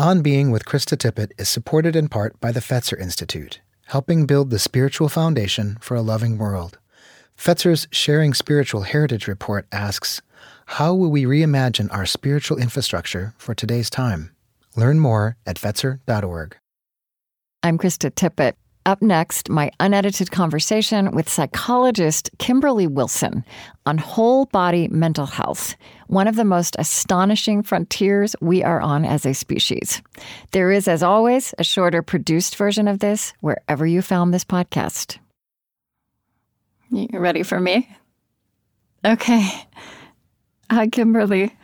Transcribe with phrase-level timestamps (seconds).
[0.00, 4.48] On Being with Krista Tippett is supported in part by the Fetzer Institute, helping build
[4.48, 6.78] the spiritual foundation for a loving world.
[7.36, 10.22] Fetzer's Sharing Spiritual Heritage report asks
[10.64, 14.34] How will we reimagine our spiritual infrastructure for today's time?
[14.74, 16.56] Learn more at Fetzer.org.
[17.62, 18.54] I'm Krista Tippett.
[18.86, 23.44] Up next, my unedited conversation with psychologist Kimberley Wilson
[23.84, 25.76] on whole body mental health,
[26.06, 30.00] one of the most astonishing frontiers we are on as a species.
[30.52, 35.18] There is, as always, a shorter produced version of this wherever you found this podcast.
[36.90, 37.88] You ready for me?
[39.04, 39.46] Okay.
[40.70, 41.54] Hi, Kimberly.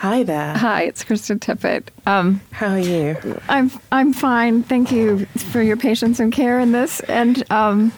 [0.00, 0.56] Hi there.
[0.56, 1.88] Hi, it's Krista Tippett.
[2.06, 3.16] Um, How are you?
[3.50, 4.62] I'm I'm fine.
[4.62, 7.00] Thank you for your patience and care in this.
[7.00, 7.92] And um,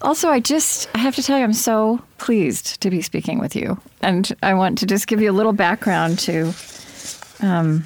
[0.00, 3.56] also, I just I have to tell you, I'm so pleased to be speaking with
[3.56, 3.80] you.
[4.00, 6.54] And I want to just give you a little background to
[7.40, 7.84] um,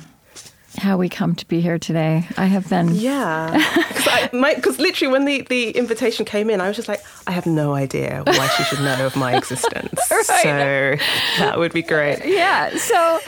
[0.77, 2.27] how we come to be here today.
[2.37, 3.84] I have been Yeah.
[4.30, 7.75] Because literally, when the, the invitation came in, I was just like, I have no
[7.75, 9.98] idea why she should know of my existence.
[10.11, 10.25] Right.
[10.25, 12.25] So that would be great.
[12.25, 12.77] yeah.
[12.77, 13.20] So,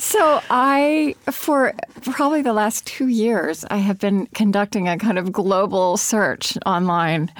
[0.00, 5.30] so I, for probably the last two years, I have been conducting a kind of
[5.30, 7.30] global search online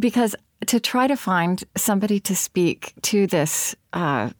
[0.00, 0.34] because
[0.66, 4.30] to try to find somebody to speak to this uh,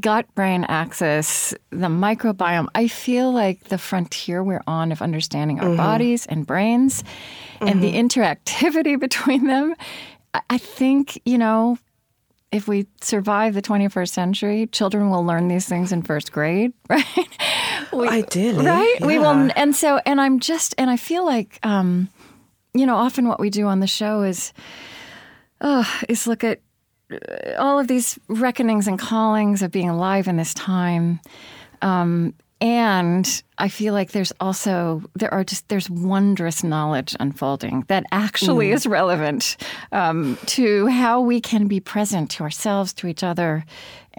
[0.00, 5.76] gut brain axis, the microbiome, I feel like the frontier we're on of understanding our
[5.76, 7.04] bodies and brains
[7.60, 9.74] and the interactivity between them.
[10.50, 11.78] I think, you know,
[12.52, 17.04] if we survive the 21st century, children will learn these things in first grade, right?
[17.92, 18.98] We- Ideally, right?
[19.00, 22.08] We will, and so, and I'm just, and I feel like, um,
[22.74, 24.52] you know, often what we do on the show is,
[25.60, 26.60] uh, is look at
[27.10, 31.20] uh, all of these reckonings and callings of being alive in this time.
[31.82, 38.04] Um, and I feel like there's also there are just there's wondrous knowledge unfolding that
[38.12, 39.56] actually is relevant
[39.92, 43.64] um, to how we can be present to ourselves, to each other,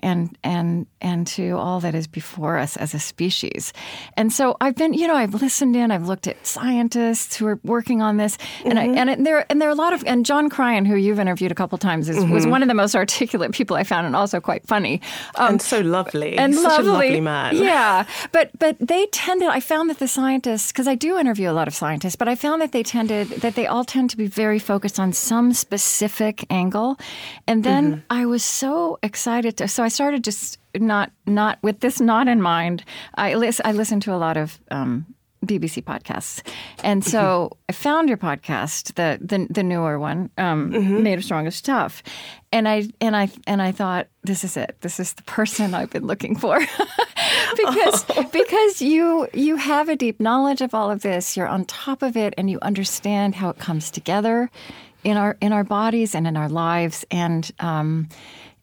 [0.04, 3.74] and and and to all that is before us as a species.
[4.16, 7.60] And so I've been, you know, I've listened in, I've looked at scientists who are
[7.64, 10.50] working on this, and I and there and there are a lot of and John
[10.50, 13.76] Cryan, who you've interviewed a couple times, is, was one of the most articulate people
[13.78, 15.02] I found, and also quite funny.
[15.36, 16.38] Um, and so lovely.
[16.38, 16.88] and Such lovely.
[16.88, 17.56] a lovely man.
[17.56, 19.50] Yeah, but but they tended.
[19.50, 22.36] I found that the scientists, because I do interview a lot of scientists, but I
[22.36, 26.46] found that they tended that they all tend to be very focused on some specific
[26.50, 26.98] angle,
[27.48, 28.00] and then Mm-hmm.
[28.10, 29.68] I was so excited to.
[29.68, 32.84] So I started just not not with this not in mind.
[33.16, 34.60] I lis- I listened to a lot of.
[34.72, 35.06] Um,
[35.46, 36.42] BBC podcasts,
[36.84, 37.20] and so
[37.52, 37.70] Mm-hmm.
[37.70, 41.04] I found your podcast, the the, the newer one, um, Mm-hmm.
[41.04, 42.02] made of strongest stuff,
[42.52, 44.76] and I and I and I thought this is it.
[44.82, 46.60] This is the person I've been looking for,
[47.56, 51.38] because because you you have a deep knowledge of all of this.
[51.38, 54.50] You're on top of it, and you understand how it comes together
[55.04, 58.10] in our in our bodies and in our lives, and um,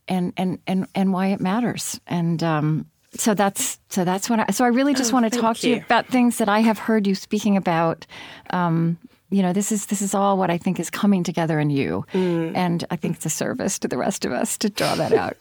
[0.09, 2.00] and and and and why it matters.
[2.06, 5.56] And um, so that's so that's what I so I really just want to talk
[5.59, 5.82] to you you.
[5.82, 8.06] about things that I have heard you speaking about.
[8.50, 8.98] Um,
[9.31, 12.04] you know, this is this is all what I think is coming together in you,
[12.12, 15.37] and I think it's a service to the rest of us to draw that out.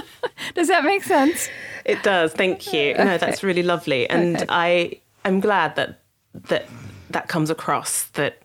[0.54, 1.48] Does that make sense?
[1.84, 2.32] It does.
[2.32, 2.94] Thank you.
[2.94, 4.46] No, that's really lovely, and Okay.
[4.48, 6.00] I I'm glad that
[6.48, 6.66] that
[7.10, 8.38] that comes across that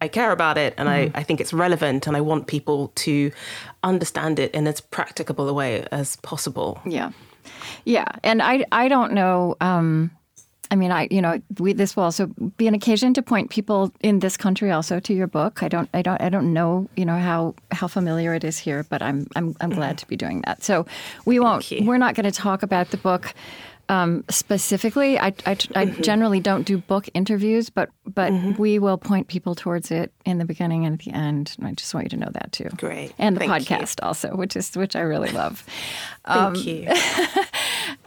[0.00, 1.16] I care about it, and Mm-hmm.
[1.16, 3.30] I I think it's relevant, and I want people to
[3.82, 6.78] understand it in as practicable a way as possible.
[6.84, 7.10] Yeah,
[7.84, 9.56] yeah, and I I don't know.
[9.60, 10.10] Um,
[10.70, 12.26] I mean, I you know we this will also
[12.56, 15.62] be an occasion to point people in this country also to your book.
[15.62, 18.84] I don't I don't I don't know you know how how familiar it is here,
[18.88, 20.62] but I'm I'm I'm glad to be doing that.
[20.62, 20.86] So
[21.24, 23.34] we won't we're not going to talk about the book.
[23.88, 29.28] Um, specifically, I, I, I generally don't do book interviews, but but we will point
[29.28, 31.54] people towards it in the beginning and at the end.
[31.58, 32.68] And I just want you to know that too.
[32.76, 33.12] Great.
[33.18, 33.76] and the Thank you.
[33.76, 35.64] podcast also, which is which I really love.
[36.26, 36.88] Thank Um, you.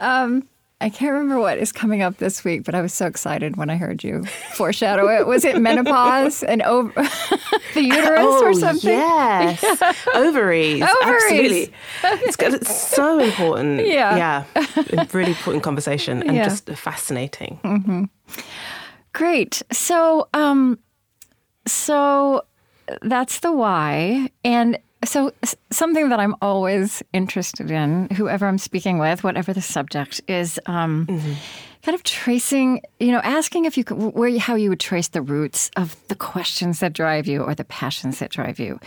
[0.82, 3.68] I can't remember what is coming up this week, but I was so excited when
[3.68, 4.24] I heard you
[4.54, 5.26] foreshadow it.
[5.26, 6.90] Was it menopause and over
[7.74, 8.88] the uterus oh, or something?
[8.90, 9.62] Yes.
[10.14, 10.82] Ovaries.
[10.82, 10.82] Ovaries.
[11.02, 11.72] Absolutely.
[12.02, 13.86] It's, it's so important.
[13.86, 14.44] Yeah.
[14.54, 15.06] Yeah.
[15.12, 16.44] Really important conversation and Yeah.
[16.44, 18.08] just fascinating.
[19.12, 19.62] Great.
[19.70, 20.78] So, um,
[21.66, 22.42] so
[23.02, 25.32] that's the why, and so
[25.70, 31.06] something that I'm always interested in, whoever I'm speaking with, whatever the subject is, um,
[31.82, 35.22] kind of tracing, you know, asking if you could, where how you would trace the
[35.22, 38.78] roots of the questions that drive you or the passions that drive you.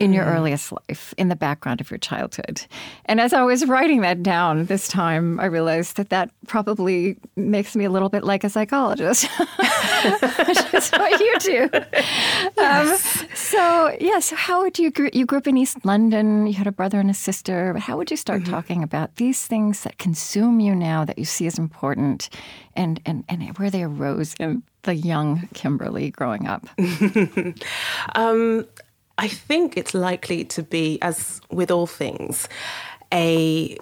[0.00, 2.66] In your earliest life, in the background of your childhood.
[3.04, 7.76] And as I was writing that down this time, I realized that that probably makes
[7.76, 9.24] me a little bit like a psychologist,
[10.48, 11.70] which is what you do.
[12.56, 13.22] Yes.
[13.22, 16.66] Um, so, yeah, so how would you, you grew up in East London, you had
[16.66, 18.52] a brother and a sister, but how would you start mm-hmm.
[18.52, 22.28] talking about these things that consume you now that you see as important
[22.74, 26.66] and, and, and where they arose in the young Kimberley growing up?
[28.14, 28.66] um,
[29.20, 32.48] I think it's likely to be, as with all things,
[33.12, 33.78] a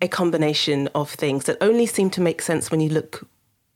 [0.00, 3.26] a combination of things that only seem to make sense when you look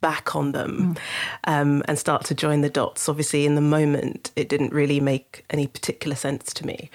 [0.01, 0.99] back on them mm.
[1.45, 3.09] um, and start to join the dots.
[3.09, 6.91] Obviously, in the moment, it didn't really make any particular sense to me.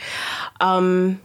[0.60, 1.22] Um,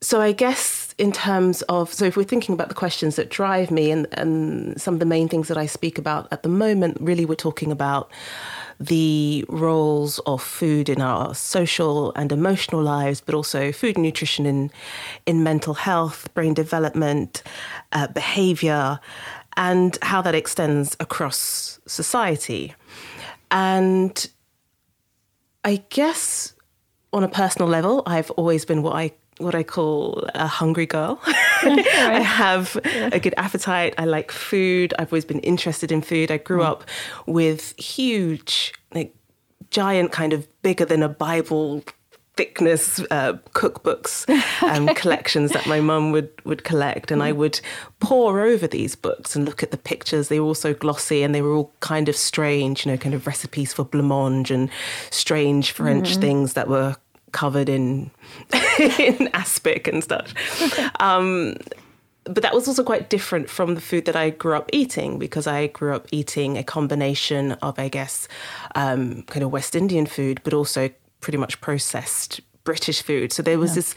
[0.00, 3.70] so I guess in terms of so if we're thinking about the questions that drive
[3.70, 6.98] me and, and some of the main things that I speak about at the moment,
[7.00, 8.10] really we're talking about
[8.80, 14.46] the roles of food in our social and emotional lives, but also food and nutrition
[14.46, 14.70] in,
[15.26, 17.42] in mental health, brain development,
[17.92, 18.98] uh, behavior,
[19.56, 22.74] and how that extends across society.
[23.50, 24.28] And
[25.64, 26.54] I guess
[27.12, 31.20] on a personal level, I've always been what I what I call a hungry girl.
[31.62, 33.10] I have yeah.
[33.12, 33.94] a good appetite.
[33.98, 34.94] I like food.
[34.98, 36.30] I've always been interested in food.
[36.30, 36.66] I grew mm.
[36.66, 36.84] up
[37.26, 39.14] with huge, like
[39.70, 41.82] giant, kind of bigger than a Bible
[42.36, 44.28] thickness uh, cookbooks
[44.62, 47.36] um, collections that my mum would would collect, and I mm.
[47.36, 47.60] would
[48.00, 50.28] pore over these books and look at the pictures.
[50.28, 53.14] They were all so glossy, and they were all kind of strange, you know, kind
[53.14, 54.70] of recipes for blancmange and
[55.10, 56.20] strange French mm-hmm.
[56.20, 56.96] things that were
[57.34, 58.10] covered in
[58.98, 60.32] in aspic and stuff.
[61.00, 61.56] Um,
[62.24, 65.46] but that was also quite different from the food that I grew up eating because
[65.46, 68.28] I grew up eating a combination of, I guess,
[68.74, 70.88] um, kind of West Indian food, but also
[71.20, 73.30] pretty much processed British food.
[73.32, 73.74] So there was yeah.
[73.76, 73.94] this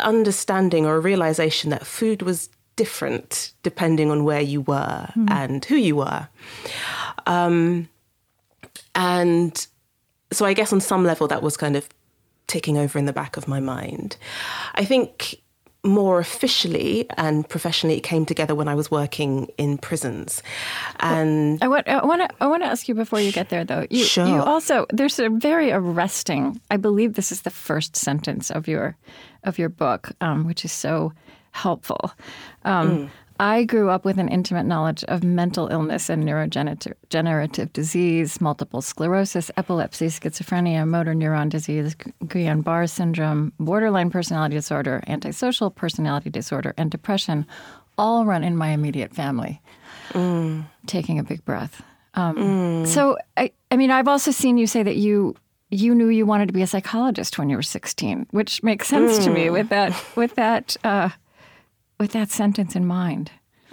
[0.00, 5.30] understanding or a realization that food was different depending on where you were mm.
[5.30, 6.28] and who you were.
[7.26, 7.88] Um,
[8.94, 9.66] and
[10.30, 11.88] so I guess on some level that was kind of
[12.48, 14.16] ticking over in the back of my mind.
[14.74, 15.40] I think
[15.84, 20.42] more officially and professionally it came together when I was working in prisons.
[21.00, 23.64] And I want I want to I want to ask you before you get there
[23.64, 23.86] though.
[23.88, 24.26] You, sure.
[24.26, 26.60] you also there's a very arresting.
[26.70, 28.96] I believe this is the first sentence of your
[29.44, 31.12] of your book, um, which is so
[31.52, 32.12] helpful.
[32.64, 33.10] Um, mm.
[33.40, 39.50] I grew up with an intimate knowledge of mental illness and neurodegenerative disease, multiple sclerosis,
[39.56, 41.94] epilepsy, schizophrenia, motor neuron disease,
[42.24, 47.46] Guillain Barre syndrome, borderline personality disorder, antisocial personality disorder, and depression
[47.96, 49.60] all run in my immediate family.
[50.10, 50.64] Mm.
[50.86, 51.82] Taking a big breath.
[52.14, 52.86] Um, mm.
[52.86, 55.36] So, I, I mean, I've also seen you say that you
[55.70, 59.18] you knew you wanted to be a psychologist when you were 16, which makes sense
[59.18, 59.24] mm.
[59.24, 59.52] to me mm.
[59.52, 61.10] with that with that uh,
[61.98, 63.30] with that sentence in mind?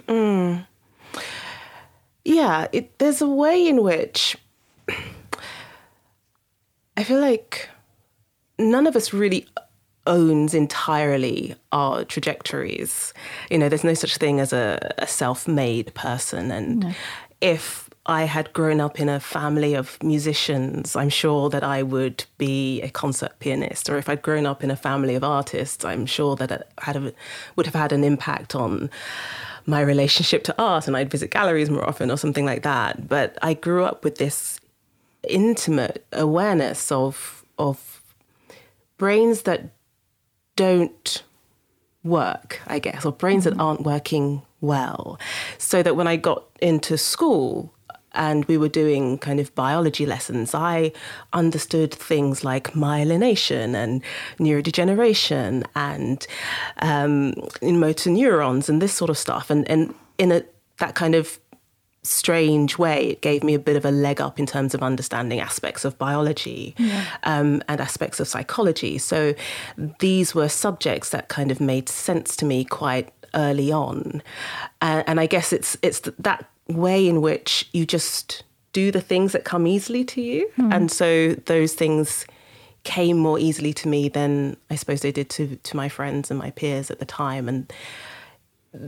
[0.08, 0.66] Mm.
[2.24, 4.36] Yeah, it, there's a way in which
[6.96, 7.68] I feel like
[8.58, 9.46] none of us really
[10.06, 13.12] owns entirely our trajectories.
[13.50, 16.50] You know, there's no such thing as a, a self made person.
[16.50, 16.92] And no.
[17.40, 22.24] if I had grown up in a family of musicians, I'm sure that I would
[22.38, 23.90] be a concert pianist.
[23.90, 26.96] Or if I'd grown up in a family of artists, I'm sure that it had
[26.96, 27.12] a,
[27.56, 28.90] would have had an impact on
[29.66, 33.08] my relationship to art and I'd visit galleries more often or something like that.
[33.08, 34.60] But I grew up with this
[35.28, 38.02] intimate awareness of of
[38.98, 39.70] brains that
[40.54, 41.22] don't
[42.04, 43.58] work, I guess, or brains mm-hmm.
[43.58, 45.18] that aren't working well.
[45.58, 47.72] So that when I got into school,
[48.16, 50.92] and we were doing kind of biology lessons, I
[51.32, 54.02] understood things like myelination and
[54.38, 56.26] neurodegeneration and
[56.82, 59.50] um, in motor neurons and this sort of stuff.
[59.50, 60.42] And, and in a,
[60.78, 61.38] that kind of
[62.02, 65.40] strange way, it gave me a bit of a leg up in terms of understanding
[65.40, 67.04] aspects of biology yeah.
[67.24, 68.98] um, and aspects of psychology.
[68.98, 69.34] So
[69.98, 74.22] these were subjects that kind of made sense to me quite early on,
[74.80, 78.42] and, and I guess it's it's that way in which you just
[78.72, 80.50] do the things that come easily to you.
[80.58, 80.74] Mm.
[80.74, 82.26] And so those things
[82.84, 86.38] came more easily to me than I suppose they did to, to my friends and
[86.38, 87.48] my peers at the time.
[87.48, 87.72] And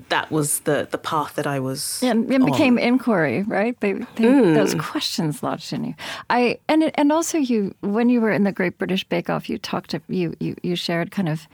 [0.09, 2.01] that was the, the path that I was.
[2.03, 2.85] It became on.
[2.85, 3.79] inquiry, right?
[3.81, 4.55] They, they mm.
[4.55, 5.95] those questions lodged in you.
[6.31, 9.59] I and and also you when you were in the Great British Bake Off, you
[9.59, 11.49] talked to you you you shared kind of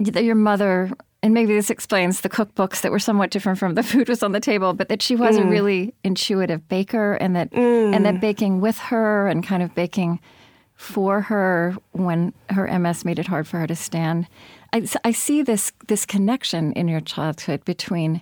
[0.00, 0.90] that your mother
[1.22, 4.32] and maybe this explains the cookbooks that were somewhat different from the food was on
[4.32, 5.42] the table, but that she was mm.
[5.42, 7.94] a really intuitive baker, and that mm.
[7.94, 10.20] and that baking with her and kind of baking
[10.74, 14.26] for her when her MS made it hard for her to stand.
[14.72, 18.20] I, I see this this connection in your childhood between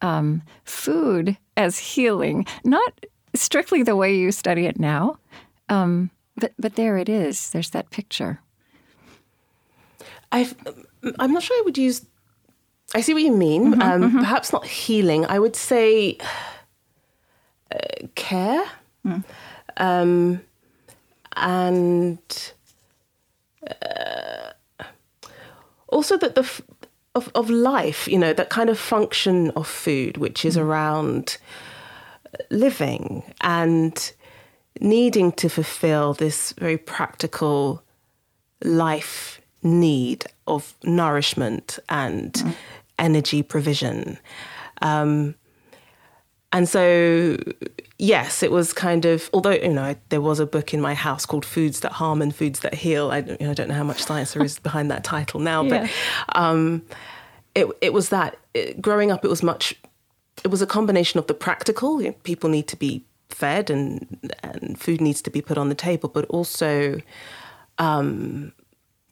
[0.00, 5.18] um, food as healing, not strictly the way you study it now,
[5.68, 7.50] um, but but there it is.
[7.50, 8.40] There's that picture.
[10.32, 10.48] i
[11.18, 12.06] am not sure I would use.
[12.94, 13.72] I see what you mean.
[13.72, 14.18] Mm-hmm, um, mm-hmm.
[14.18, 15.26] Perhaps not healing.
[15.26, 16.18] I would say
[17.72, 18.64] uh, care.
[19.06, 19.24] Mm.
[19.76, 20.40] Um,
[21.36, 22.52] and
[23.70, 24.52] uh,
[25.88, 26.62] also that the f-
[27.14, 30.62] of of life, you know, that kind of function of food, which is mm.
[30.62, 31.38] around
[32.50, 34.12] living and
[34.80, 37.82] needing to fulfill this very practical
[38.62, 42.54] life need of nourishment and mm.
[42.98, 44.18] Energy provision.
[44.82, 45.34] Um,
[46.52, 47.36] and so
[47.98, 51.26] yes, it was kind of, although, you know, there was a book in my house
[51.26, 53.10] called Foods That Harm and Foods That Heal.
[53.10, 55.62] I, you know, I don't know how much science there is behind that title now,
[55.62, 55.88] yeah.
[56.32, 56.82] but um,
[57.54, 59.74] it, it was that it, growing up, it was much,
[60.44, 64.32] it was a combination of the practical, you know, people need to be fed and,
[64.42, 67.00] and food needs to be put on the table, but also
[67.78, 68.52] um,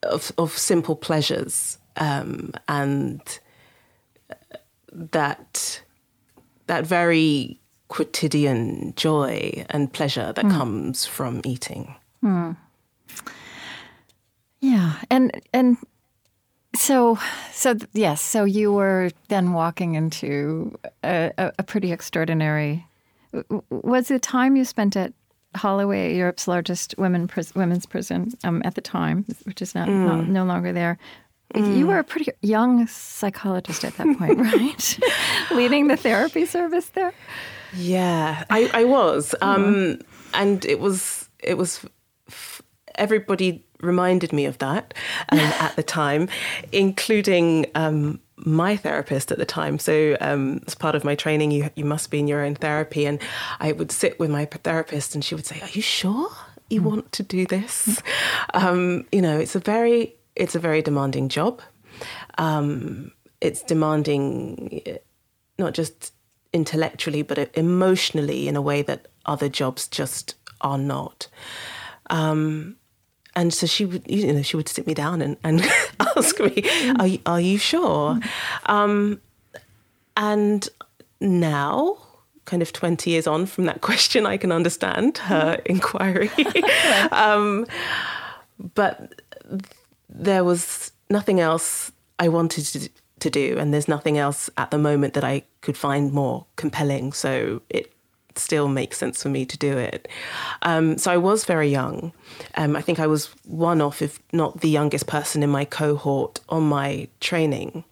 [0.05, 3.41] of, of simple pleasures um, and
[4.93, 5.83] that
[6.67, 10.51] that very quotidian joy and pleasure that mm.
[10.51, 11.95] comes from eating.
[12.25, 12.57] Mm.
[14.61, 15.77] Yeah, and and
[16.75, 17.19] so
[17.53, 22.85] so yes, so you were then walking into a, a, pretty extraordinary.
[23.71, 25.13] Was the time you spent at
[25.55, 30.07] Holloway, Europe's largest women pris- women's prison um, at the time, which is not, mm.
[30.07, 30.99] not no longer there,
[31.55, 31.79] Mm.
[31.79, 34.99] You were a pretty young psychologist at that point, right?
[35.53, 37.13] Leading the therapy service there.
[37.75, 40.03] Yeah, I, I was, um, mm.
[40.35, 41.85] and it was it was
[42.97, 44.95] everybody reminded me of that
[45.31, 46.29] um, at the time,
[46.73, 49.79] including um, my therapist at the time.
[49.79, 53.07] So, um, as part of my training, you you must be in your own therapy,
[53.07, 53.21] and
[53.61, 56.31] I would sit with my therapist, and she would say, "Are you sure
[56.71, 56.85] you mm.
[56.85, 58.03] want to do this?"
[58.55, 61.61] Um, you know, it's a very it's a very demanding job.
[62.39, 64.99] Um, it's demanding
[65.59, 66.13] not just
[66.53, 71.29] intellectually, but emotionally in a way that other jobs just are not.
[72.11, 72.77] Um,
[73.35, 75.63] and so she would, you know, she would sit me down and, and
[76.17, 76.63] ask me,
[76.99, 78.19] "Are you, are you sure?"
[78.65, 79.21] Um,
[80.17, 80.67] and
[81.21, 81.99] now,
[82.47, 86.31] kind of twenty years on from that question, I can understand her inquiry.
[87.13, 87.67] um,
[88.75, 89.21] but
[90.17, 92.89] there was nothing else I wanted to,
[93.21, 97.13] to do, and there's nothing else at the moment that I could find more compelling.
[97.13, 97.93] So it
[98.39, 100.09] still makes sense for me to do it.
[100.63, 102.13] Um, so I was very young.
[102.55, 106.41] Um, I think I was one off, if not the youngest person in my cohort
[106.49, 107.85] on my training.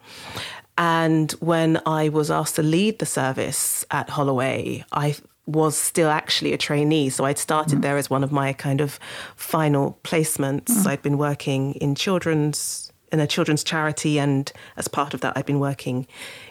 [0.76, 5.14] And when I was asked to lead the service at Holloway, I
[5.47, 7.11] was still actually a trainee.
[7.11, 7.83] So I'd started mm.
[7.83, 8.99] there as one of my kind of
[9.37, 10.69] final placements.
[10.69, 10.87] Mm.
[10.87, 15.47] I'd been working in children's in a children's charity, and as part of that, I'd
[15.47, 16.09] been working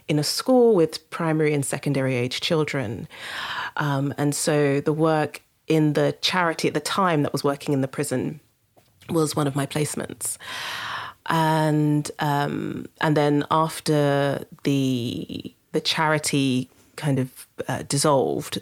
[0.07, 3.07] in a school with primary and secondary age children.
[3.75, 7.81] Um, and so the work in the charity at the time that was working in
[7.81, 8.39] the prison
[9.09, 10.37] was one of my placements.
[11.25, 18.61] And um, and then after the the charity kind of uh, dissolved,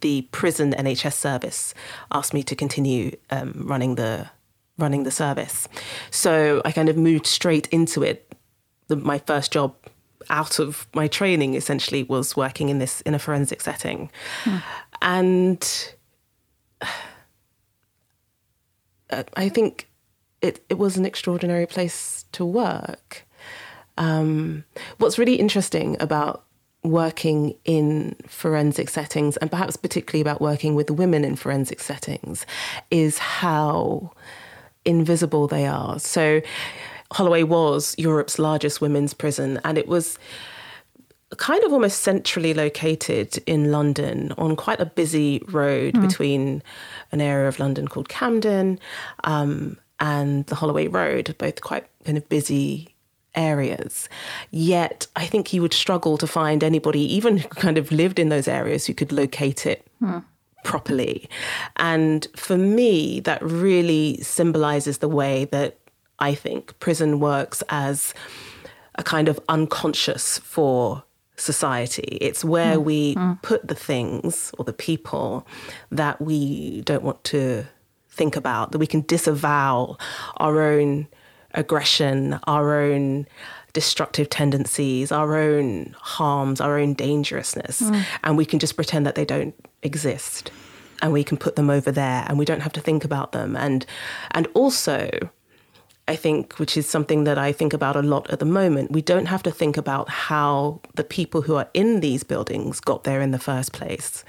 [0.00, 1.74] the prison NHS service
[2.12, 4.30] asked me to continue um, running the
[4.78, 5.68] running the service.
[6.10, 8.34] So I kind of moved straight into it.
[8.88, 9.74] The, my first job
[10.28, 14.10] out of my training essentially was working in this in a forensic setting,
[14.44, 14.56] hmm.
[15.02, 15.94] and
[19.36, 19.88] I think
[20.40, 23.26] it it was an extraordinary place to work.
[23.98, 24.64] Um,
[24.98, 26.44] what's really interesting about
[26.82, 32.46] working in forensic settings, and perhaps particularly about working with women in forensic settings,
[32.90, 34.12] is how
[34.84, 35.98] invisible they are.
[35.98, 36.40] So,
[37.12, 40.18] Holloway was Europe's largest women's prison, and it was
[41.36, 46.00] kind of almost centrally located in London on quite a busy road mm.
[46.00, 46.62] between
[47.12, 48.78] an area of London called Camden
[49.24, 52.94] um, and the Holloway Road, both quite kind of busy
[53.34, 54.08] areas.
[54.50, 58.28] Yet I think you would struggle to find anybody, even who kind of lived in
[58.28, 59.86] those areas, who could locate it.
[59.98, 60.18] Hmm.
[60.62, 61.26] Properly.
[61.76, 65.78] And for me, that really symbolizes the way that
[66.18, 68.12] I think prison works as
[68.96, 71.02] a kind of unconscious for
[71.36, 72.18] society.
[72.20, 72.84] It's where mm.
[72.84, 73.40] we mm.
[73.42, 75.46] put the things or the people
[75.90, 77.64] that we don't want to
[78.10, 79.96] think about, that we can disavow
[80.36, 81.08] our own
[81.54, 83.26] aggression, our own
[83.72, 88.04] destructive tendencies, our own harms, our own dangerousness, mm.
[88.24, 90.50] and we can just pretend that they don't exist.
[91.02, 93.56] And we can put them over there and we don't have to think about them.
[93.56, 93.86] And
[94.32, 95.30] and also
[96.10, 99.00] I think, which is something that I think about a lot at the moment, we
[99.00, 103.20] don't have to think about how the people who are in these buildings got there
[103.20, 104.24] in the first place.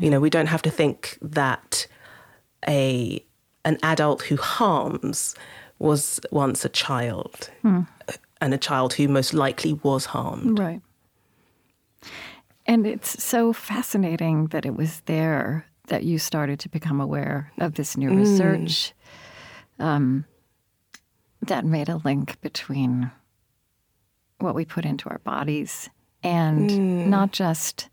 [0.00, 1.86] You know, we don't have to think that
[2.68, 3.24] a
[3.64, 5.36] an adult who harms
[5.80, 7.80] was once a child hmm.
[8.40, 10.58] and a child who most likely was harmed.
[10.58, 10.80] Right.
[12.66, 17.74] And it's so fascinating that it was there that you started to become aware of
[17.74, 18.92] this new research.
[19.80, 19.84] Mm.
[19.84, 20.24] Um,
[21.42, 23.10] that made a link between
[24.38, 25.88] what we put into our bodies
[26.22, 27.06] and mm.
[27.06, 27.88] not just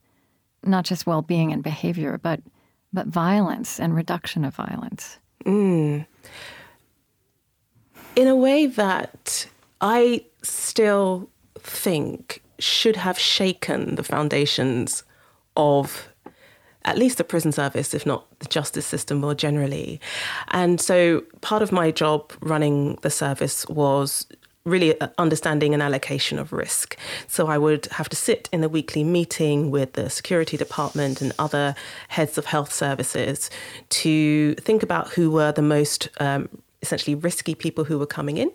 [0.64, 2.42] not just well-being and behavior but
[2.92, 6.06] but violence and reduction of violence mm.
[8.18, 9.48] In a way that
[9.80, 15.04] i still think should have shaken the foundations
[15.56, 16.10] of
[16.86, 20.00] at least the prison service, if not the justice system more generally.
[20.50, 24.26] And so part of my job running the service was
[24.64, 26.98] really understanding an allocation of risk.
[27.28, 31.34] So I would have to sit in a weekly meeting with the security department and
[31.40, 31.76] other
[32.10, 33.50] heads of health services
[33.90, 36.50] to think about who were the most um,
[36.82, 38.52] essentially risky people who were coming in,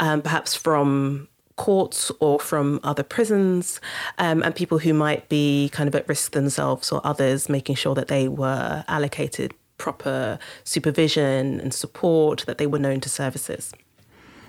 [0.00, 3.80] um, perhaps from courts or from other prisons,
[4.18, 7.94] um, and people who might be kind of at risk themselves or others, making sure
[7.94, 13.72] that they were allocated proper supervision and support, that they were known to services.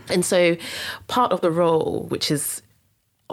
[0.10, 0.58] And so,
[1.08, 2.63] part of the role, which is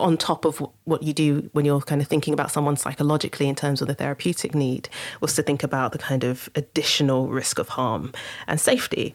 [0.00, 3.54] on top of what you do when you're kind of thinking about someone psychologically in
[3.54, 4.88] terms of the therapeutic need,
[5.20, 8.12] was to think about the kind of additional risk of harm
[8.46, 9.14] and safety.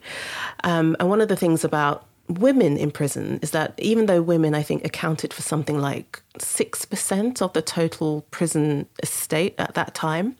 [0.64, 4.54] Um, and one of the things about women in prison is that even though women,
[4.54, 10.36] I think, accounted for something like 6% of the total prison estate at that time,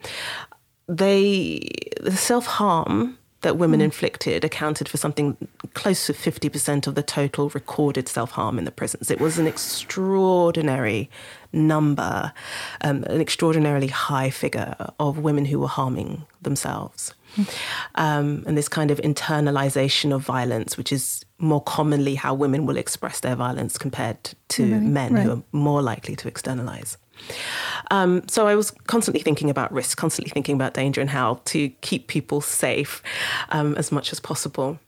[0.88, 1.68] they,
[2.00, 3.84] the self harm that women mm.
[3.84, 5.36] inflicted accounted for something
[5.74, 9.08] close to 50% of the total recorded self harm in the prisons.
[9.08, 11.08] It was an extraordinary
[11.52, 12.32] number,
[12.80, 17.14] um, an extraordinarily high figure of women who were harming themselves.
[17.36, 17.54] Mm.
[17.94, 22.76] Um, and this kind of internalization of violence, which is more commonly how women will
[22.76, 25.22] express their violence compared to right, men right.
[25.22, 26.98] who are more likely to externalize.
[27.90, 31.68] Um, so I was constantly thinking about risk, constantly thinking about danger and how to
[31.80, 33.02] keep people safe
[33.50, 34.78] um, as much as possible.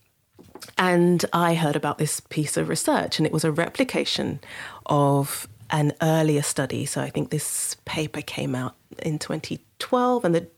[0.77, 4.41] And I heard about this piece of research, and it was a replication
[4.87, 6.87] of an earlier study.
[6.87, 10.49] So I think this paper came out in 2012, and the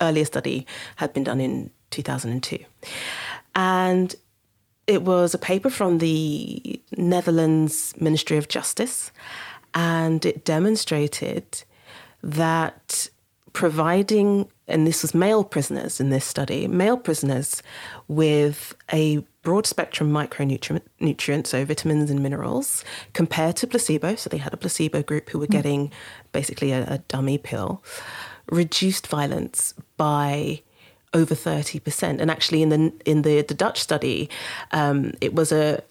[0.00, 2.58] earlier study had been done in 2002.
[3.54, 4.14] And
[4.86, 9.12] it was a paper from the Netherlands Ministry of Justice,
[9.74, 11.64] and it demonstrated
[12.22, 13.08] that
[13.52, 17.62] providing, and this was male prisoners in this study, male prisoners
[18.08, 24.54] with a broad spectrum micronutrient, so vitamins and minerals, compared to placebo, so they had
[24.54, 25.50] a placebo group who were mm.
[25.50, 25.92] getting
[26.32, 27.82] basically a, a dummy pill,
[28.50, 30.62] reduced violence by
[31.14, 32.20] over 30%.
[32.20, 34.30] And actually, in the in the, the Dutch study,
[34.70, 35.82] um, it was a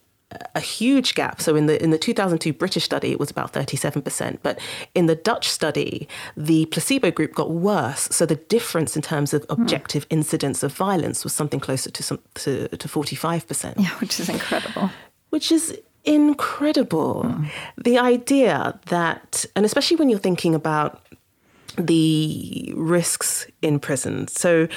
[0.55, 1.41] a huge gap.
[1.41, 4.39] So in the in the 2002 British study, it was about 37%.
[4.43, 4.59] But
[4.95, 8.01] in the Dutch study, the placebo group got worse.
[8.11, 10.17] So the difference in terms of objective mm.
[10.17, 13.73] incidence of violence was something closer to some to, to 45%.
[13.77, 14.89] Yeah, which is incredible.
[15.29, 17.23] Which is incredible.
[17.23, 17.49] Mm.
[17.83, 21.05] The idea that, and especially when you're thinking about
[21.77, 24.27] the risks in prison.
[24.27, 24.67] So,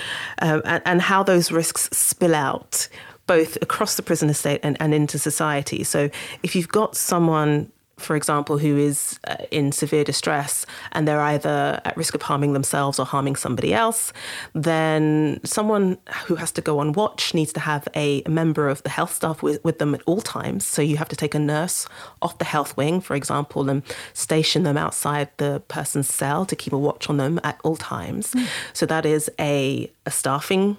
[0.40, 2.88] uh, and, and, how those risks spill out
[3.26, 5.84] both across the prison estate and, and into society.
[5.84, 6.10] So,
[6.42, 11.80] if you've got someone for example, who is uh, in severe distress and they're either
[11.84, 14.12] at risk of harming themselves or harming somebody else,
[14.52, 18.82] then someone who has to go on watch needs to have a, a member of
[18.82, 20.64] the health staff with, with, them at all times.
[20.64, 21.88] So you have to take a nurse
[22.22, 23.82] off the health wing, for example, and
[24.12, 28.32] station them outside the person's cell to keep a watch on them at all times.
[28.34, 28.46] Mm.
[28.72, 30.78] So that is a, a staffing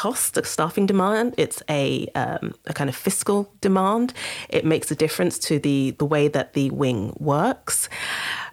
[0.00, 1.34] cost, a staffing demand.
[1.36, 4.14] It's a, um, a kind of fiscal demand.
[4.48, 7.90] It makes a difference to the, the way that the wing works.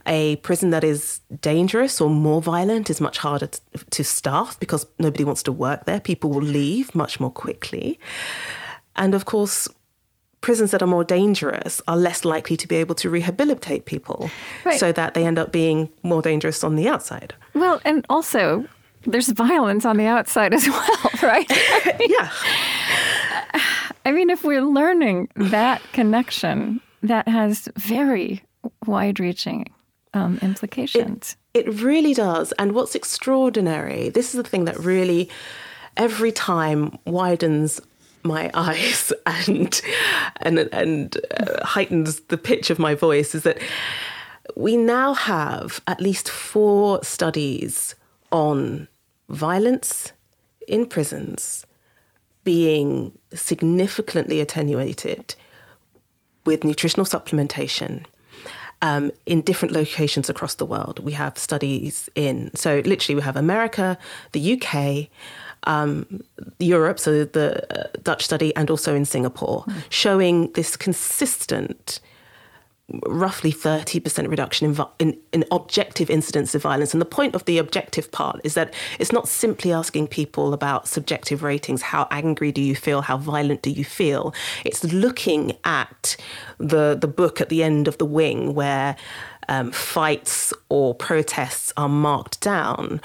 [0.06, 4.86] A prison that is dangerous or more violent is much harder to, to staff because
[5.00, 6.02] nobody wants to work there.
[6.02, 7.98] People will leave much more quickly.
[8.98, 9.70] And of course,
[10.42, 14.30] prisons that are more dangerous are less likely to be able to rehabilitate people
[14.66, 14.80] right.
[14.80, 17.34] so that they end up being more dangerous on the outside.
[17.54, 18.68] Well, and also
[19.08, 21.50] there's violence on the outside as well, right?
[22.00, 22.32] yeah.
[24.06, 28.44] I mean, if we're learning that connection, that has very
[28.86, 29.66] wide reaching
[30.14, 31.36] um, implications.
[31.54, 32.52] It, it really does.
[32.54, 35.30] And what's extraordinary, this is the thing that really
[35.96, 37.82] every time widens
[38.24, 39.82] my eyes and
[40.42, 43.58] and and uh, heightens the pitch of my voice is that
[44.56, 47.96] we now have at least four studies
[48.32, 48.88] on
[49.30, 50.14] violence
[50.68, 51.66] in prisons
[52.44, 55.36] being significantly attenuated
[56.46, 58.06] with nutritional supplementation
[58.82, 61.00] um, in different locations across the world.
[61.00, 63.98] We have studies in, so literally, we have America,
[64.32, 65.10] the UK,
[65.64, 66.24] um,
[66.60, 69.84] Europe, so the uh, Dutch study, and also in Singapore, mm.
[69.90, 72.00] showing this consistent
[73.06, 76.94] roughly 30% reduction in, in, in, objective incidents of violence.
[76.94, 80.88] And the point of the objective part is that it's not simply asking people about
[80.88, 84.34] subjective ratings how angry do you feel, how violent do you feel.
[84.64, 86.16] It's looking at
[86.60, 88.96] the, the book at the end of the wing where
[89.48, 93.02] um, fights or protests are marked down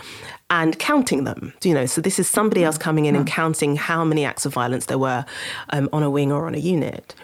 [0.51, 1.53] and counting them.
[1.63, 4.53] You know, so this is somebody else coming in and counting how many acts of
[4.53, 5.25] violence there were
[5.71, 7.15] um, on a wing or on a unit.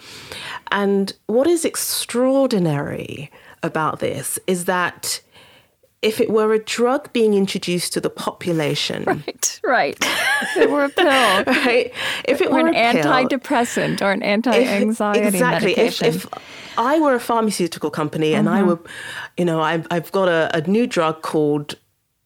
[0.70, 3.30] And what is extraordinary
[3.62, 5.20] about this is that
[6.00, 9.04] if it were a drug being introduced to the population.
[9.28, 9.98] Right, right.
[10.42, 11.04] if it were a pill.
[11.46, 11.92] right.
[12.26, 15.74] If it or were an antidepressant or an anti-anxiety if, exactly.
[15.76, 16.06] medication.
[16.06, 18.56] If, if I were a pharmaceutical company and mm-hmm.
[18.56, 18.78] I were,
[19.36, 21.74] you know, I've, I've got a, a new drug called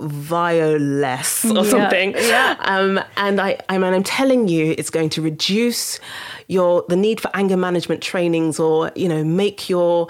[0.03, 2.15] Vyoless or yeah, something.
[2.17, 2.57] Yeah.
[2.61, 6.01] Um, and I, I mean, I'm telling you, it's going to reduce
[6.49, 10.09] your the need for anger management trainings, or you know, make your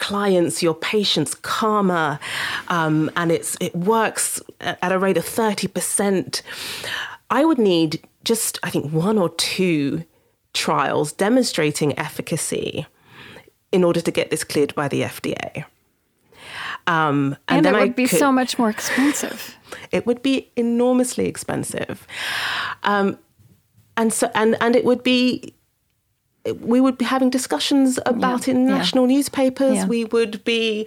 [0.00, 2.18] clients, your patients calmer,
[2.68, 6.42] um, and it's it works at a rate of thirty percent.
[7.30, 10.04] I would need just, I think, one or two
[10.52, 12.86] trials demonstrating efficacy
[13.72, 15.64] in order to get this cleared by the FDA.
[16.86, 19.56] Um, and, and it would I be could, so much more expensive.
[19.92, 22.04] It would be enormously expensive,
[22.82, 23.16] um,
[23.96, 25.54] and so and and it would be.
[26.60, 29.16] We would be having discussions about yeah, it in national yeah.
[29.16, 29.76] newspapers.
[29.76, 29.86] Yeah.
[29.86, 30.86] We would be,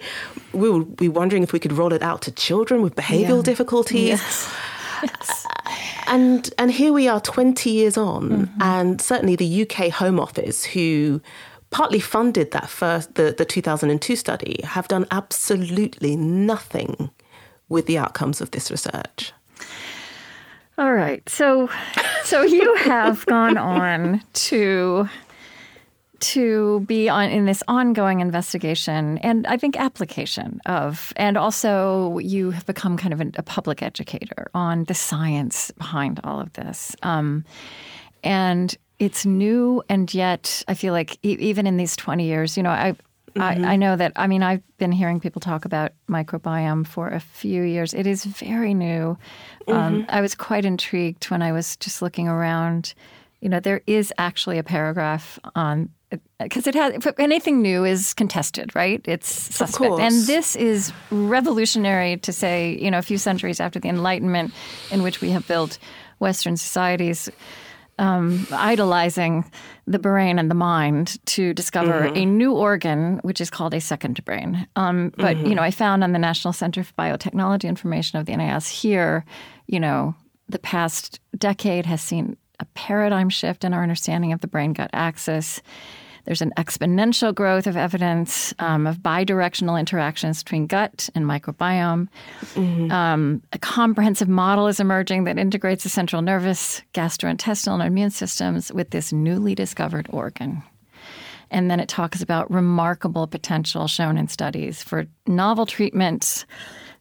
[0.52, 4.08] we would be wondering if we could roll it out to children with behavioural difficulties.
[4.08, 4.54] Yes.
[5.02, 5.46] Yes.
[6.06, 8.62] And and here we are, twenty years on, mm-hmm.
[8.62, 11.20] and certainly the UK Home Office, who
[11.70, 17.10] partly funded that first the, the 2002 study have done absolutely nothing
[17.68, 19.32] with the outcomes of this research.
[20.78, 21.26] All right.
[21.28, 21.68] So
[22.24, 25.08] so you have gone on to
[26.32, 32.50] to be on in this ongoing investigation and I think application of and also you
[32.50, 36.96] have become kind of a, a public educator on the science behind all of this.
[37.02, 37.44] Um,
[38.22, 42.62] and it's new, and yet I feel like e- even in these 20 years, you
[42.62, 42.96] know, I,
[43.36, 43.42] mm-hmm.
[43.42, 47.20] I, I know that, I mean, I've been hearing people talk about microbiome for a
[47.20, 47.92] few years.
[47.92, 49.18] It is very new.
[49.68, 49.76] Um, mm-hmm.
[49.76, 52.94] Um, I was quite intrigued when I was just looking around.
[53.40, 55.90] You know, there is actually a paragraph on
[56.38, 59.00] because it has anything new is contested, right?
[59.04, 60.00] It's suspect.
[60.00, 64.52] And this is revolutionary to say, you know, a few centuries after the Enlightenment,
[64.90, 65.78] in which we have built
[66.18, 67.28] Western societies
[67.98, 69.50] um, idolizing
[69.86, 72.16] the brain and the mind to discover mm-hmm.
[72.16, 74.66] a new organ, which is called a second brain.
[74.76, 75.46] Um, but mm-hmm.
[75.46, 79.24] you know, I found on the National Center for Biotechnology Information of the NIH here,
[79.66, 80.14] you know,
[80.48, 85.60] the past decade has seen a paradigm shift in our understanding of the brain-gut axis.
[86.24, 92.08] There's an exponential growth of evidence um, of bidirectional interactions between gut and microbiome.
[92.54, 92.90] Mm-hmm.
[92.90, 98.72] Um, a comprehensive model is emerging that integrates the central nervous, gastrointestinal, and immune systems
[98.72, 100.62] with this newly discovered organ.
[101.50, 106.46] And then it talks about remarkable potential shown in studies for novel treatments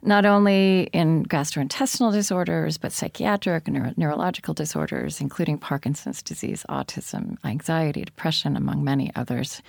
[0.05, 7.37] not only in gastrointestinal disorders, but psychiatric and neuro- neurological disorders, including Parkinson's disease, autism,
[7.43, 9.61] anxiety, depression, among many others.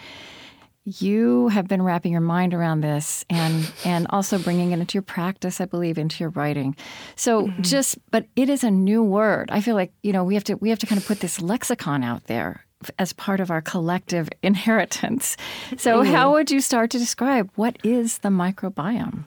[0.84, 5.02] You have been wrapping your mind around this and and also bringing it into your
[5.02, 6.76] practice, I believe, into your writing.
[7.16, 7.62] So mm-hmm.
[7.62, 9.50] just, but it is a new word.
[9.50, 11.40] I feel like you know we have to we have to kind of put this
[11.40, 12.66] lexicon out there
[12.98, 15.38] as part of our collective inheritance.
[15.78, 16.12] So, mm-hmm.
[16.12, 19.24] how would you start to describe what is the microbiome?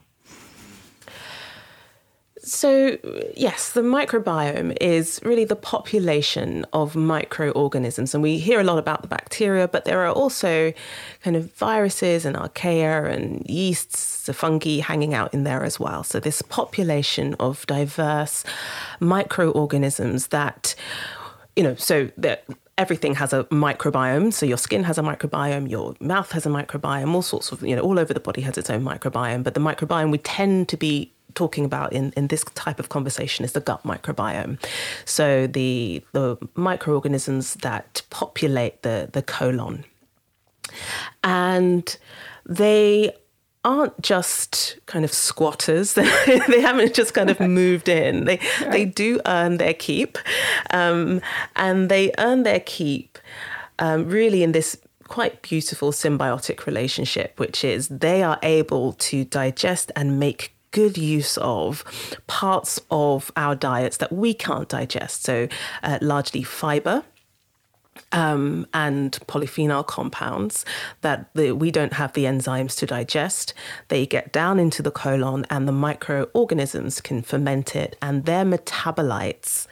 [2.48, 2.98] So,
[3.36, 8.14] yes, the microbiome is really the population of microorganisms.
[8.14, 10.72] And we hear a lot about the bacteria, but there are also
[11.22, 16.06] kind of viruses and archaea and yeasts, the fungi hanging out in there as well.
[16.06, 18.46] So, this population of diverse
[19.02, 20.74] microorganisms that,
[21.58, 22.46] you know, so that
[22.78, 24.32] everything has a microbiome.
[24.32, 27.76] So your skin has a microbiome, your mouth has a microbiome, all sorts of, you
[27.76, 29.44] know, all over the body has its own microbiome.
[29.44, 33.46] But the microbiome we tend to be talking about in, in this type of conversation
[33.46, 34.58] is the gut microbiome.
[35.06, 39.86] So the the microorganisms that populate the, the colon.
[41.24, 41.98] And
[42.46, 43.12] they
[43.64, 45.94] aren't just kind of squatters.
[45.94, 48.26] they haven't just kind of moved in.
[48.26, 48.72] They right.
[48.72, 50.18] they do earn their keep,
[50.72, 51.22] um,
[51.56, 53.20] and they earn their keep
[53.78, 54.76] um, really in this
[55.08, 61.40] quite beautiful symbiotic relationship, which is they are able to digest and make good use
[61.40, 61.84] of
[62.28, 65.24] parts of our diets that we can't digest.
[65.24, 65.48] So,
[65.82, 67.04] uh, largely fiber.
[68.12, 70.64] Um, and polyphenol compounds
[71.02, 73.56] that the, we don't have the enzymes to digest.
[73.88, 79.66] They get down into the colon, and the microorganisms can ferment it, and their metabolites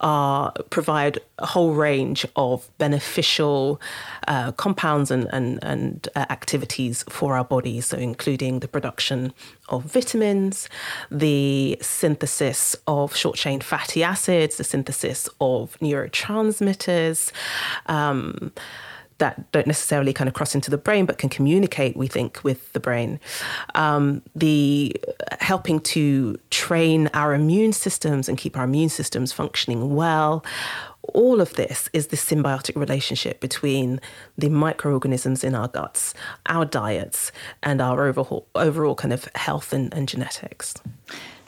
[0.00, 3.80] are provide a whole range of beneficial
[4.26, 7.86] uh, compounds and and, and uh, activities for our bodies.
[7.86, 9.32] So, including the production
[9.68, 10.68] of vitamins,
[11.10, 17.32] the synthesis of short chain fatty acids, the synthesis of neurotransmitters.
[17.86, 18.52] Um,
[19.18, 22.72] that don't necessarily kind of cross into the brain, but can communicate, we think, with
[22.72, 23.20] the brain.
[23.74, 24.96] Um, the
[25.40, 30.44] helping to train our immune systems and keep our immune systems functioning well.
[31.14, 34.00] All of this is the symbiotic relationship between
[34.36, 36.14] the microorganisms in our guts,
[36.46, 40.74] our diets, and our overall, overall kind of health and, and genetics.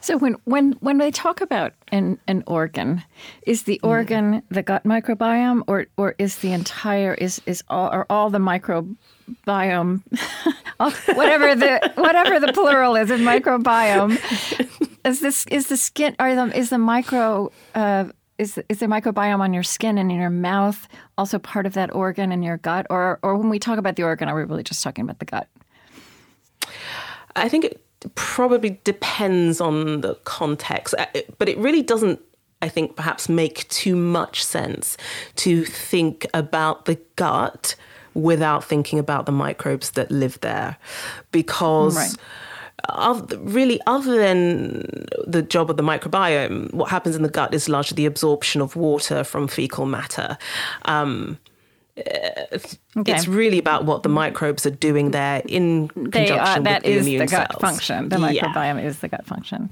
[0.00, 3.02] So when when when they talk about an an organ,
[3.46, 3.88] is the mm.
[3.88, 8.38] organ the gut microbiome, or or is the entire is is all are all the
[8.38, 10.02] microbiome,
[11.14, 14.18] whatever the whatever the plural is in microbiome,
[15.04, 18.04] is this is the skin are the is the micro uh,
[18.38, 21.94] is is the microbiome on your skin and in your mouth also part of that
[21.94, 24.62] organ in your gut, or or when we talk about the organ, are we really
[24.62, 25.46] just talking about the gut?
[27.36, 27.66] I think.
[27.66, 27.84] It,
[28.14, 31.06] probably depends on the context, uh,
[31.38, 32.20] but it really doesn't.
[32.62, 34.98] I think perhaps make too much sense
[35.36, 37.74] to think about the gut
[38.12, 40.76] without thinking about the microbes that live there,
[41.32, 41.96] because.
[41.96, 42.16] Right.
[43.38, 47.94] really, other than the job of the microbiome, what happens in the gut is largely
[47.94, 50.38] the absorption of water from fecal matter.
[50.86, 51.38] Um,
[51.98, 53.12] Okay.
[53.12, 56.98] It's really about what the microbes are doing there in they conjunction are, with the
[56.98, 57.60] immune the gut cells.
[57.60, 58.08] function.
[58.08, 58.88] The microbiome yeah.
[58.88, 59.70] is the gut function.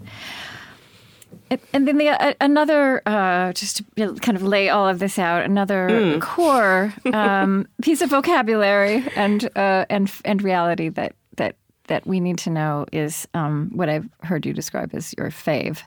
[1.73, 5.45] And then the uh, another, uh, just to kind of lay all of this out,
[5.45, 6.21] another mm.
[6.21, 12.39] core um, piece of vocabulary and uh, and and reality that that that we need
[12.39, 15.81] to know is um, what I've heard you describe as your fave,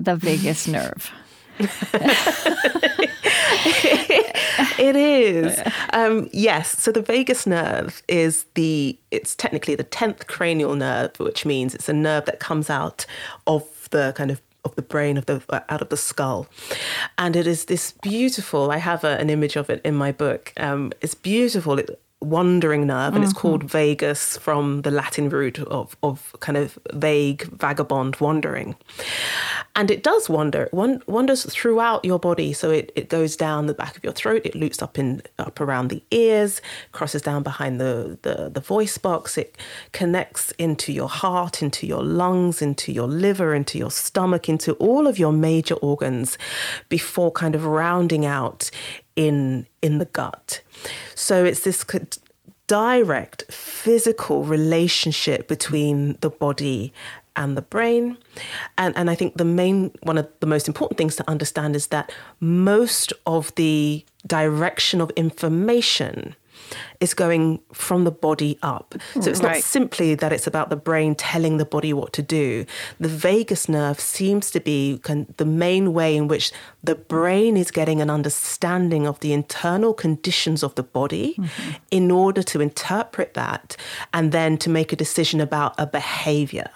[0.00, 1.10] the vagus nerve.
[4.78, 5.60] it is.
[5.92, 6.80] Um, yes.
[6.82, 11.88] So the vagus nerve is the, it's technically the 10th cranial nerve, which means it's
[11.88, 13.06] a nerve that comes out
[13.46, 16.48] of the kind of of the brain of the uh, out of the skull
[17.18, 20.52] and it is this beautiful i have a, an image of it in my book
[20.56, 23.24] um, it's beautiful it, wandering nerve, and mm-hmm.
[23.24, 28.74] it's called vagus from the Latin root of, of kind of vague, vagabond wandering.
[29.74, 30.72] And it does wander, it
[31.06, 32.54] wanders throughout your body.
[32.54, 35.60] So it, it goes down the back of your throat, it loops up in up
[35.60, 39.56] around the ears, crosses down behind the, the, the voice box, it
[39.92, 45.06] connects into your heart, into your lungs, into your liver, into your stomach, into all
[45.06, 46.38] of your major organs
[46.88, 48.70] before kind of rounding out
[49.16, 50.60] in in the gut.
[51.14, 51.84] So it's this
[52.66, 56.92] direct physical relationship between the body
[57.36, 58.16] and the brain.
[58.76, 61.88] And, and I think the main, one of the most important things to understand is
[61.88, 66.34] that most of the direction of information
[67.00, 68.94] is going from the body up.
[69.20, 69.64] So it's not right.
[69.64, 72.64] simply that it's about the brain telling the body what to do.
[72.98, 75.00] The vagus nerve seems to be
[75.36, 80.62] the main way in which the brain is getting an understanding of the internal conditions
[80.62, 81.70] of the body mm-hmm.
[81.90, 83.76] in order to interpret that
[84.12, 86.70] and then to make a decision about a behavior.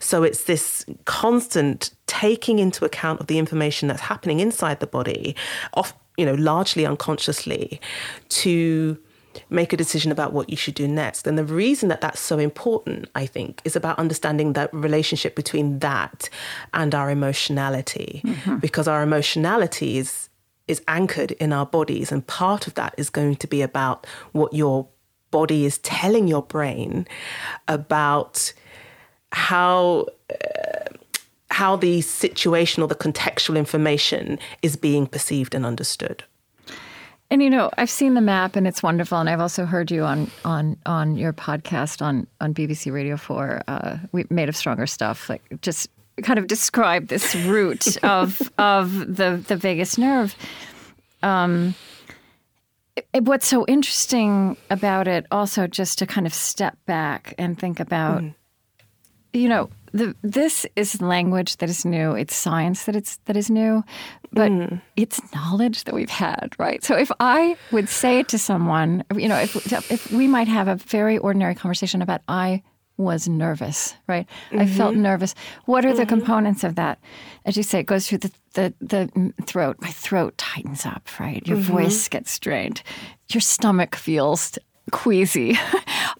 [0.00, 5.36] So it's this constant taking into account of the information that's happening inside the body,
[5.74, 7.80] off, you know, largely unconsciously,
[8.30, 8.98] to
[9.50, 11.26] make a decision about what you should do next.
[11.26, 15.78] And the reason that that's so important, I think, is about understanding that relationship between
[15.80, 16.28] that
[16.72, 18.56] and our emotionality, mm-hmm.
[18.58, 20.28] because our emotionality is
[20.66, 24.52] is anchored in our bodies, and part of that is going to be about what
[24.52, 24.86] your
[25.30, 27.06] body is telling your brain
[27.66, 28.52] about
[29.32, 30.06] how.
[30.30, 30.84] Uh,
[31.50, 36.22] how the situational, the contextual information is being perceived and understood.
[37.30, 39.18] And you know, I've seen the map and it's wonderful.
[39.18, 43.62] And I've also heard you on on on your podcast on on BBC Radio Four,
[43.68, 45.28] uh, we made of stronger stuff.
[45.28, 45.90] Like just
[46.22, 50.34] kind of describe this route of of the the vagus nerve.
[51.22, 51.74] Um,
[53.12, 57.80] it, what's so interesting about it, also, just to kind of step back and think
[57.80, 58.34] about, mm.
[59.32, 62.12] you know, the, this is language that is new.
[62.12, 63.84] It's science that it's that is new,
[64.32, 64.80] but mm.
[64.96, 66.82] it's knowledge that we've had, right?
[66.82, 70.68] So if I would say it to someone, you know, if if we might have
[70.68, 72.62] a very ordinary conversation about I
[72.98, 74.26] was nervous, right?
[74.50, 74.58] Mm-hmm.
[74.58, 75.02] I felt mm-hmm.
[75.02, 75.34] nervous.
[75.64, 75.98] What are mm-hmm.
[75.98, 76.98] the components of that?
[77.44, 79.76] As you say, it goes through the the, the throat.
[79.80, 81.46] My throat tightens up, right?
[81.46, 81.72] Your mm-hmm.
[81.72, 82.82] voice gets strained.
[83.30, 84.58] Your stomach feels
[84.90, 85.56] queasy.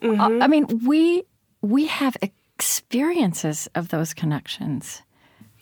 [0.01, 0.41] Mm-hmm.
[0.41, 1.23] I mean, we
[1.61, 2.15] we have
[2.59, 5.01] experiences of those connections.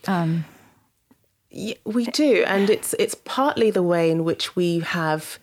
[0.08, 0.44] Um,
[1.48, 5.38] yeah, we do, and it's it's partly the way in which we have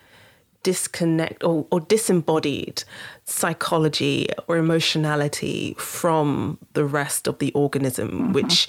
[0.63, 2.83] disconnect or, or disembodied
[3.23, 8.33] psychology or emotionality from the rest of the organism, mm-hmm.
[8.33, 8.67] which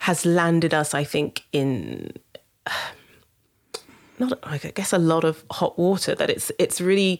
[0.00, 2.12] has landed us, I think, in
[4.18, 6.14] not I guess a lot of hot water.
[6.14, 7.18] That it's it's really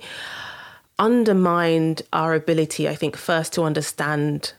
[0.98, 4.52] undermined our ability, I think, first to understand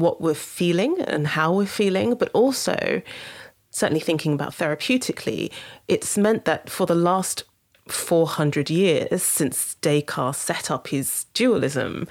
[0.00, 3.02] what we're feeling and how we're feeling, but also
[3.70, 5.50] certainly thinking about therapeutically,
[5.88, 7.42] it's meant that for the last
[7.88, 12.06] 400 years since Descartes set up his dualism,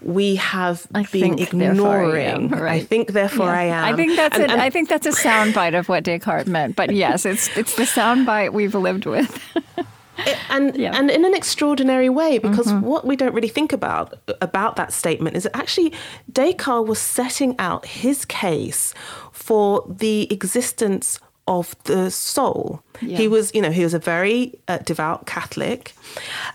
[0.00, 2.54] we have I been ignoring.
[2.54, 2.82] I, right.
[2.82, 3.52] I, think therefore yeah.
[3.52, 3.84] I am.
[3.94, 6.76] I think that's and, and I think that's a soundbite of what Descartes meant.
[6.76, 9.42] But yes, it's it's the soundbite we've lived with.
[10.50, 10.92] and yeah.
[10.94, 12.86] and in an extraordinary way because mm-hmm.
[12.86, 15.92] what we don't really think about about that statement is that actually
[16.32, 18.94] Descartes was setting out his case
[19.32, 22.82] for the existence of the soul.
[23.00, 23.18] Yeah.
[23.18, 25.94] He was, you know, he was a very uh, devout Catholic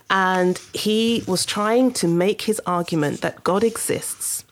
[0.10, 4.44] and he was trying to make his argument that God exists.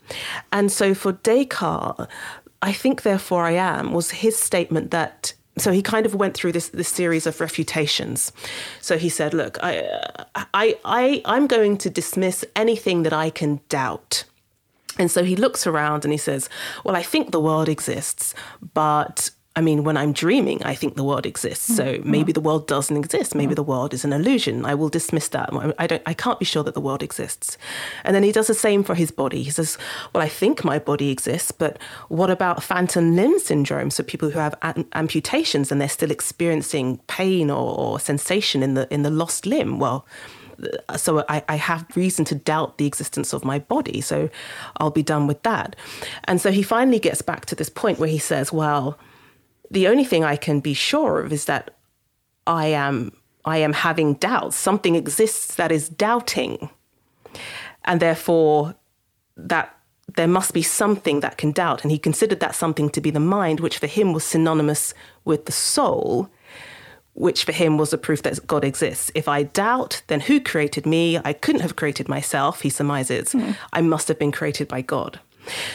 [0.51, 2.07] And so for Descartes,
[2.61, 6.51] I think therefore I am was his statement that so he kind of went through
[6.51, 8.31] this this series of refutations.
[8.81, 9.87] So he said, "Look, I,
[10.53, 14.25] I, I, I'm going to dismiss anything that I can doubt."
[14.97, 16.49] And so he looks around and he says,
[16.83, 18.33] "Well, I think the world exists,
[18.73, 21.75] but I mean, when I'm dreaming, I think the world exists.
[21.75, 22.09] So mm-hmm.
[22.09, 23.35] maybe the world doesn't exist.
[23.35, 24.63] Maybe the world is an illusion.
[24.63, 25.49] I will dismiss that.
[25.77, 26.01] I don't.
[26.05, 27.57] I can't be sure that the world exists.
[28.05, 29.43] And then he does the same for his body.
[29.43, 29.77] He says,
[30.13, 33.89] "Well, I think my body exists, but what about phantom limb syndrome?
[33.89, 34.55] So people who have
[34.93, 39.77] amputations and they're still experiencing pain or, or sensation in the in the lost limb.
[39.77, 40.05] Well."
[40.97, 44.01] so I, I, have reason to doubt the existence of my body.
[44.01, 44.29] So
[44.75, 45.73] I'll be done with that.
[46.25, 48.99] And so he finally gets back to this point where he says, well,
[49.71, 51.75] the only thing I can be sure of is that
[52.47, 53.11] I am
[53.45, 54.55] I am having doubts.
[54.55, 56.69] Something exists that is doubting.
[57.85, 58.75] And therefore
[59.37, 59.75] that
[60.15, 61.83] there must be something that can doubt.
[61.83, 65.45] And he considered that something to be the mind, which for him was synonymous with
[65.45, 66.29] the soul,
[67.13, 69.11] which for him was a proof that God exists.
[69.13, 71.19] If I doubt, then who created me?
[71.23, 73.33] I couldn't have created myself, he surmises.
[73.33, 73.55] Mm.
[73.73, 75.19] I must have been created by God.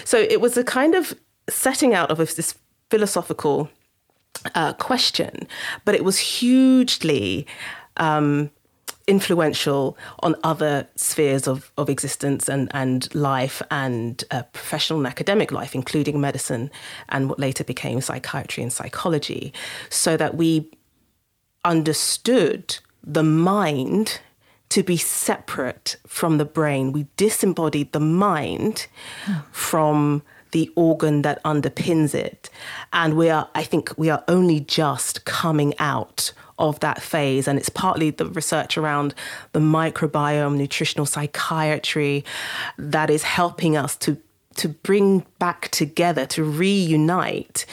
[0.04, 1.14] So it was a kind of
[1.48, 2.54] setting out of this
[2.90, 3.70] philosophical
[4.55, 5.47] uh, question,
[5.85, 7.47] but it was hugely
[7.97, 8.51] um,
[9.07, 15.53] influential on other spheres of, of existence and, and life and uh, professional and academic
[15.53, 16.70] life, including medicine
[17.11, 19.53] and what later became psychiatry and psychology,
[19.90, 20.70] so that we
[21.64, 24.20] understood the mind
[24.70, 26.92] to be separate from the brain.
[26.92, 28.87] We disembodied the mind
[29.53, 30.23] from
[30.55, 32.49] the organ that underpins it.
[32.93, 37.49] And we are, I think, we are only just coming out of that phase.
[37.49, 39.14] And it's partly the research around
[39.53, 42.25] the microbiome, nutritional psychiatry
[42.79, 44.17] that is helping us to,
[44.55, 47.67] to bring back together, to reunite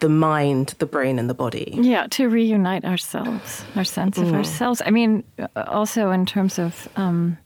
[0.00, 1.74] the mind, the brain, and the body.
[1.74, 4.34] Yeah, to reunite ourselves, our sense of mm.
[4.34, 4.80] ourselves.
[4.86, 5.24] I mean,
[5.56, 7.36] also in terms of um,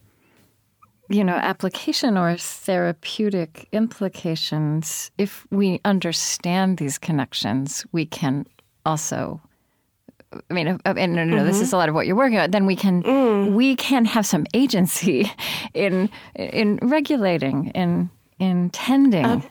[1.12, 8.46] you know, application or therapeutic implications, if we understand these connections, we can
[8.86, 9.40] also
[10.50, 12.38] I mean, uh, and no, no, no, this is a lot of what you're working
[12.38, 12.50] on.
[12.50, 15.30] Then we can we can have some agency
[15.74, 18.08] in in regulating in
[18.38, 19.44] in tending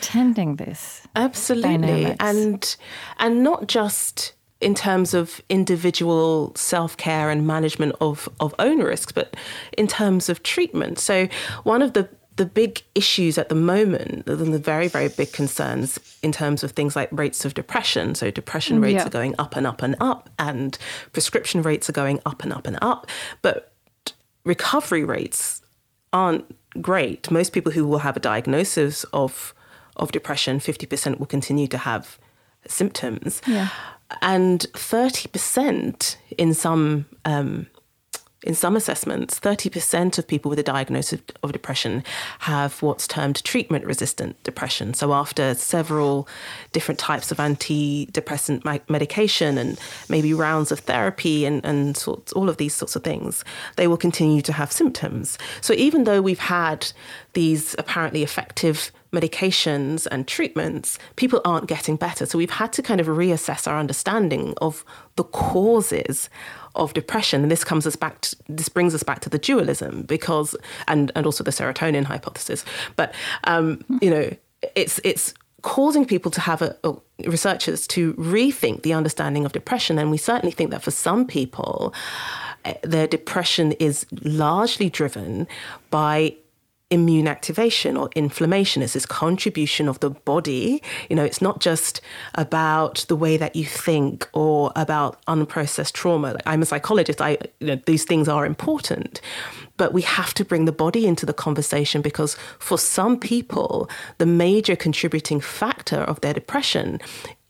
[0.00, 1.08] tending this.
[1.16, 2.16] Absolutely, dynamics.
[2.20, 2.76] and
[3.18, 9.12] and not just in terms of individual self care and management of of own risks,
[9.12, 9.36] but
[9.76, 10.98] in terms of treatment.
[10.98, 11.28] So
[11.64, 16.00] one of the the big issues at the moment, and the very, very big concerns
[16.20, 18.16] in terms of things like rates of depression.
[18.16, 19.06] So, depression rates Yeah.
[19.06, 20.76] are going up and up and up, and
[21.12, 23.06] prescription rates are going up and up and up.
[23.40, 23.72] But
[24.44, 25.62] recovery rates
[26.12, 26.44] aren't
[26.82, 27.30] great.
[27.30, 29.54] Most people who will have a diagnosis of
[29.96, 32.18] of depression, fifty percent will continue to have
[32.66, 33.68] symptoms, Yeah.
[34.22, 37.06] And thirty percent in some.
[37.24, 37.66] Um,
[38.44, 42.04] in some assessments, 30% of people with a diagnosis of, of depression
[42.40, 44.92] have what's termed treatment resistant depression.
[44.92, 46.28] So, after several
[46.72, 49.80] different types of antidepressant medication and
[50.10, 53.44] maybe rounds of therapy and, and sorts, all of these sorts of things,
[53.76, 55.38] they will continue to have symptoms.
[55.62, 56.92] So, even though we've had
[57.32, 62.26] these apparently effective medications and treatments, people aren't getting better.
[62.26, 64.84] So, we've had to kind of reassess our understanding of
[65.16, 66.28] the causes
[66.74, 67.42] of depression.
[67.42, 70.56] And this comes us back to, this brings us back to the dualism because
[70.88, 72.64] and and also the serotonin hypothesis.
[72.96, 74.30] But um, you know
[74.74, 79.98] it's it's causing people to have a, or researchers to rethink the understanding of depression.
[79.98, 81.94] And we certainly think that for some people
[82.64, 85.46] eh, their depression is largely driven
[85.90, 86.36] by
[86.90, 88.82] immune activation or inflammation.
[88.82, 90.82] Is this contribution of the body.
[91.08, 92.00] You know it's not just
[92.34, 96.32] about the way that you think or about unprocessed trauma.
[96.34, 97.20] Like i'm a psychologist.
[97.20, 99.20] I you know these things are important.
[99.76, 104.26] But we have to bring the body into the conversation because for some people the
[104.26, 107.00] major contributing factor of their depression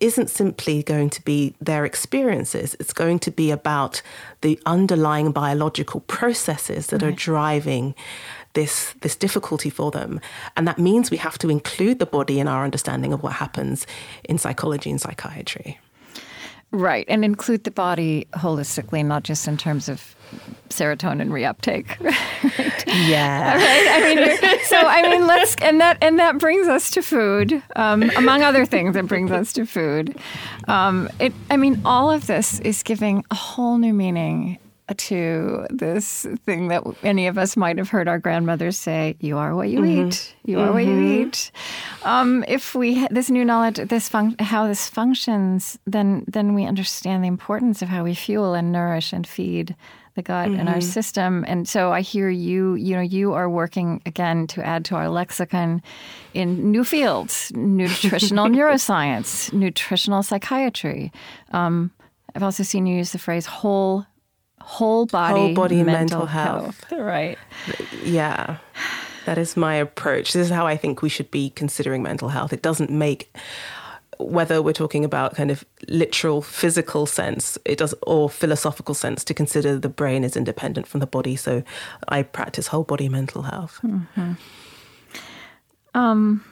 [0.01, 2.76] isn't simply going to be their experiences.
[2.78, 4.03] It's going to be about
[4.43, 7.95] the underlying biological processes that are driving
[8.55, 10.21] this this difficulty for them
[10.57, 13.87] and that means we have to include the body in our understanding of what happens
[14.25, 15.79] in psychology and psychiatry
[16.75, 20.17] Right, and include the body holistically, not just in terms of
[20.71, 22.01] serotonin reuptake.
[22.59, 22.85] right?
[23.07, 23.89] yeah Right?
[23.93, 28.03] I mean, so I mean, let's and that and that brings us to food, um,
[28.17, 28.97] among other things.
[28.97, 30.17] It brings us to food.
[30.67, 34.59] Um, it, I mean, all of this is giving a whole new meaning
[34.97, 39.55] to this thing that any of us might have heard our grandmothers say: "You are
[39.55, 40.35] what you eat.
[40.45, 41.51] You are what you eat."
[42.03, 46.66] Um, if we ha- this new knowledge, this fun- how this functions, then then we
[46.66, 49.74] understand the importance of how we fuel and nourish and feed
[50.14, 51.45] the gut and our system.
[51.49, 55.09] And so I hear you, you know, you are working again to add to our
[55.09, 55.82] lexicon
[56.35, 61.11] in new fields, nutritional neuroscience, nutritional psychiatry.
[61.51, 61.91] Um,
[62.35, 64.07] I've also seen you use the phrase whole
[64.65, 66.85] whole body, Whole body mental, mental health.
[66.93, 67.39] Right.
[68.03, 68.57] yeah.
[69.27, 70.33] That is my approach.
[70.33, 72.53] This is how i think we should be considering mental health.
[72.53, 73.31] It doesn't make
[74.19, 79.35] whether we're talking about kind of literal physical sense it does or philosophical sense to
[79.35, 81.37] consider the brain is independent from the body.
[81.37, 81.62] So
[82.09, 83.81] i practice whole body mental health.
[85.95, 86.45] Um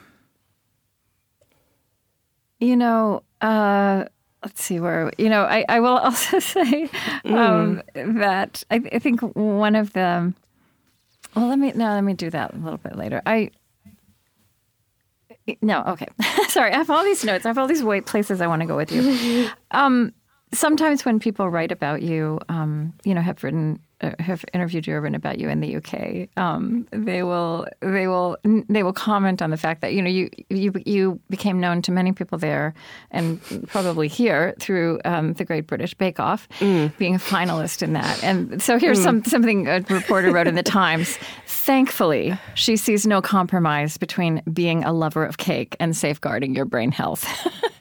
[2.59, 4.05] You know, uh,
[4.43, 5.43] let's see where you know.
[5.43, 6.89] I, I will also say
[7.25, 10.33] um, that I, I think one of the.
[11.35, 11.89] Well, let me no.
[11.89, 13.21] Let me do that a little bit later.
[13.25, 13.51] I.
[15.61, 16.07] No, okay.
[16.47, 17.45] Sorry, I have all these notes.
[17.45, 19.49] I have all these white places I want to go with you.
[19.71, 20.13] Um,
[20.53, 23.79] sometimes when people write about you, um, you know, have written,
[24.19, 28.37] have interviewed you or written about you in the UK, um, they will, they will,
[28.43, 31.91] they will comment on the fact that you know you you you became known to
[31.91, 32.73] many people there
[33.11, 36.47] and probably here through um, the Great British Bake Off,
[36.97, 38.23] being a finalist in that.
[38.23, 41.17] And so here's some something a reporter wrote in the Times.
[41.45, 46.91] Thankfully, she sees no compromise between being a lover of cake and safeguarding your brain
[46.91, 47.25] health.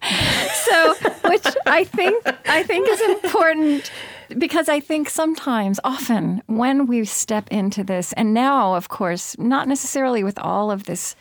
[0.65, 0.95] so
[1.29, 3.91] which i think i think is important
[4.39, 9.69] because i think sometimes often when we step into this and now of course not
[9.69, 11.15] necessarily with all of this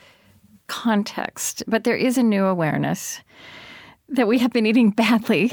[0.68, 3.20] context but there is a new awareness
[4.08, 5.52] that we have been eating badly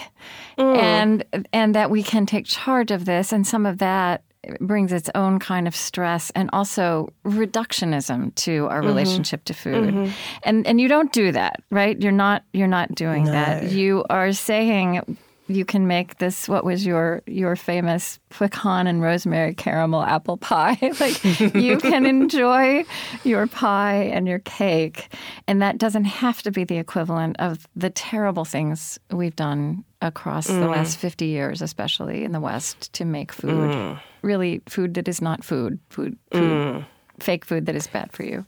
[0.56, 0.76] mm.
[0.76, 4.22] and and that we can take charge of this and some of that
[4.60, 8.88] brings its own kind of stress and also reductionism to our mm-hmm.
[8.88, 9.94] relationship to food.
[9.94, 10.12] Mm-hmm.
[10.42, 12.00] And and you don't do that right?
[12.00, 13.70] You're not you're not doing that.
[13.70, 15.18] You are saying
[15.48, 20.78] you can make this what was your your famous pecan and rosemary caramel apple pie
[21.00, 21.24] like
[21.54, 22.84] you can enjoy
[23.24, 25.12] your pie and your cake
[25.46, 30.46] and that doesn't have to be the equivalent of the terrible things we've done across
[30.48, 30.60] mm.
[30.60, 34.00] the last 50 years especially in the west to make food mm.
[34.22, 36.84] really food that is not food food, food mm.
[37.18, 38.44] fake food that is bad for you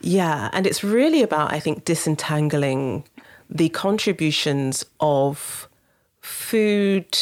[0.00, 3.04] yeah and it's really about i think disentangling
[3.48, 5.68] the contributions of
[6.20, 7.16] food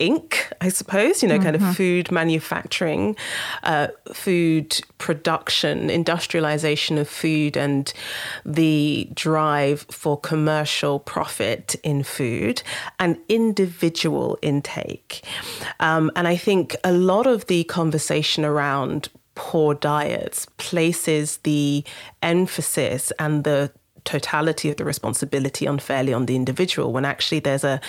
[0.00, 1.44] Inc., I suppose, you know, mm-hmm.
[1.44, 1.72] kind of mm-hmm.
[1.72, 3.16] food manufacturing,
[3.64, 7.92] uh, food production, industrialization of food, and
[8.46, 12.62] the drive for commercial profit in food
[13.00, 15.24] and individual intake.
[15.80, 21.82] Um, and I think a lot of the conversation around poor diets places the
[22.22, 23.72] emphasis and the
[24.08, 27.80] totality of the responsibility unfairly on the individual when actually there's a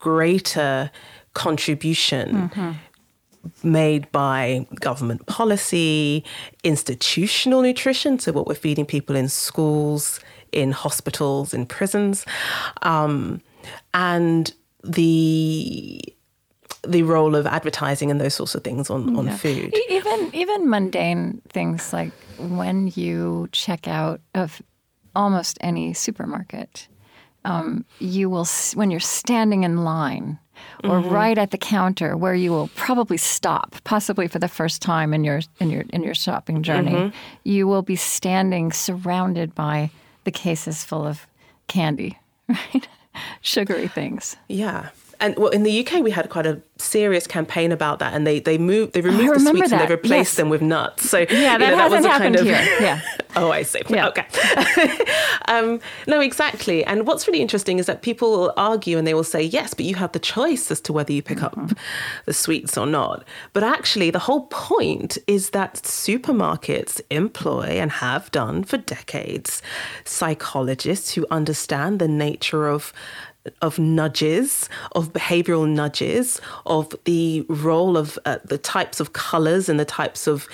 [0.00, 0.90] greater
[1.34, 2.72] contribution mm-hmm.
[3.62, 6.24] made by government policy,
[6.64, 10.18] institutional nutrition, so what we're feeding people in schools,
[10.50, 12.26] in hospitals, in prisons,
[12.82, 13.40] um,
[13.94, 14.52] and
[14.82, 16.02] the
[16.82, 19.36] the role of advertising and those sorts of things on, on yeah.
[19.36, 19.74] food.
[19.90, 24.62] Even even mundane things like when you check out of
[25.14, 26.88] almost any supermarket,
[27.44, 30.38] um, you will when you're standing in line
[30.84, 31.08] or mm-hmm.
[31.08, 35.24] right at the counter where you will probably stop, possibly for the first time in
[35.24, 37.16] your in your in your shopping journey, mm-hmm.
[37.44, 39.90] you will be standing surrounded by
[40.24, 41.26] the cases full of
[41.66, 42.88] candy, right?
[43.40, 44.36] Sugary things.
[44.48, 44.90] Yeah
[45.20, 48.40] and well, in the UK, we had quite a serious campaign about that, and they
[48.40, 49.80] they moved, they removed the sweets that.
[49.80, 50.36] and they replaced yes.
[50.36, 51.08] them with nuts.
[51.08, 52.52] So yeah, that, you know, that was a kind of here.
[52.80, 53.00] yeah.
[53.36, 53.82] oh, I see.
[53.88, 54.08] Yeah.
[54.08, 54.26] Okay.
[55.48, 56.84] um, no, exactly.
[56.84, 59.84] And what's really interesting is that people will argue and they will say yes, but
[59.84, 61.64] you have the choice as to whether you pick mm-hmm.
[61.64, 61.76] up
[62.24, 63.24] the sweets or not.
[63.52, 69.62] But actually, the whole point is that supermarkets employ and have done for decades
[70.04, 72.92] psychologists who understand the nature of
[73.62, 79.80] of nudges, of behavioral nudges, of the role of uh, the types of colors and
[79.80, 80.46] the types of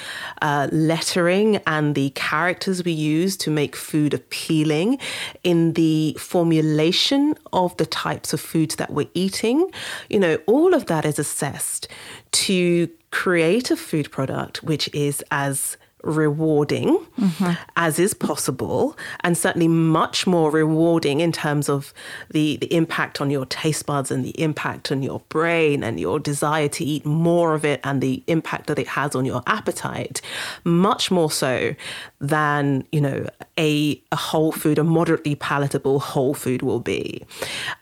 [0.42, 4.98] uh, lettering and the characters we use to make food appealing,
[5.42, 9.70] in the formulation of the types of foods that we're eating.
[10.08, 11.88] You know, all of that is assessed
[12.32, 15.76] to create a food product which is as
[16.06, 17.52] rewarding mm-hmm.
[17.76, 21.92] as is possible, and certainly much more rewarding in terms of
[22.30, 26.18] the, the impact on your taste buds and the impact on your brain and your
[26.18, 30.22] desire to eat more of it and the impact that it has on your appetite,
[30.64, 31.74] much more so
[32.20, 33.26] than, you know,
[33.58, 37.24] a, a whole food, a moderately palatable whole food will be.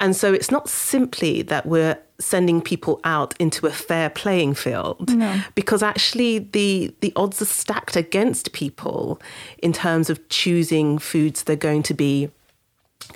[0.00, 5.12] And so it's not simply that we're sending people out into a fair playing field
[5.12, 5.40] no.
[5.54, 9.20] because actually the the odds are stacked against people
[9.58, 12.30] in terms of choosing foods that are going to be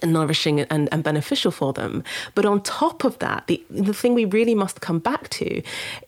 [0.04, 2.04] nourishing and, and beneficial for them.
[2.34, 5.62] But on top of that, the, the thing we really must come back to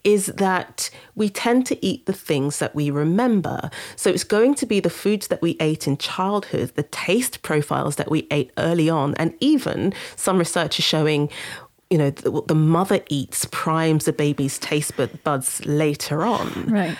[0.05, 3.71] is that we tend to eat the things that we remember.
[3.97, 7.97] So it's going to be the foods that we ate in childhood, the taste profiles
[7.97, 11.31] that we ate early on, and even some research is showing
[11.91, 14.93] you know, what the mother eats primes the baby's taste
[15.25, 16.67] buds later on.
[16.67, 16.97] Right.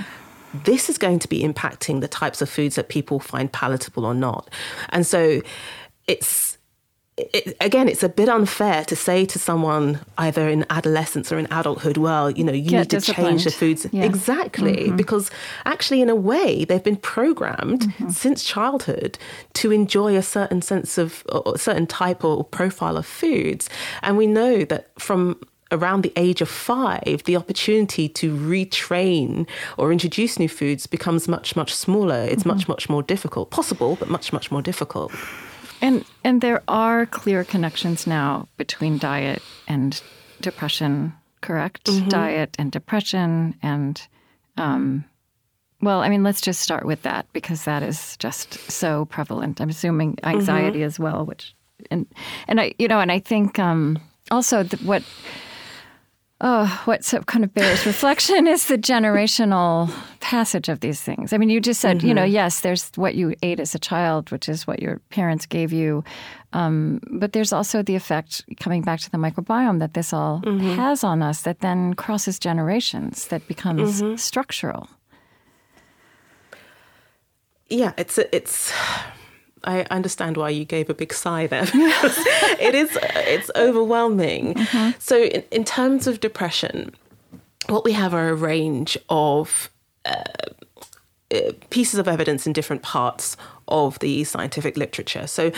[0.53, 4.15] This is going to be impacting the types of foods that people find palatable or
[4.15, 4.51] not.
[4.89, 5.41] And so
[6.09, 6.59] it's
[7.33, 11.47] it, again, it's a bit unfair to say to someone either in adolescence or in
[11.51, 13.87] adulthood, well, you know, you Get need to change the foods.
[13.93, 14.05] Yeah.
[14.05, 14.77] Exactly.
[14.77, 14.97] Mm-hmm.
[14.97, 15.31] Because
[15.65, 18.11] actually, in a way, they've been programmed mm-hmm.
[18.11, 19.19] since childhood
[19.55, 23.69] to enjoy a certain sense of, a certain type or profile of foods.
[24.03, 25.41] And we know that from
[25.73, 29.47] around the age of five, the opportunity to retrain
[29.79, 32.23] or introduce new foods becomes much, much smaller.
[32.25, 32.49] It's mm-hmm.
[32.49, 33.51] much, much more difficult.
[33.51, 35.13] Possible, but much, much more difficult.
[35.81, 40.01] And and there are clear connections now between diet and
[40.41, 41.85] depression, correct?
[41.85, 42.09] Mm-hmm.
[42.09, 44.07] Diet and depression and
[44.57, 45.05] um,
[45.83, 49.61] well, I mean, let's just start with that because that is just so prevalent.
[49.61, 50.87] I'm assuming anxiety mm-hmm.
[50.87, 51.55] as well, which
[51.91, 52.07] and
[52.47, 53.99] and I you know, and I think um,
[54.31, 55.03] also what
[56.41, 61.33] oh, what kind of bears reflection is the generational passage of these things.
[61.33, 62.09] I mean, you just said, mm-hmm.
[62.09, 62.33] you know, mm-hmm.
[62.33, 66.03] yes, there's what you ate as a child, which is what your parents gave you.
[66.53, 70.75] Um, but there's also the effect, coming back to the microbiome, that this all mm-hmm.
[70.75, 74.17] has on us that then crosses generations, that becomes mm-hmm.
[74.17, 74.89] structural.
[77.69, 78.73] Yeah, it's, it's,
[79.65, 81.65] I understand why you gave a big sigh there.
[81.75, 84.55] it is it's overwhelming.
[84.55, 84.99] Mm-hmm.
[84.99, 86.95] So in, in, terms of depression,
[87.67, 89.71] what we have are a range of
[90.05, 90.25] uh,
[91.35, 93.37] uh, pieces of evidence in different parts
[93.69, 95.27] of the scientific literature.
[95.27, 95.53] So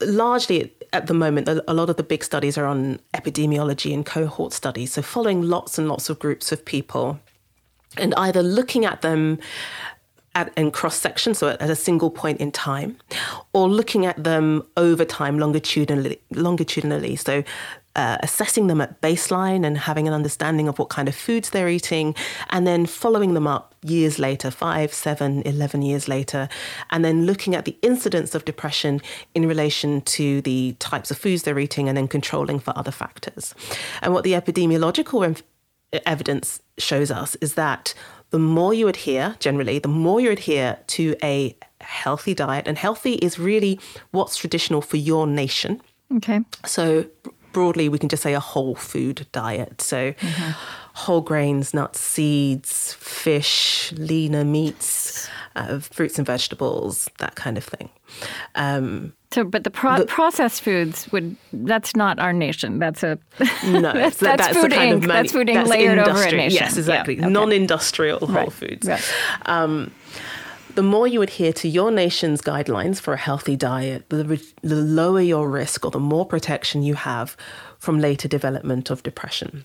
[0.00, 4.52] largely at the moment, a lot of the big studies are on epidemiology and cohort
[4.52, 4.92] studies.
[4.92, 7.20] So following lots and lots of groups of people
[7.96, 9.38] and either looking at them
[10.34, 12.96] at, in cross section, so at, at, a single point in time,
[13.52, 16.20] or looking at them over time longitudinally.
[16.30, 17.16] longitudinally.
[17.16, 17.42] So
[17.96, 21.68] uh, assessing them at baseline and having an understanding of what kind of foods they're
[21.68, 22.14] eating,
[22.50, 26.48] and then following them up years later, five, seven, 11 years later,
[26.90, 29.00] and then looking at the incidence of depression
[29.34, 33.54] in relation to the types of foods they're eating and then controlling for other factors.
[34.02, 35.42] And what the epidemiological
[36.06, 37.94] evidence shows us is that
[38.30, 43.14] the more you adhere, generally, the more you adhere to a healthy diet, and healthy
[43.14, 43.78] is really
[44.10, 45.80] what's traditional for your nation.
[46.16, 46.40] Okay.
[46.64, 47.06] So,
[47.52, 49.80] broadly, we can just say a whole food diet.
[49.80, 50.50] So, mm-hmm.
[50.94, 57.90] whole grains, nuts, seeds, fish, leaner meats, uh, fruits and vegetables, that kind of thing.
[58.54, 62.80] Um, so, but the, pro- the, processed foods would, that's not our nation.
[62.80, 63.18] That's a,
[63.64, 65.06] no, that's, that's, that's Food Inc.
[65.06, 65.66] That's Food Inc.
[65.66, 66.60] layered over a nation.
[66.60, 67.14] Yes, exactly.
[67.14, 67.32] Yeah, okay.
[67.32, 68.52] Non industrial whole right.
[68.52, 68.88] foods.
[68.88, 69.12] Right.
[69.46, 69.92] Um,
[70.74, 74.24] the more you adhere to your nation's guidelines for a healthy diet, the,
[74.62, 77.36] the lower your risk or the more protection you have
[77.78, 79.64] from later development of depression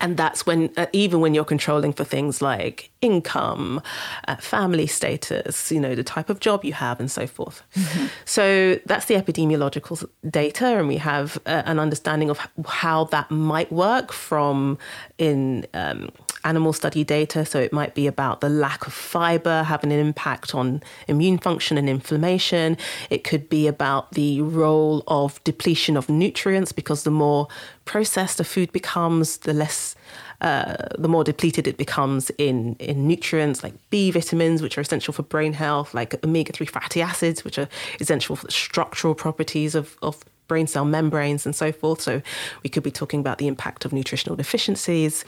[0.00, 3.80] and that's when uh, even when you're controlling for things like income
[4.28, 8.06] uh, family status you know the type of job you have and so forth mm-hmm.
[8.24, 13.70] so that's the epidemiological data and we have uh, an understanding of how that might
[13.72, 14.78] work from
[15.18, 16.10] in um,
[16.44, 17.44] animal study data.
[17.44, 21.78] So it might be about the lack of fiber having an impact on immune function
[21.78, 22.76] and inflammation.
[23.10, 27.48] It could be about the role of depletion of nutrients because the more
[27.84, 29.96] processed a food becomes, the less.
[30.40, 35.12] Uh, the more depleted it becomes in, in nutrients like B vitamins, which are essential
[35.12, 37.68] for brain health, like omega 3 fatty acids, which are
[38.00, 42.00] essential for the structural properties of, of brain cell membranes and so forth.
[42.00, 42.20] So
[42.64, 45.24] we could be talking about the impact of nutritional deficiencies.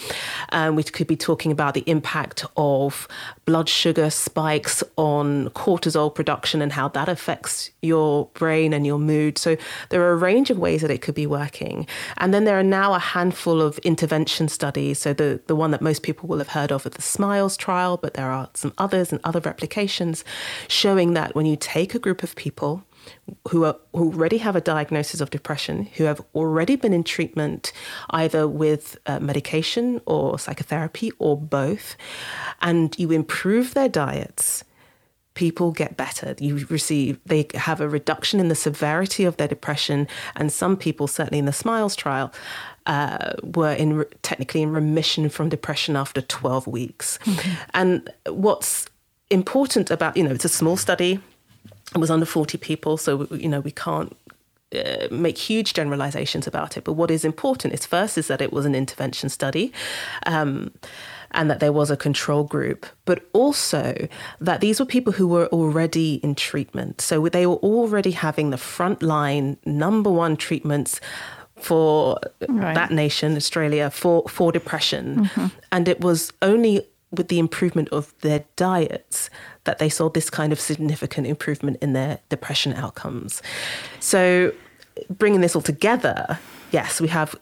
[0.50, 3.06] Um, we could be talking about the impact of
[3.46, 9.38] blood sugar spikes on cortisol production and how that affects your brain and your mood.
[9.38, 9.56] So
[9.90, 11.86] there are a range of ways that it could be working.
[12.16, 14.98] And then there are now a handful of intervention studies.
[14.98, 17.96] So the, the one that most people will have heard of is the SMILES trial,
[17.96, 20.24] but there are some others and other replications
[20.66, 22.82] showing that when you take a group of people,
[23.48, 27.72] who, are, who already have a diagnosis of depression, who have already been in treatment
[28.10, 31.96] either with uh, medication or psychotherapy or both,
[32.60, 34.64] and you improve their diets,
[35.34, 36.34] people get better.
[36.38, 41.06] You receive, they have a reduction in the severity of their depression, and some people,
[41.06, 42.32] certainly in the SMILES trial,
[42.86, 47.18] uh, were in technically in remission from depression after 12 weeks.
[47.24, 47.50] Mm-hmm.
[47.74, 48.86] And what's
[49.30, 51.20] important about, you know, it's a small study,
[51.94, 54.16] it was under 40 people, so you know we can't
[54.74, 56.84] uh, make huge generalizations about it.
[56.84, 59.72] But what is important is first is that it was an intervention study.
[60.26, 60.72] Um,
[61.34, 64.06] and that there was a control group, but also
[64.40, 67.00] that these were people who were already in treatment.
[67.00, 71.00] So they were already having the frontline number one treatments
[71.56, 72.18] for
[72.48, 72.74] right.
[72.74, 75.24] that nation, Australia, for, for depression.
[75.24, 75.46] Mm-hmm.
[75.70, 79.30] And it was only with the improvement of their diets
[79.64, 83.42] that they saw this kind of significant improvement in their depression outcomes.
[84.00, 84.52] So,
[85.08, 86.38] bringing this all together,
[86.70, 87.34] yes, we have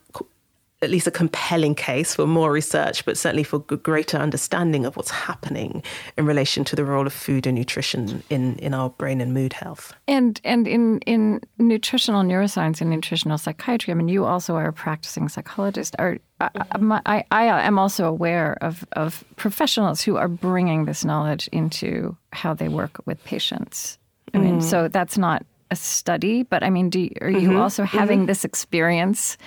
[0.83, 5.11] at least a compelling case for more research, but certainly for greater understanding of what's
[5.11, 5.83] happening
[6.17, 9.53] in relation to the role of food and nutrition in, in our brain and mood
[9.53, 9.93] health.
[10.09, 14.73] And and in in nutritional neuroscience and nutritional psychiatry, I mean, you also are a
[14.73, 15.95] practicing psychologist.
[15.99, 22.17] Are I, I am also aware of, of professionals who are bringing this knowledge into
[22.33, 23.99] how they work with patients.
[24.33, 24.63] I mean, mm.
[24.63, 27.57] so that's not a study, but I mean, you, are you mm-hmm.
[27.57, 28.27] also having mm-hmm.
[28.27, 29.39] this experience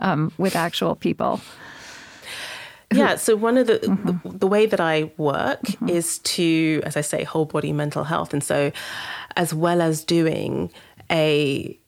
[0.00, 1.40] um, with actual people?
[2.92, 4.28] yeah, so one of the, mm-hmm.
[4.28, 5.88] the, the way that I work mm-hmm.
[5.88, 8.72] is to, as I say, whole body mental health, and so
[9.36, 10.70] as well as doing
[11.10, 11.78] a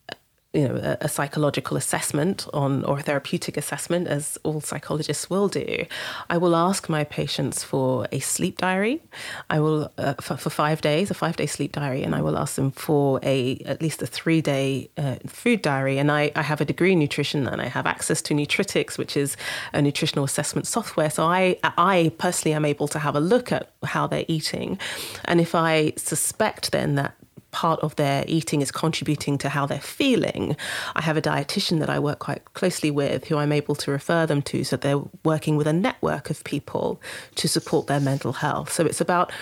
[0.54, 5.46] you know a, a, psychological assessment on or a therapeutic assessment as all psychologists will
[5.46, 5.84] do
[6.30, 9.02] i will ask my patients for a sleep diary.
[9.50, 12.38] I will uh, for, for, five days a five day sleep diary and i will
[12.38, 15.98] ask them for a at least a three day uh, food diary.
[15.98, 19.16] And I, I have a degree in nutrition and i have access to nutritics which
[19.16, 19.36] is
[19.72, 21.10] a nutritional assessment software.
[21.10, 24.78] So i i personally am able to have a look at how they're eating.
[25.24, 27.14] And if i suspect then that
[27.50, 30.56] part of their eating is contributing to how they're feeling.
[30.94, 34.26] I have a dietitian that I work quite closely with who I'm able to refer
[34.26, 37.00] them to so they're working with a network of people
[37.36, 38.72] to support their mental health.
[38.72, 39.32] So it's about,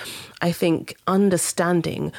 [0.40, 2.12] I think, understanding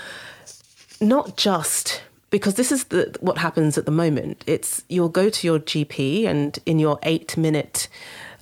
[1.00, 4.44] not just because this is the, what happens at the moment.
[4.48, 7.88] It's you'll go to your GP and in your eight minute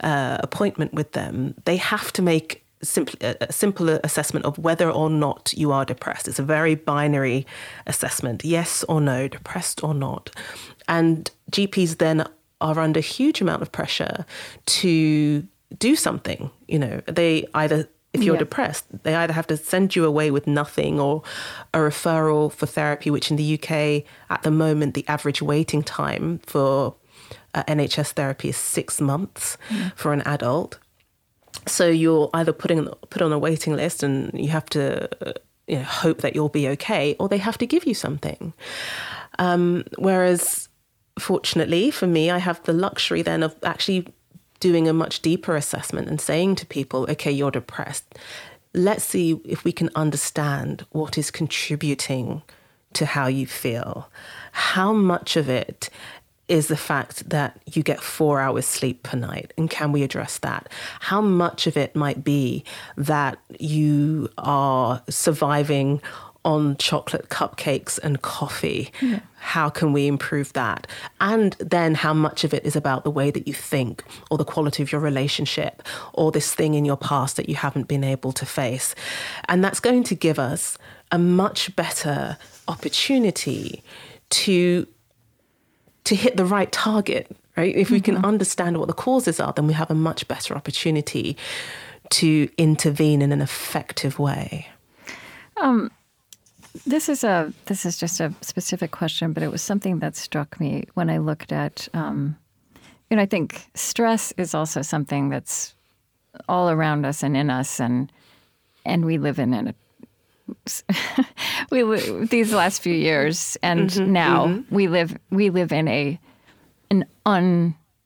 [0.01, 5.09] uh, appointment with them, they have to make simple, a simple assessment of whether or
[5.09, 6.27] not you are depressed.
[6.27, 7.45] It's a very binary
[7.87, 10.29] assessment yes or no, depressed or not.
[10.87, 12.27] And GPs then
[12.61, 14.25] are under huge amount of pressure
[14.65, 15.45] to
[15.77, 16.51] do something.
[16.67, 18.39] You know, they either if you're yeah.
[18.39, 21.21] depressed, they either have to send you away with nothing or
[21.73, 26.39] a referral for therapy, which in the UK at the moment, the average waiting time
[26.45, 26.95] for
[27.53, 29.91] uh, NHS therapy is six months mm.
[29.95, 30.79] for an adult.
[31.67, 35.33] So you're either putting put on a waiting list and you have to uh,
[35.67, 38.53] you know, hope that you'll be okay, or they have to give you something.
[39.39, 40.69] Um, whereas,
[41.17, 44.07] fortunately for me, I have the luxury then of actually
[44.59, 48.15] doing a much deeper assessment and saying to people, okay, you're depressed.
[48.73, 52.41] Let's see if we can understand what is contributing
[52.93, 54.09] to how you feel.
[54.51, 55.89] How much of it
[56.47, 59.53] is the fact that you get four hours sleep per night.
[59.57, 60.69] And can we address that?
[60.99, 62.63] How much of it might be
[62.97, 66.01] that you are surviving
[66.43, 68.91] on chocolate cupcakes and coffee?
[69.01, 69.19] Yeah.
[69.39, 70.85] How can we improve that?
[71.19, 74.45] And then how much of it is about the way that you think or the
[74.45, 75.81] quality of your relationship
[76.13, 78.93] or this thing in your past that you haven't been able to face?
[79.49, 80.77] And that's going to give us
[81.11, 82.37] a much better
[82.67, 83.83] opportunity
[84.29, 84.87] to
[86.05, 87.75] to hit the right target, right?
[87.75, 88.15] If we mm-hmm.
[88.15, 91.37] can understand what the causes are, then we have a much better opportunity
[92.11, 94.67] to intervene in an effective way.
[95.57, 95.91] Um,
[96.85, 100.59] this is a this is just a specific question, but it was something that struck
[100.59, 101.87] me when I looked at.
[101.93, 102.37] Um,
[103.09, 105.73] you know, I think stress is also something that's
[106.49, 108.11] all around us and in us, and
[108.85, 109.73] and we live in a
[111.71, 111.83] we
[112.25, 114.75] these last few years and mm-hmm, now mm-hmm.
[114.75, 116.19] we live we live in a
[116.91, 117.05] an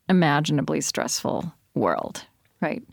[0.10, 2.26] unimaginably stressful world,
[2.62, 2.84] right?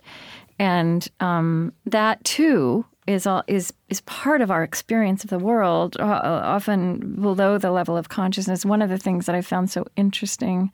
[0.58, 5.96] And um, that too is all is is part of our experience of the world.
[5.98, 8.64] Uh, often below the level of consciousness.
[8.64, 10.72] One of the things that I found so interesting,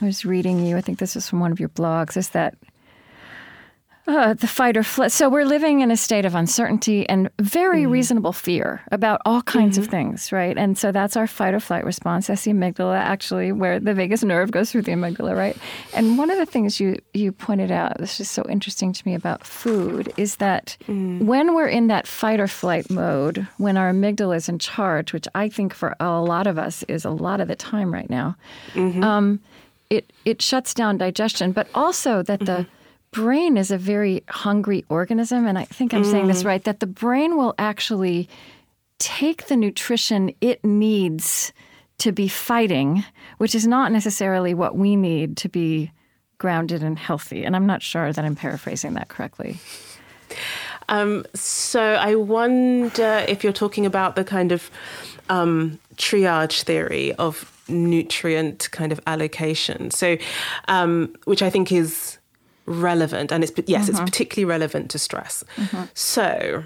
[0.00, 0.76] I was reading you.
[0.76, 2.16] I think this is from one of your blogs.
[2.16, 2.56] Is that
[4.06, 5.12] uh, the fight or flight.
[5.12, 7.90] So we're living in a state of uncertainty and very mm.
[7.90, 9.84] reasonable fear about all kinds mm-hmm.
[9.84, 10.56] of things, right?
[10.56, 12.26] And so that's our fight or flight response.
[12.26, 15.56] That's the amygdala, actually, where the vagus nerve goes through the amygdala, right?
[15.94, 19.14] And one of the things you you pointed out, this is so interesting to me
[19.14, 21.22] about food, is that mm.
[21.22, 25.28] when we're in that fight or flight mode, when our amygdala is in charge, which
[25.34, 28.36] I think for a lot of us is a lot of the time right now,
[28.72, 29.04] mm-hmm.
[29.04, 29.40] um,
[29.90, 32.76] it it shuts down digestion, but also that the mm-hmm
[33.12, 36.10] brain is a very hungry organism, and I think I'm mm.
[36.10, 36.46] saying this mm.
[36.46, 38.28] right, that the brain will actually
[38.98, 41.52] take the nutrition it needs
[41.98, 43.04] to be fighting,
[43.38, 45.90] which is not necessarily what we need to be
[46.38, 47.44] grounded and healthy.
[47.44, 49.58] And I'm not sure that I'm paraphrasing that correctly.
[50.88, 54.70] Um, so I wonder if you're talking about the kind of
[55.28, 59.90] um, triage theory of nutrient kind of allocation.
[59.90, 60.16] So,
[60.68, 62.18] um, which I think is
[62.66, 63.90] relevant, and it's yes, mm-hmm.
[63.90, 65.44] it's particularly relevant to stress.
[65.56, 65.84] Mm-hmm.
[65.94, 66.64] So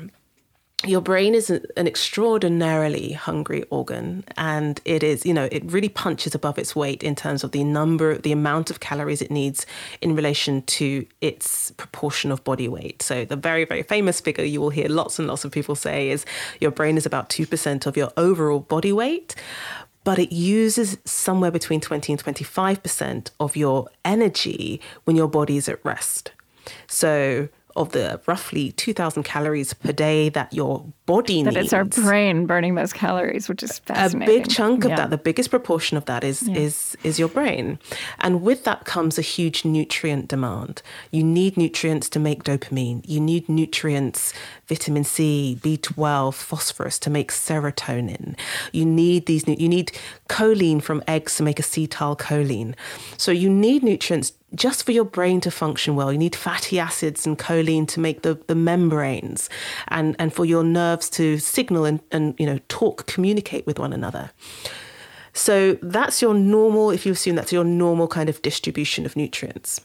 [0.86, 6.34] your brain is an extraordinarily hungry organ and it is you know it really punches
[6.34, 9.66] above its weight in terms of the number the amount of calories it needs
[10.00, 14.60] in relation to its proportion of body weight so the very very famous figure you
[14.60, 16.24] will hear lots and lots of people say is
[16.60, 19.34] your brain is about 2% of your overall body weight
[20.04, 25.68] but it uses somewhere between 20 and 25% of your energy when your body is
[25.68, 26.32] at rest.
[26.86, 31.66] So of the roughly 2,000 calories per day that your body needs, that needs.
[31.66, 34.34] it's our brain burning those calories, which is fascinating.
[34.34, 34.96] A big chunk of yeah.
[34.96, 36.56] that, the biggest proportion of that is, yeah.
[36.56, 37.78] is, is your brain.
[38.20, 40.82] And with that comes a huge nutrient demand.
[41.10, 43.02] You need nutrients to make dopamine.
[43.08, 44.32] You need nutrients,
[44.66, 48.36] vitamin C, B12, phosphorus to make serotonin.
[48.72, 49.92] You need these, you need
[50.28, 52.74] choline from eggs to make acetylcholine.
[53.16, 57.26] So you need nutrients just for your brain to function well, you need fatty acids
[57.26, 59.50] and choline to make the, the membranes
[59.88, 63.92] and, and for your nerves to signal and, and you know talk, communicate with one
[63.92, 64.30] another.
[65.32, 69.80] So that's your normal, if you assume that's your normal kind of distribution of nutrients.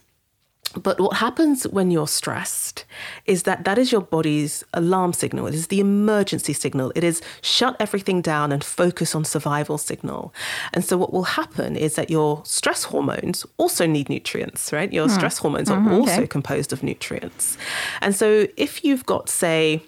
[0.76, 2.86] But what happens when you're stressed
[3.26, 5.48] is that that is your body's alarm signal.
[5.48, 6.92] It is the emergency signal.
[6.96, 10.34] It is shut everything down and focus on survival signal.
[10.74, 14.92] And so what will happen is that your stress hormones also need nutrients, right?
[14.94, 15.14] Your hmm.
[15.14, 16.28] stress hormones are mm-hmm, also okay.
[16.28, 17.58] composed of nutrients.
[18.02, 19.82] And so if you've got, say,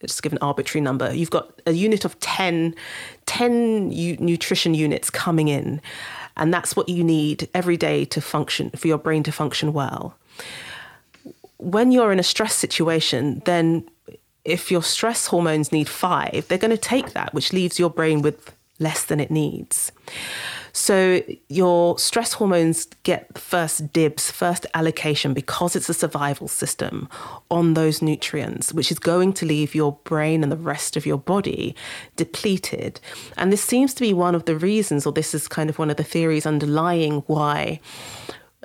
[0.00, 2.74] just give an arbitrary number, you've got a unit of 10,
[3.26, 5.80] 10 u- nutrition units coming in
[6.36, 10.16] and that's what you need every day to function, for your brain to function well.
[11.58, 13.88] When you're in a stress situation, then
[14.44, 18.22] if your stress hormones need five, they're going to take that, which leaves your brain
[18.22, 19.92] with less than it needs.
[20.72, 27.08] So your stress hormones get first dibs, first allocation because it's a survival system
[27.50, 31.18] on those nutrients, which is going to leave your brain and the rest of your
[31.18, 31.76] body
[32.16, 33.00] depleted.
[33.36, 35.90] And this seems to be one of the reasons, or this is kind of one
[35.90, 37.80] of the theories underlying why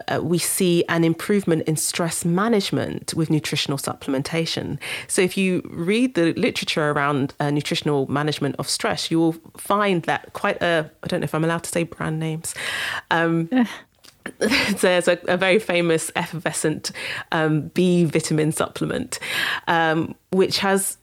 [0.07, 4.79] uh, we see an improvement in stress management with nutritional supplementation.
[5.07, 10.03] So, if you read the literature around uh, nutritional management of stress, you will find
[10.03, 12.53] that quite a, I don't know if I'm allowed to say brand names.
[13.11, 13.49] Um,
[14.79, 16.91] there's a, a, very famous effervescent
[17.31, 19.19] um, B vitamin supplement,
[19.67, 20.97] um, which has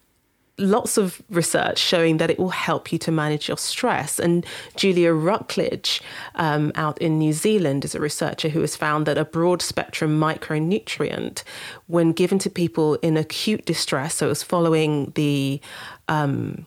[0.59, 4.19] lots of research showing that it will help you to manage your stress.
[4.19, 4.47] And
[4.77, 6.01] Julia Rucklidge
[6.37, 10.19] um, out in New Zealand is a researcher who has found that a broad spectrum
[10.19, 11.43] micronutrient,
[11.87, 15.61] when given to people in acute distress, so it was following the
[16.09, 16.67] um,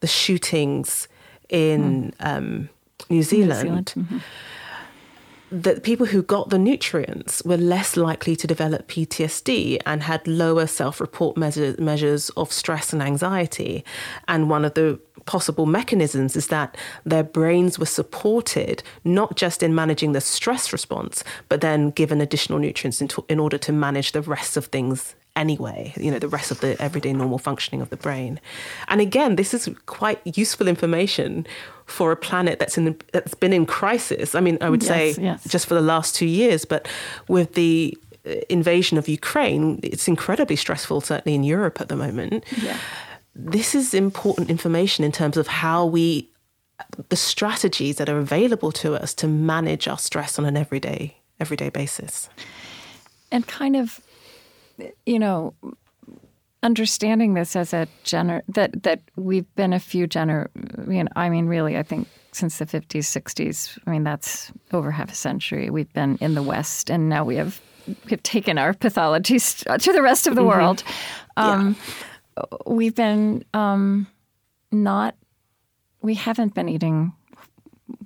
[0.00, 1.08] the shootings
[1.48, 2.26] in mm.
[2.26, 2.68] um,
[3.08, 3.64] New Zealand.
[3.64, 3.92] New Zealand.
[3.96, 4.18] Mm-hmm
[5.50, 10.66] that people who got the nutrients were less likely to develop PTSD and had lower
[10.66, 13.84] self report measures of stress and anxiety.
[14.26, 19.74] And one of the possible mechanisms is that their brains were supported not just in
[19.74, 24.12] managing the stress response, but then given additional nutrients in, to, in order to manage
[24.12, 27.90] the rest of things anyway, you know, the rest of the everyday normal functioning of
[27.90, 28.40] the brain.
[28.88, 31.46] And again, this is quite useful information
[31.86, 34.34] for a planet that's in that's been in crisis.
[34.34, 35.44] I mean, I would yes, say yes.
[35.48, 36.88] just for the last 2 years, but
[37.28, 42.44] with the uh, invasion of Ukraine, it's incredibly stressful certainly in Europe at the moment.
[42.60, 42.76] Yeah.
[43.34, 46.28] This is important information in terms of how we
[47.08, 51.70] the strategies that are available to us to manage our stress on an everyday everyday
[51.70, 52.28] basis.
[53.30, 54.00] And kind of
[55.06, 55.54] you know,
[56.62, 60.48] understanding this as a gener that that we've been a few gener
[60.88, 64.90] you know, I mean really I think since the 50s 60s I mean that's over
[64.90, 67.60] half a century we've been in the west and now we have
[68.10, 70.50] we've taken our pathologies to the rest of the mm-hmm.
[70.50, 70.82] world
[71.36, 71.76] um,
[72.36, 72.44] yeah.
[72.66, 74.06] we've been um,
[74.72, 75.14] not
[76.02, 77.12] we haven't been eating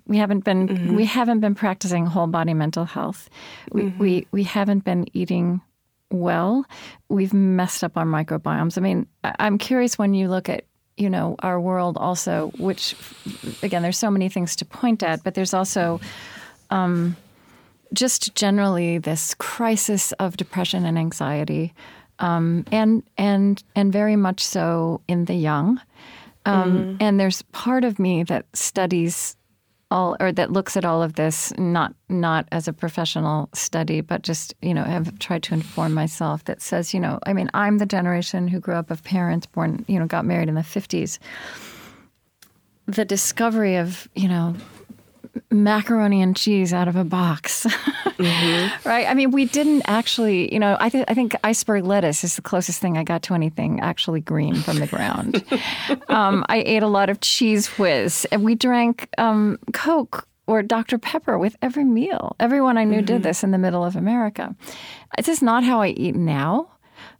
[0.06, 0.94] we haven't been mm-hmm.
[0.94, 3.30] we haven't been practicing whole body mental health
[3.72, 3.98] we, mm-hmm.
[3.98, 5.62] we we haven't been eating
[6.12, 6.64] well,
[7.08, 8.78] we've messed up our microbiomes.
[8.78, 10.64] I mean, I'm curious when you look at
[10.96, 12.94] you know our world also, which
[13.62, 16.00] again, there's so many things to point at, but there's also
[16.70, 17.16] um,
[17.92, 21.72] just generally this crisis of depression and anxiety,
[22.18, 25.80] um, and and and very much so in the young.
[26.44, 26.96] Um, mm-hmm.
[27.00, 29.36] And there's part of me that studies
[29.92, 34.22] all or that looks at all of this not not as a professional study but
[34.22, 37.76] just you know have tried to inform myself that says you know i mean i'm
[37.76, 41.18] the generation who grew up of parents born you know got married in the 50s
[42.86, 44.56] the discovery of you know
[45.50, 47.64] macaroni and cheese out of a box.
[47.66, 48.88] mm-hmm.
[48.88, 49.06] Right?
[49.06, 52.42] I mean, we didn't actually, you know, I, th- I think iceberg lettuce is the
[52.42, 55.44] closest thing I got to anything actually green from the ground.
[56.08, 60.98] um, I ate a lot of Cheez Whiz, and we drank um, Coke or Dr.
[60.98, 62.36] Pepper with every meal.
[62.40, 63.06] Everyone I knew mm-hmm.
[63.06, 64.54] did this in the middle of America.
[65.16, 66.68] This is not how I eat now.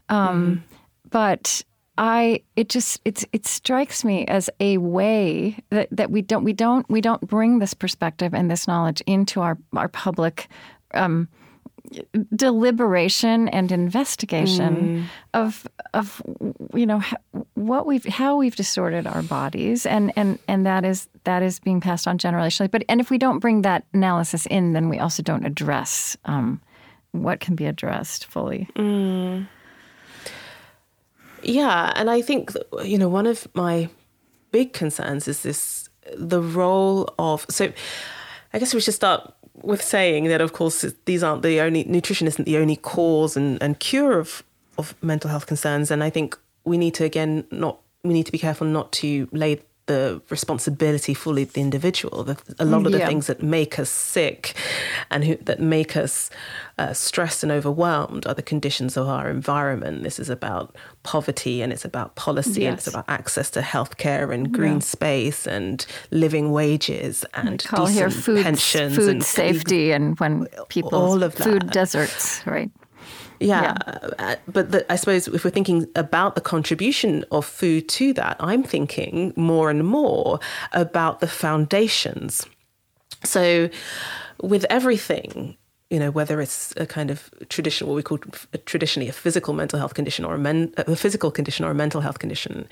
[0.09, 0.75] Um, mm-hmm.
[1.11, 1.63] But
[1.99, 6.53] I it just it's it strikes me as a way that, that we don't we
[6.53, 10.49] don't we don't bring this perspective and this knowledge into our our public
[10.95, 11.29] um,
[12.35, 15.05] deliberation and investigation mm.
[15.35, 16.23] of of
[16.73, 17.03] you know
[17.55, 21.81] what we've how we've distorted our bodies and and and that is that is being
[21.81, 25.23] passed on generationally but and if we don't bring that analysis in then we also
[25.23, 26.61] don't address um,
[27.13, 28.69] what can be addressed fully.
[28.77, 29.47] Mm.
[31.43, 32.53] Yeah, and I think
[32.85, 33.89] you know one of my
[34.51, 37.73] big concerns is this the role of so.
[38.55, 39.33] I guess we should start
[39.63, 43.63] with saying that, of course, these aren't the only nutrition isn't the only cause and,
[43.63, 44.43] and cure of
[44.79, 48.33] of mental health concerns, and I think we need to again not we need to
[48.33, 52.23] be careful not to lay the responsibility fully the individual.
[52.25, 53.07] The, a lot of the yeah.
[53.07, 54.55] things that make us sick
[55.11, 56.31] and who, that make us
[56.79, 60.05] uh, stressed and overwhelmed are the conditions of our environment.
[60.05, 62.69] This is about poverty and it's about policy Yes.
[62.69, 67.87] and it's about access to healthcare and green space and living wages and We call
[67.87, 72.71] here decent food, pensions food and safety and when people all of food deserts, right?
[73.49, 73.77] Yeah,
[74.19, 78.37] uh, but the, I suppose if we're thinking about the contribution of food to that,
[78.41, 80.41] I'm thinking more and more
[80.73, 82.47] about the foundations.
[83.25, 83.69] So,
[84.41, 85.57] with everything,
[85.93, 88.19] you know, whether it's a kind of traditional, what we call
[88.65, 92.01] traditionally a physical mental health condition or a, men, a physical condition or a mental
[92.01, 92.67] health condition,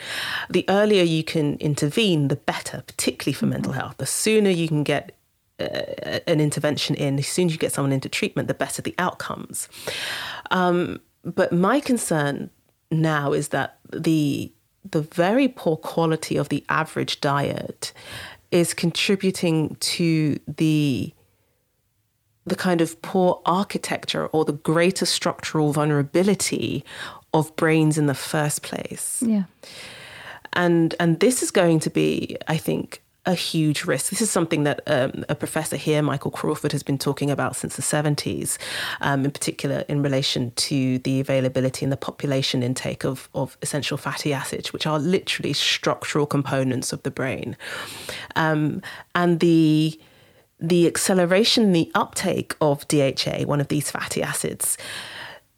[0.49, 3.97] the earlier you can intervene, the better, particularly for mental health.
[3.99, 5.15] The sooner you can get
[5.61, 8.95] uh, an intervention in, as soon as you get someone into treatment, the better the
[8.99, 9.69] outcomes.
[10.51, 12.51] Um, but my concern
[12.91, 14.53] now is that the
[14.91, 17.93] the very poor quality of the average diet
[18.51, 21.13] is contributing to the
[22.47, 26.83] the kind of poor architecture or the greater structural vulnerability
[27.35, 29.45] of brains in the first place Yeah.
[30.55, 34.11] and and this is going to be, I think, a huge risk.
[34.11, 37.77] This is something that um, a professor here, Michael Crawford, has been talking about since
[37.77, 38.57] the 70s,
[39.01, 43.99] um, in particular in relation to the availability and the population intake of, of essential
[43.99, 47.57] fatty acids, which are literally structural components of the brain.
[48.37, 48.83] Um,
[49.15, 50.01] and the
[50.63, 54.77] the acceleration, the uptake of DHA, one of these fatty acids,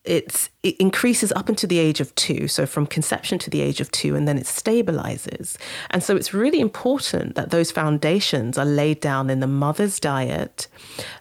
[0.05, 3.81] it's it increases up into the age of two so from conception to the age
[3.81, 5.57] of two and then it stabilizes
[5.91, 10.67] and so it's really important that those foundations are laid down in the mother's diet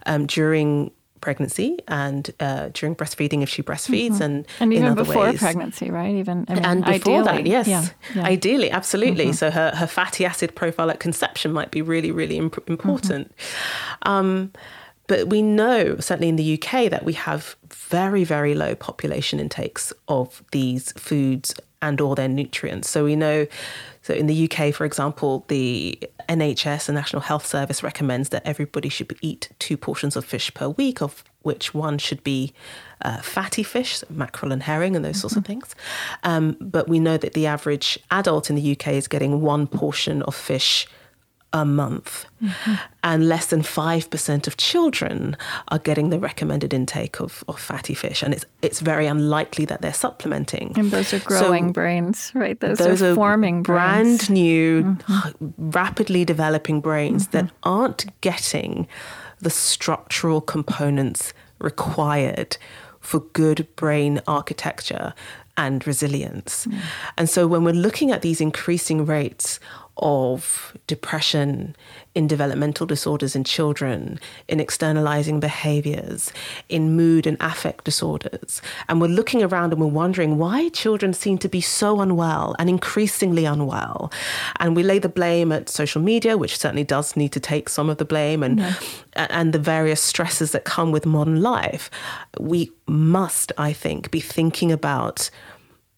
[0.07, 5.25] um, during pregnancy and uh, during breastfeeding if she breastfeeds and And in even before
[5.25, 6.15] ways pregnancy, right?
[6.15, 8.23] Even I mean, and before that, ideally, yes, yeah, yeah.
[8.23, 9.31] ideally, absolutely.
[9.31, 13.31] So her, her fatty acid profile at conception might be really, really imp- important.
[14.01, 14.51] Um,
[15.11, 19.91] but we know, certainly in the UK, that we have very, very low population intakes
[20.07, 22.89] of these foods and all their nutrients.
[22.89, 23.45] So we know,
[24.03, 25.99] so in the UK, for example, the
[26.29, 30.69] NHS, the National Health Service, recommends that everybody should eat two portions of fish per
[30.69, 32.53] week, of which one should be
[33.01, 35.75] uh, fatty fish, so mackerel and herring, and those sorts of things.
[36.23, 40.21] Um, but we know that the average adult in the UK is getting one portion
[40.21, 40.87] of fish
[41.53, 42.25] a month,
[43.03, 45.35] and less than 5% of children
[45.67, 48.23] are getting the recommended intake of, of fatty fish.
[48.23, 50.71] And it's, it's very unlikely that they're supplementing.
[50.77, 52.59] And those are So- growing brains, right?
[52.59, 54.29] Those, those are, are forming brand brains.
[54.29, 55.71] new, mm-hmm.
[55.71, 57.69] rapidly developing brains that mm-hmm.
[57.69, 58.87] aren't getting
[59.41, 62.57] the structural components required
[63.01, 65.13] for good brain architecture
[65.57, 66.65] and resilience.
[66.65, 66.79] Mm.
[67.17, 69.59] And so when we're looking at these increasing rates
[69.97, 71.75] of depression
[72.15, 76.33] in developmental disorders in children, in externalizing behaviors,
[76.69, 78.61] in mood and affect disorders.
[78.89, 82.69] And we're looking around and we're wondering why children seem to be so unwell and
[82.69, 84.11] increasingly unwell.
[84.59, 87.89] And we lay the blame at social media, which certainly does need to take some
[87.89, 88.75] of the blame, and,
[89.13, 91.89] and the various stresses that come with modern life.
[92.39, 95.29] We must, I think, be thinking about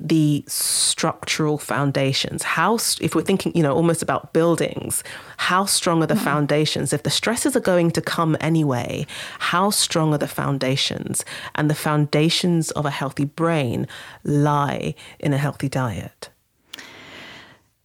[0.06, 5.04] the structural foundations how if we're thinking you know almost about buildings
[5.38, 6.24] how strong are the mm-hmm.
[6.26, 9.06] foundations if the stresses are going to come anyway
[9.40, 11.24] how strong are the foundations
[11.56, 13.88] and the foundations of a healthy brain
[14.26, 16.30] lie in a healthy diet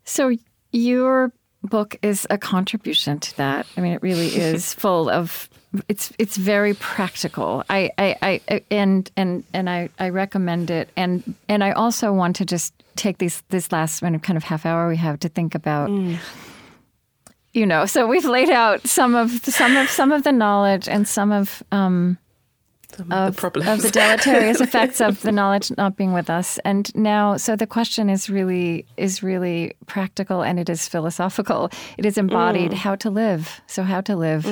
[0.08, 0.34] So
[0.72, 3.66] your book is a contribution to that.
[3.76, 5.48] I mean, it really is full of.
[5.88, 7.62] It's it's very practical.
[7.68, 10.88] I, I, I and and and I, I recommend it.
[10.96, 14.88] And and I also want to just take these this last kind of half hour
[14.88, 15.90] we have to think about.
[17.54, 21.06] You know, so we've laid out some of some of some of the knowledge and
[21.06, 22.18] some of um,
[22.94, 26.58] of, of the problems of the deleterious effects of the knowledge not being with us.
[26.64, 31.70] And now, so the question is really is really practical and it is philosophical.
[31.96, 33.60] It is embodied how to live.
[33.66, 34.46] So how to live.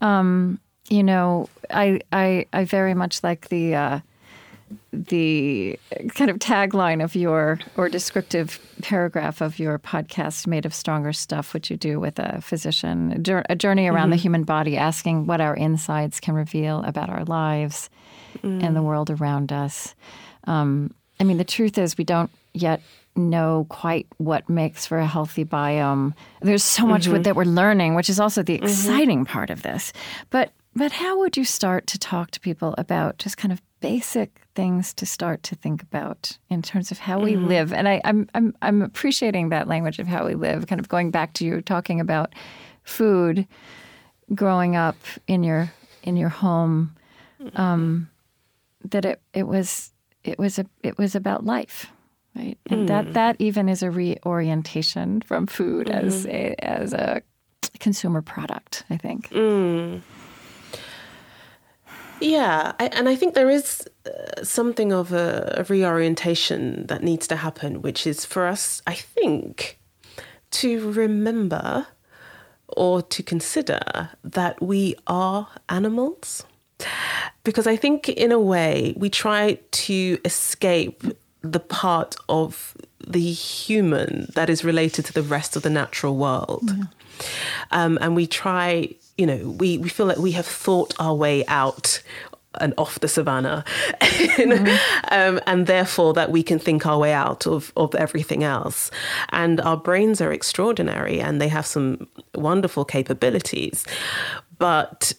[0.00, 3.74] Um, you know, I I I very much like the.
[3.74, 4.00] Uh,
[4.92, 5.78] the
[6.14, 11.54] kind of tagline of your or descriptive paragraph of your podcast made of stronger stuff
[11.54, 14.22] which you do with a physician a, jour- a journey around the mm-hmm.
[14.22, 17.90] human body asking what our insides can reveal about our lives
[18.42, 18.84] and the mm.
[18.84, 19.94] world around us.
[20.44, 22.80] Um, i mean the truth is we don't yet
[23.16, 26.14] know quite what makes for a healthy biome.
[26.40, 28.64] There's so much with, that we're learning which is also the mm-hmm.
[28.64, 29.92] exciting part of this.
[30.30, 34.40] But but how would you start to talk to people about just kind of basic
[34.58, 37.46] things to start to think about in terms of how we mm-hmm.
[37.46, 37.72] live?
[37.72, 40.66] And I, I'm, I'm I'm appreciating that language of how we live.
[40.66, 42.34] Kind of going back to you talking about
[42.82, 43.46] food,
[44.34, 44.96] growing up
[45.28, 46.96] in your in your home,
[47.40, 47.60] mm-hmm.
[47.60, 48.10] um,
[48.84, 49.92] that it it was
[50.24, 51.86] it was a it was about life,
[52.34, 52.58] right?
[52.66, 53.12] And that mm.
[53.12, 56.34] that even is a reorientation from food as mm-hmm.
[56.34, 57.22] a as a
[57.78, 58.82] consumer product.
[58.90, 59.30] I think.
[59.30, 60.02] Mm.
[62.20, 67.26] Yeah, I, and I think there is uh, something of a, a reorientation that needs
[67.28, 69.78] to happen, which is for us, I think,
[70.50, 71.86] to remember
[72.68, 76.44] or to consider that we are animals.
[77.44, 81.02] Because I think, in a way, we try to escape
[81.42, 86.70] the part of the human that is related to the rest of the natural world.
[87.70, 91.44] Um, and we try, you know, we, we feel like we have thought our way
[91.46, 92.00] out
[92.60, 93.64] and off the savannah,
[94.38, 94.78] know?
[95.10, 98.90] um, and therefore that we can think our way out of, of everything else.
[99.30, 103.84] And our brains are extraordinary and they have some wonderful capabilities,
[104.58, 105.12] but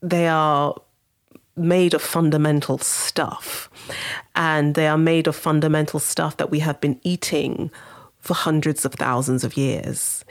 [0.00, 0.74] they are
[1.56, 3.68] made of fundamental stuff.
[4.34, 7.70] And they are made of fundamental stuff that we have been eating
[8.22, 10.24] for hundreds of thousands of years.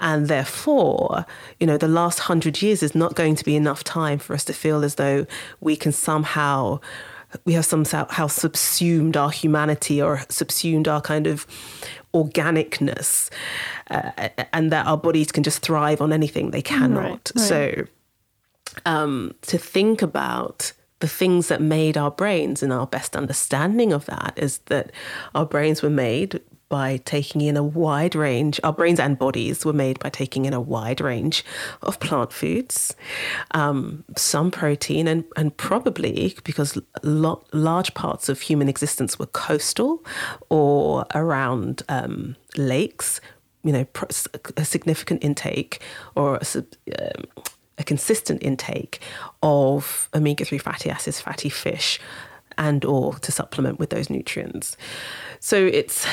[0.00, 1.24] And therefore,
[1.58, 4.44] you know, the last hundred years is not going to be enough time for us
[4.44, 5.26] to feel as though
[5.60, 6.80] we can somehow,
[7.44, 11.46] we have somehow subsumed our humanity or subsumed our kind of
[12.12, 13.30] organicness,
[13.90, 14.10] uh,
[14.52, 16.50] and that our bodies can just thrive on anything.
[16.50, 17.02] They cannot.
[17.02, 17.38] Right, right.
[17.38, 17.86] So,
[18.84, 24.06] um, to think about the things that made our brains and our best understanding of
[24.06, 24.90] that is that
[25.34, 26.40] our brains were made
[26.70, 30.54] by taking in a wide range, our brains and bodies were made by taking in
[30.54, 31.44] a wide range
[31.82, 32.94] of plant foods,
[33.50, 40.02] um, some protein, and, and probably because lo- large parts of human existence were coastal
[40.48, 43.20] or around um, lakes,
[43.64, 43.86] you know,
[44.56, 45.82] a significant intake
[46.14, 47.24] or a, um,
[47.78, 49.00] a consistent intake
[49.42, 51.98] of omega-3 fatty acids, fatty fish,
[52.56, 54.76] and or to supplement with those nutrients.
[55.40, 56.06] So it's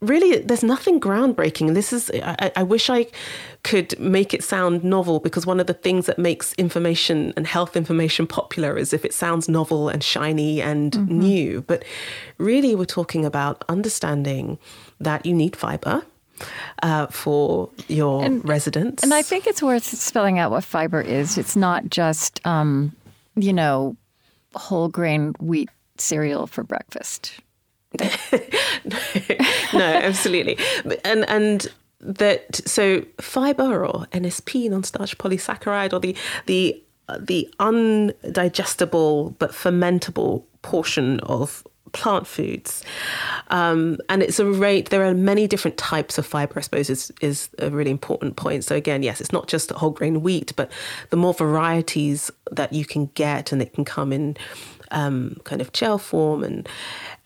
[0.00, 1.74] really there's nothing groundbreaking.
[1.74, 3.06] This is I, I, wish i
[3.62, 7.76] could make it sound novel because one of the things that makes information and health
[7.76, 11.18] information popular is if it sounds novel and shiny and mm-hmm.
[11.18, 11.60] new.
[11.62, 11.84] But
[12.38, 14.58] really we're talking about understanding
[15.00, 16.02] that you need fiber
[16.82, 19.02] uh, for your and, residents.
[19.02, 21.36] and i think it's worth spelling out what fiber is.
[21.36, 22.96] It's not just um,
[23.36, 23.96] you know
[24.54, 27.40] whole grain wheat cereal for breakfast
[29.72, 30.58] no, absolutely.
[31.04, 31.68] And and
[32.00, 36.16] that so fiber or NSP, non-starch polysaccharide, or the
[36.46, 36.82] the
[37.18, 42.84] the undigestible but fermentable portion of plant foods.
[43.48, 47.10] Um, and it's a rate, there are many different types of fiber, I suppose, is,
[47.20, 48.64] is a really important point.
[48.64, 50.70] So, again, yes, it's not just whole grain wheat, but
[51.10, 54.36] the more varieties that you can get, and it can come in
[54.90, 56.68] um, kind of gel form and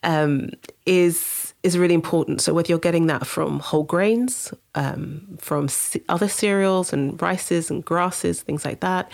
[0.05, 0.51] um,
[0.87, 2.43] is is really important.
[2.43, 7.71] So whether you're getting that from whole grains, um, from c- other cereals and rices
[7.71, 9.11] and grasses, things like that,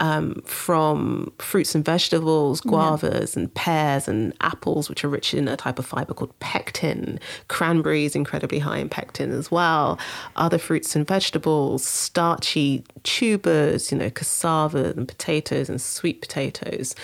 [0.00, 3.42] um, from fruits and vegetables, guavas yeah.
[3.42, 7.20] and pears and apples, which are rich in a type of fiber called pectin.
[7.46, 9.96] Cranberries incredibly high in pectin as well.
[10.34, 16.96] Other fruits and vegetables, starchy tubers, you know, cassava and potatoes and sweet potatoes.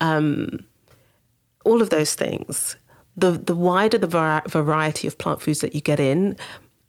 [0.00, 0.60] Um,
[1.64, 2.76] all of those things,
[3.16, 6.36] the the wider the variety of plant foods that you get in,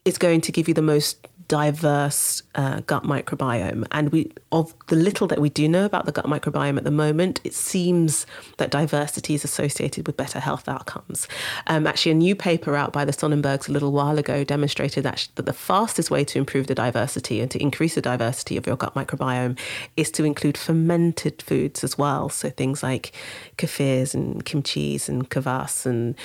[0.06, 3.86] is going to give you the most diverse uh, gut microbiome.
[3.92, 6.92] And we, of the little that we do know about the gut microbiome at the
[6.92, 8.26] moment, it seems
[8.58, 11.28] that diversity is associated with better health outcomes.
[11.68, 15.28] Um, actually, a new paper out by the Sonnenbergs a little while ago demonstrated that,
[15.36, 18.76] that the fastest way to improve the diversity and to increase the diversity of your
[18.76, 19.58] gut microbiome
[19.98, 22.30] is to include fermented foods as well.
[22.30, 23.14] So things like
[23.58, 26.16] kefirs and kimchis and kvass and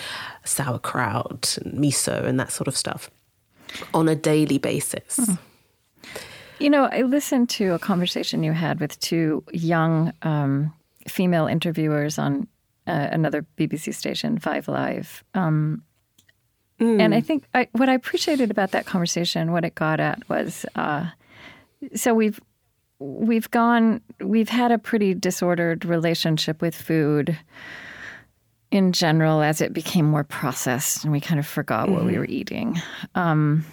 [0.45, 3.11] sauerkraut and miso and that sort of stuff
[3.95, 5.16] on a daily basis.
[5.16, 5.35] Hmm.
[6.59, 10.72] You know, I listened to a conversation you had with two young um,
[11.07, 12.49] female interviewers on
[12.87, 15.22] uh, another BBC station, Five Live.
[15.35, 15.83] Um,
[16.81, 17.01] mm.
[17.01, 20.64] And I think I, what I appreciated about that conversation, what it got at was,
[20.77, 21.07] uh,
[21.95, 22.41] so we've
[22.99, 27.37] we've gone, we've had a pretty disordered relationship with food
[28.71, 31.95] in general as it became more processed and we kind of forgot mm-hmm.
[31.95, 32.21] what we mm-hmm.
[32.21, 32.80] were eating.
[33.14, 33.64] Um,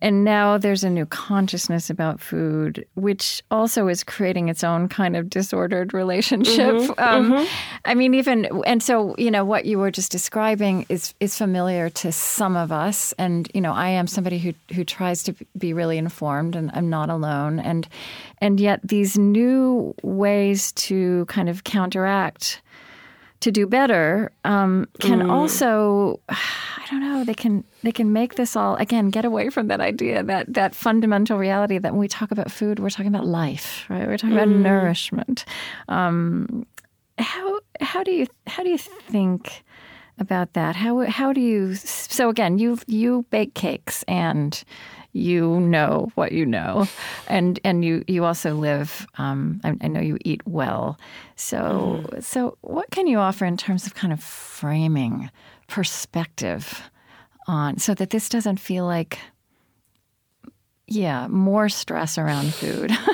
[0.00, 5.16] and now there's a new consciousness about food, which also is creating its own kind
[5.16, 6.58] of disordered relationship.
[6.58, 7.44] Mm-hmm, um, mm-hmm.
[7.84, 11.90] I mean, even and so you know what you were just describing is is familiar
[11.90, 15.72] to some of us, and you know I am somebody who who tries to be
[15.72, 17.88] really informed, and I'm not alone, and
[18.38, 22.62] and yet these new ways to kind of counteract
[23.40, 25.30] to do better um, can mm.
[25.30, 29.68] also I don't know they can they can make this all again get away from
[29.68, 33.26] that idea that that fundamental reality that when we talk about food we're talking about
[33.26, 34.42] life right we're talking mm.
[34.42, 35.44] about nourishment
[35.88, 36.66] um,
[37.18, 39.64] how how do you how do you think
[40.18, 44.64] about that how how do you so again you you bake cakes and
[45.18, 46.86] you know what you know,
[47.26, 49.06] and and you you also live.
[49.18, 50.98] Um, I, I, know you eat well,
[51.36, 52.22] so mm.
[52.22, 55.30] so what can you offer in terms of kind of framing
[55.66, 56.82] perspective
[57.46, 59.18] on so that this doesn't feel like
[60.86, 62.90] yeah more stress around food.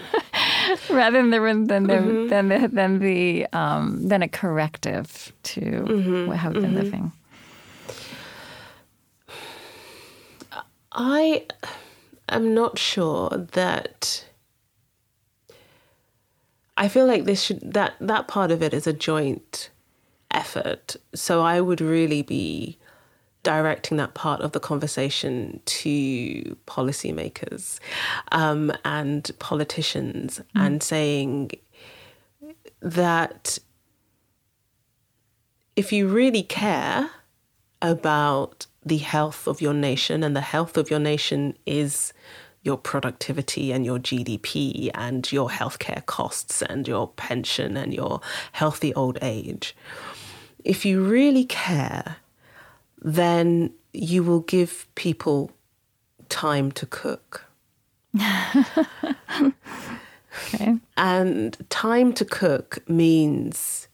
[0.90, 2.28] rather than the than the mm-hmm.
[2.28, 6.32] than the than the um, than a corrective to mm-hmm.
[6.32, 6.82] how we've been mm-hmm.
[6.82, 7.12] living.
[10.92, 11.46] I
[12.28, 14.24] am not sure that
[16.76, 19.70] I feel like this should that that part of it is a joint
[20.30, 20.96] effort.
[21.14, 22.78] So I would really be
[23.44, 27.78] directing that part of the conversation to policymakers
[28.32, 30.64] um, and politicians mm.
[30.66, 31.52] and saying
[32.80, 33.58] that
[35.76, 37.10] if you really care
[37.82, 42.12] about the health of your nation, and the health of your nation is
[42.62, 48.20] your productivity and your GDP and your healthcare costs and your pension and your
[48.52, 49.76] healthy old age.
[50.64, 52.16] If you really care,
[53.02, 55.52] then you will give people
[56.30, 57.44] time to cook.
[60.46, 60.78] okay.
[60.96, 63.88] And time to cook means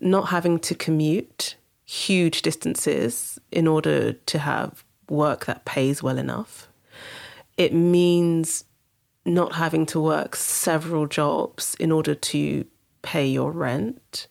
[0.00, 1.54] not having to commute
[1.94, 6.68] huge distances in order to have work that pays well enough.
[7.56, 8.64] It means
[9.24, 12.66] not having to work several jobs in order to
[13.02, 14.26] pay your rent.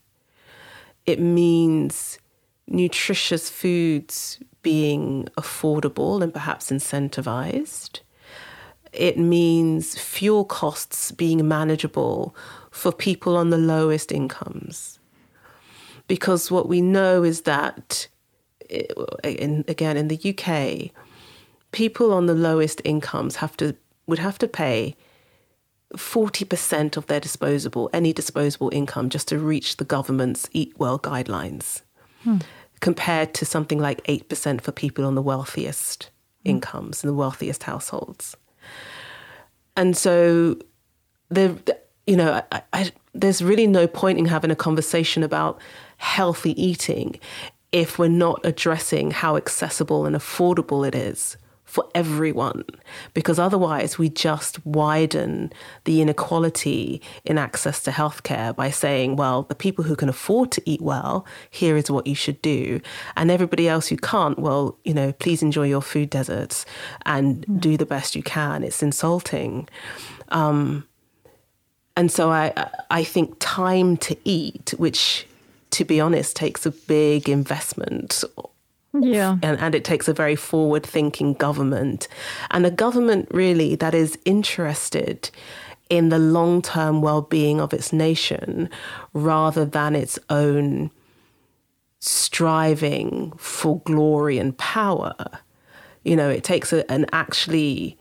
[1.06, 2.20] It means
[2.68, 8.02] nutritious foods being affordable and perhaps incentivized.
[8.92, 12.36] It means fuel costs being manageable
[12.72, 15.00] for people on the lowest incomes
[16.08, 18.08] because what we know is that,
[19.24, 20.92] in, again, in the UK,
[21.72, 23.76] people on the lowest incomes have to
[24.06, 24.96] would have to pay
[25.96, 31.82] 40% of their disposable, any disposable income, just to reach the government's Eat Well guidelines,
[32.24, 32.38] hmm.
[32.80, 36.10] compared to something like 8% for people on the wealthiest
[36.44, 36.50] hmm.
[36.50, 38.36] incomes and the wealthiest households.
[39.76, 40.58] And so,
[41.30, 41.58] the,
[42.06, 45.60] you know, I, I, there's really no point in having a conversation about
[46.04, 47.20] healthy eating
[47.72, 52.64] if we're not addressing how accessible and affordable it is for everyone,
[53.16, 55.52] because otherwise we just widen
[55.86, 60.62] the inequality in access to healthcare by saying, well, the people who can afford to
[60.66, 62.80] eat well, here is what you should do.
[63.16, 66.64] And everybody else who can't, well, you know, please enjoy your food deserts
[67.08, 67.60] and mm.
[67.60, 68.64] do the best you can.
[68.64, 69.68] It's insulting.
[70.30, 70.88] Um,
[71.98, 75.26] and so I, I think time to eat, which
[75.74, 78.24] to be honest, takes a big investment.
[78.94, 79.38] Yeah.
[79.42, 82.08] And, and it takes a very forward thinking government.
[82.52, 85.32] And a government really that is interested
[85.90, 88.70] in the long term well being of its nation
[89.14, 90.92] rather than its own
[92.00, 95.16] striving for glory and power.
[96.04, 97.98] You know, it takes a, an actually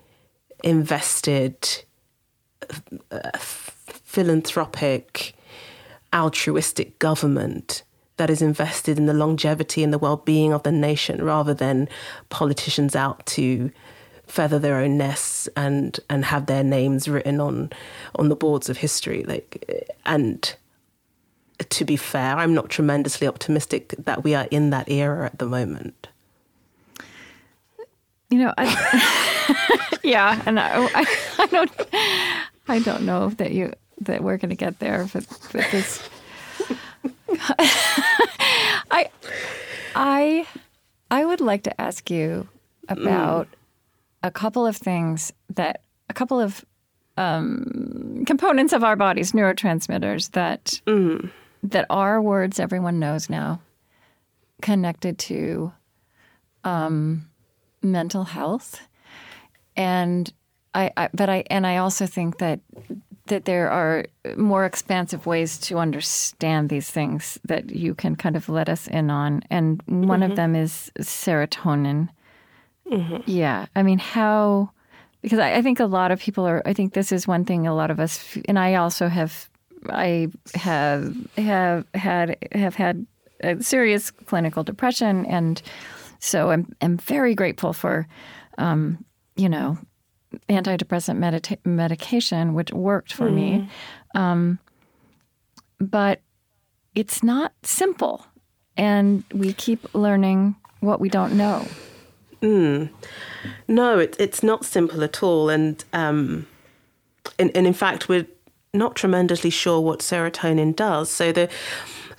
[0.63, 1.85] invested,
[3.11, 5.35] uh, philanthropic,
[6.13, 7.83] altruistic government
[8.17, 11.89] that is invested in the longevity and the well-being of the nation rather than
[12.29, 13.71] politicians out to
[14.27, 17.71] feather their own nests and and have their names written on
[18.15, 19.25] on the boards of history.
[19.25, 20.55] Like and
[21.69, 25.47] to be fair i'm not tremendously optimistic that we are in that era at the
[25.47, 26.09] moment.
[28.31, 31.07] You know I, yeah and I, I,
[31.39, 31.73] I don't
[32.69, 36.09] i don't know that you that we're going to get there with, with this.
[38.91, 39.11] I,
[39.95, 40.47] I,
[41.11, 42.49] I would like to ask you
[42.89, 43.55] about mm.
[44.23, 46.65] a couple of things that a couple of
[47.17, 51.31] um, components of our bodies, neurotransmitters that mm.
[51.63, 53.61] that are words everyone knows now,
[54.61, 55.73] connected to
[56.65, 57.29] um,
[57.83, 58.81] mental health
[59.77, 60.33] and
[60.75, 62.61] I, I, but I, and I also think that
[63.33, 64.05] that there are
[64.37, 69.11] more expansive ways to understand these things that you can kind of let us in
[69.11, 70.31] on, and one mm-hmm.
[70.31, 72.11] of them is serotonin.
[72.91, 73.23] Mm-hmm.
[73.25, 74.71] Yeah, I mean, how?
[75.23, 76.63] Because I, I think a lot of people are.
[76.67, 79.49] I think this is one thing a lot of us, and I also have.
[79.89, 83.07] I have have had have had
[83.61, 85.63] serious clinical depression, and
[86.19, 88.07] so I'm I'm very grateful for,
[88.59, 89.05] um,
[89.37, 89.79] you know,
[90.49, 93.35] antidepressant medita- medication, which worked for mm.
[93.35, 93.69] me.
[94.15, 94.59] Um,
[95.81, 96.21] but
[96.95, 98.25] it's not simple,
[98.77, 101.67] and we keep learning what we don't know.
[102.41, 102.91] Mm.
[103.69, 106.47] No, it, it's not simple at all, and, um,
[107.39, 108.27] and and in fact, we're
[108.75, 111.11] not tremendously sure what serotonin does.
[111.11, 111.49] So the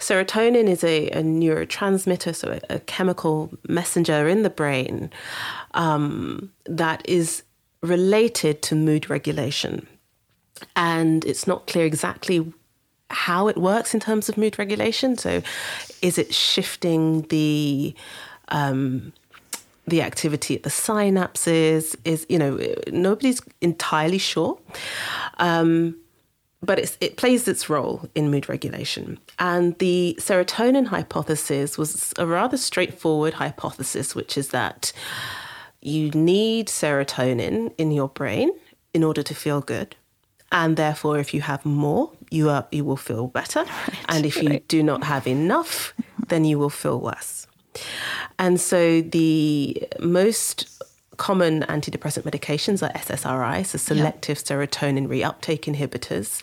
[0.04, 5.10] Serotonin is a, a neurotransmitter, so a, a, chemical messenger in the brain
[5.76, 7.44] um, that is
[7.84, 9.86] related to mood regulation.
[10.76, 12.52] And it's not clear exactly
[13.10, 15.18] how it works in terms of mood regulation.
[15.18, 15.44] So,
[16.02, 17.94] is it shifting the
[18.48, 19.14] um,
[19.86, 21.96] the activity at the synapses?
[22.06, 22.60] Is you know
[22.92, 24.58] nobody's entirely sure.
[25.38, 25.98] Um,
[26.62, 29.20] but it plays its role in mood regulation.
[29.38, 34.94] And the serotonin hypothesis was a rather straightforward hypothesis, which is that
[35.84, 38.52] you need serotonin in your brain
[38.94, 39.96] in order to feel good.
[40.52, 43.60] And therefore, if you have more, you, are, you will feel better.
[43.88, 44.68] Right, and if you right.
[44.68, 45.94] do not have enough,
[46.28, 47.48] then you will feel worse.
[48.38, 50.73] And so, the most
[51.24, 54.44] common antidepressant medications are SSRIs, so selective yeah.
[54.44, 56.42] serotonin reuptake inhibitors,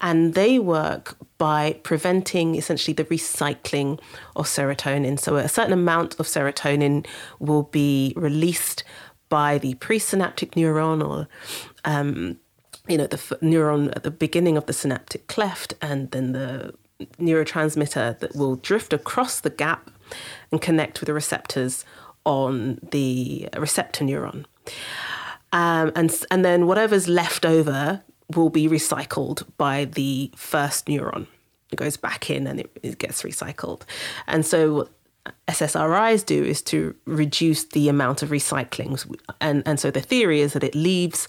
[0.00, 4.00] and they work by preventing essentially the recycling
[4.34, 5.20] of serotonin.
[5.20, 7.06] So a certain amount of serotonin
[7.40, 8.84] will be released
[9.28, 11.28] by the presynaptic neuron or
[11.84, 12.38] um,
[12.88, 16.72] you know the f- neuron at the beginning of the synaptic cleft and then the
[17.20, 19.90] neurotransmitter that will drift across the gap
[20.50, 21.84] and connect with the receptors
[22.24, 24.44] on the receptor neuron.
[25.52, 28.02] Um, and, and then whatever's left over
[28.34, 31.26] will be recycled by the first neuron.
[31.70, 33.82] It goes back in and it, it gets recycled.
[34.26, 34.90] And so what
[35.48, 39.10] SSRIs do is to reduce the amount of recyclings.
[39.40, 41.28] And, and so the theory is that it leaves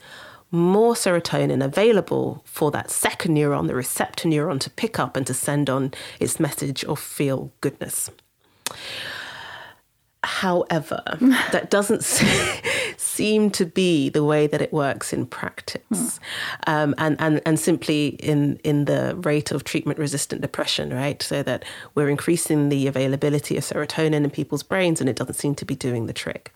[0.52, 5.34] more serotonin available for that second neuron, the receptor neuron, to pick up and to
[5.34, 8.12] send on its message of feel goodness.
[10.44, 11.02] However,
[11.54, 12.04] that doesn't
[12.98, 16.20] seem to be the way that it works in practice, mm.
[16.68, 21.24] um, and, and and simply in in the rate of treatment resistant depression, right?
[21.24, 21.64] So that
[21.96, 25.76] we're increasing the availability of serotonin in people's brains, and it doesn't seem to be
[25.76, 26.54] doing the trick,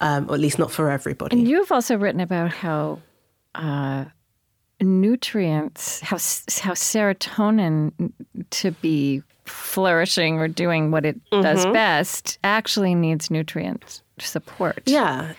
[0.00, 1.38] um, or at least not for everybody.
[1.38, 2.98] And you've also written about how.
[3.54, 4.06] Uh,
[4.80, 8.12] nutrients, how how serotonin
[8.50, 11.42] to be flourishing or doing what it mm-hmm.
[11.42, 14.82] does best actually needs nutrient support.
[14.86, 15.34] Yeah.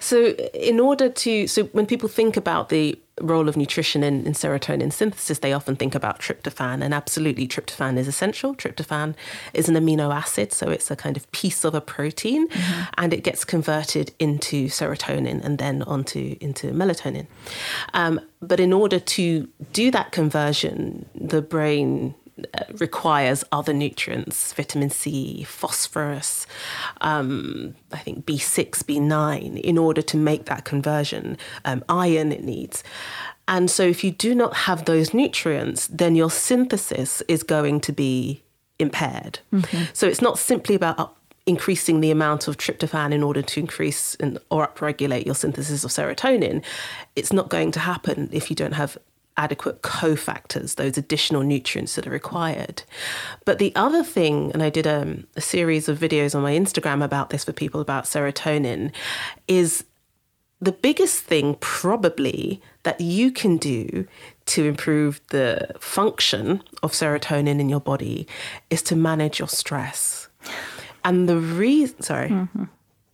[0.00, 4.32] So, in order to, so when people think about the role of nutrition in, in,
[4.32, 8.54] serotonin synthesis, they often think about tryptophan, and absolutely, tryptophan is essential.
[8.54, 9.14] Tryptophan
[9.52, 12.82] is an amino acid, so it's a kind of piece of a protein, mm-hmm.
[12.96, 17.26] and it gets converted into serotonin and then onto into melatonin.
[17.92, 22.14] Um, but in order to do that conversion, the brain
[22.78, 26.46] requires other nutrients, vitamin C, phosphorus,
[27.00, 31.36] um, I think B6, B9, in order to make that conversion.
[31.64, 32.82] Um, iron it needs.
[33.48, 37.92] And so, if you do not have those nutrients, then your synthesis is going to
[37.92, 38.42] be
[38.78, 39.40] impaired.
[39.52, 39.84] Mm-hmm.
[39.92, 44.14] So, it's not simply about up, increasing the amount of tryptophan in order to increase
[44.16, 46.62] and, or upregulate your synthesis of serotonin.
[47.16, 48.96] It's not going to happen if you don't have
[49.36, 52.82] adequate cofactors, those additional nutrients that are required.
[53.44, 57.02] But the other thing, and I did a, a, series of videos on my Instagram
[57.02, 58.92] about this for people about serotonin,
[59.48, 59.84] is
[60.60, 64.06] the biggest thing probably that you can do
[64.46, 68.26] to improve the function of serotonin in your body
[68.70, 70.28] is to manage your stress.
[71.04, 72.28] And the reason, sorry.
[72.28, 72.64] Mm-hmm.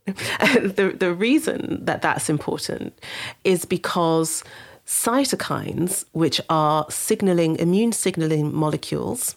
[0.75, 2.97] the, the reason that that's important
[3.43, 4.43] is because
[4.89, 9.35] cytokines, which are signaling, immune signaling molecules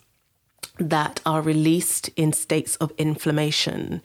[0.78, 4.00] that are released in states of inflammation,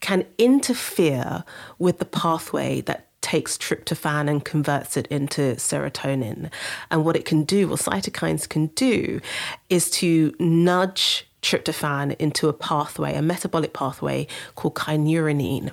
[0.00, 1.44] can interfere
[1.78, 6.50] with the pathway that takes tryptophan and converts it into serotonin.
[6.90, 9.20] And what it can do, what cytokines can do,
[9.68, 15.70] is to nudge tryptophan into a pathway, a metabolic pathway called kynurenine.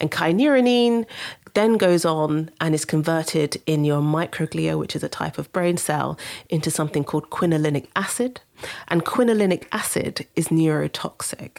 [0.00, 1.06] And kynurenine
[1.54, 5.76] then goes on and is converted in your microglia, which is a type of brain
[5.76, 6.18] cell,
[6.48, 8.40] into something called quinolinic acid.
[8.88, 11.58] And quinolinic acid is neurotoxic.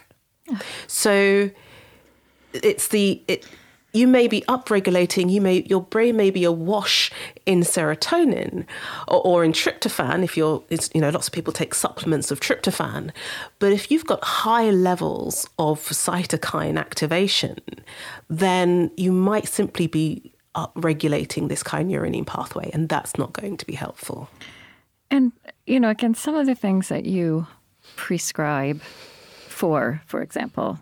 [0.50, 0.60] Oh.
[0.86, 1.50] So
[2.52, 3.46] it's the it,
[3.92, 7.10] you may be upregulating you may your brain may be awash
[7.46, 8.64] in serotonin
[9.08, 10.62] or, or, in tryptophan if you're
[10.94, 13.10] you know lots of people take supplements of tryptophan.
[13.58, 17.58] But if you've got high levels of cytokine activation
[18.28, 23.74] then you might simply be upregulating this kynurenine pathway and that's not going to be
[23.74, 24.28] helpful.
[25.10, 25.32] And
[25.66, 27.46] you know again some of the things that you
[27.96, 28.80] prescribe
[29.48, 30.78] for for example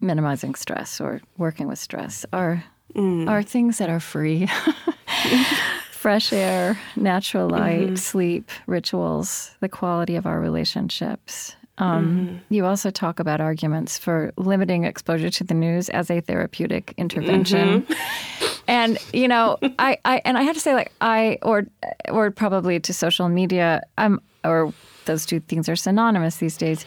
[0.00, 2.64] minimizing stress or working with stress are
[2.94, 3.28] mm.
[3.28, 4.48] are things that are free.
[5.92, 7.94] Fresh air, natural light, mm-hmm.
[7.96, 11.56] sleep, rituals, the quality of our relationships.
[11.76, 12.54] Um, mm-hmm.
[12.54, 17.82] You also talk about arguments for limiting exposure to the news as a therapeutic intervention.
[17.82, 18.62] Mm-hmm.
[18.66, 21.66] And you know, I, I and I have to say, like I or
[22.08, 24.72] or probably to social media, um, or
[25.06, 26.86] those two things are synonymous these days.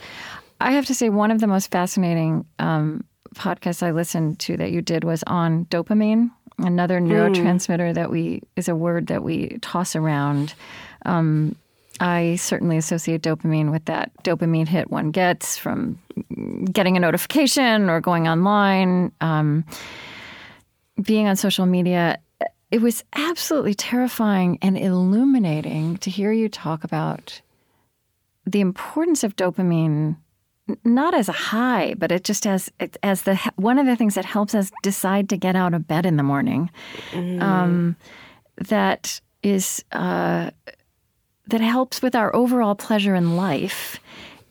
[0.59, 3.03] I have to say, one of the most fascinating um,
[3.35, 7.11] podcasts I listened to that you did was on dopamine, another hmm.
[7.11, 7.95] neurotransmitter mm.
[7.95, 10.53] that we is a word that we toss around.
[11.05, 11.55] Um,
[11.99, 15.99] I certainly associate dopamine with that dopamine hit one gets from
[16.71, 19.63] getting a notification or going online, um,
[21.01, 22.19] being on social media.
[22.71, 27.41] It was absolutely terrifying and illuminating to hear you talk about
[28.45, 30.17] the importance of dopamine
[30.83, 32.71] not as a high, but it just as
[33.01, 36.05] as the one of the things that helps us decide to get out of bed
[36.05, 36.69] in the morning.
[37.11, 37.41] Mm.
[37.41, 37.95] Um,
[38.57, 40.51] that is uh,
[41.47, 43.99] that helps with our overall pleasure in life.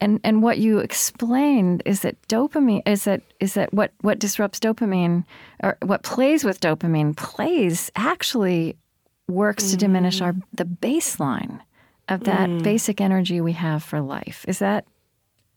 [0.01, 4.59] And and what you explained is that dopamine is that is that what what disrupts
[4.59, 5.25] dopamine
[5.63, 8.77] or what plays with dopamine plays actually
[9.29, 9.71] works mm.
[9.71, 10.43] to diminish our mm.
[10.53, 11.61] the baseline
[12.09, 12.63] of that mm.
[12.63, 14.45] basic energy we have for life.
[14.49, 14.85] Is that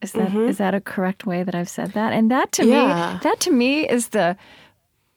[0.01, 0.49] is that mm-hmm.
[0.49, 2.13] is that a correct way that I've said that?
[2.13, 3.13] And that to yeah.
[3.13, 4.37] me, that to me is the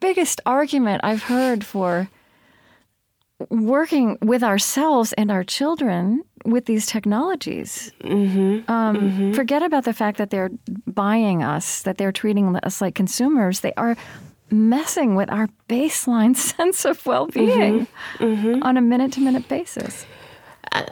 [0.00, 2.08] biggest argument I've heard for
[3.50, 7.92] working with ourselves and our children with these technologies.
[8.02, 8.70] Mm-hmm.
[8.70, 9.32] Um, mm-hmm.
[9.32, 10.50] Forget about the fact that they're
[10.86, 13.60] buying us, that they're treating us like consumers.
[13.60, 13.96] They are
[14.50, 18.24] messing with our baseline sense of well-being mm-hmm.
[18.24, 18.62] Mm-hmm.
[18.62, 20.06] on a minute-to-minute basis,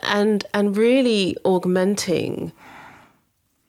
[0.02, 2.52] and and really augmenting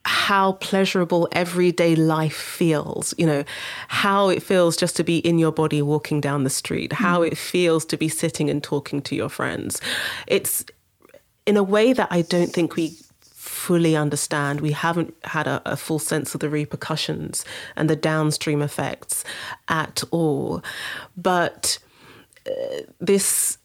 [0.08, 3.44] how pleasurable everyday life feels, you know,
[3.90, 7.28] how it feels just to be in your body walking down the street, how mm.
[7.28, 9.82] it feels to be sitting and talking to your friends.
[10.26, 10.64] It's
[11.46, 14.62] in a way that I don't think we fully understand.
[14.62, 17.44] We haven't had a, a, full sense of the repercussions
[17.76, 19.26] and the downstream effects
[19.68, 20.64] at all.
[21.18, 21.80] But
[22.46, 23.58] uh, this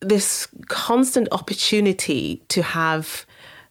[0.00, 3.26] this constant opportunity to have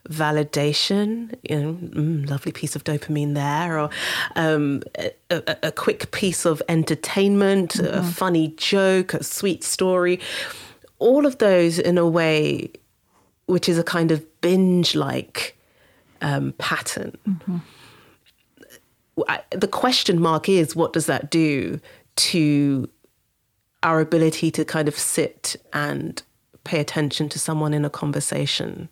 [0.07, 3.89] validation, you know, mm, lovely piece of dopamine there, or
[4.35, 4.81] um,
[5.29, 7.97] a, a, quick piece of entertainment, mm-hmm.
[7.97, 10.19] a funny joke, a sweet story.
[10.99, 12.71] All of those in a way
[13.49, 15.57] which is a kind of binge like
[16.21, 17.17] um, pattern.
[17.27, 17.57] Mm-hmm.
[19.27, 21.79] I, the question mark is what does that do
[22.17, 22.87] to
[23.81, 26.21] our ability to kind of sit and
[26.63, 28.87] pay attention to someone in a conversation?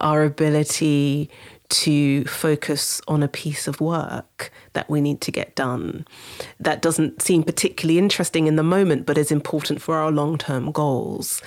[0.00, 1.30] Our ability
[1.70, 6.04] to focus on a piece of work that we need to get done.
[6.58, 11.40] That doesn't seem particularly interesting in the moment but is important for our long-term goals.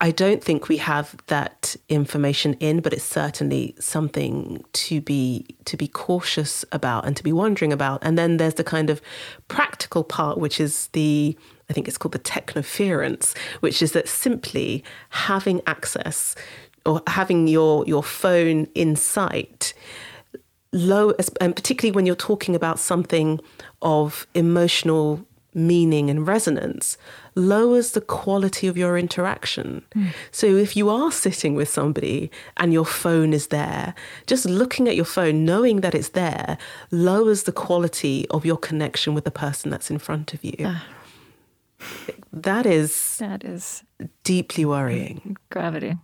[0.00, 5.76] I don't think we have that information in but it's certainly something to be to
[5.76, 8.00] be cautious about and to be wondering about.
[8.02, 9.00] And then there's the kind of
[9.48, 11.36] practical part which is the
[11.70, 16.34] I think it's called the technoference, which is that simply having access
[16.86, 19.74] or having your your phone in sight
[20.72, 23.40] low and particularly when you're talking about something
[23.82, 26.96] of emotional meaning and resonance
[27.34, 29.84] lowers the quality of your interaction.
[29.94, 30.12] Mm.
[30.30, 33.94] So if you are sitting with somebody and your phone is there,
[34.26, 36.56] just looking at your phone, knowing that it's there,
[36.90, 40.66] lowers the quality of your connection with the person that's in front of you.
[40.66, 40.80] Uh,
[42.32, 43.82] that is that is
[44.24, 45.36] deeply worrying.
[45.50, 45.96] Gravity.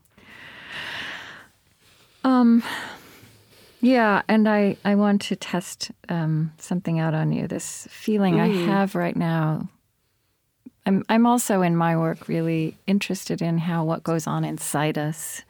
[2.24, 2.62] Um,
[3.80, 7.46] yeah, and I, I want to test um, something out on you.
[7.46, 8.40] This feeling mm.
[8.40, 9.68] I have right now.
[10.86, 15.42] I'm I'm also in my work really interested in how what goes on inside us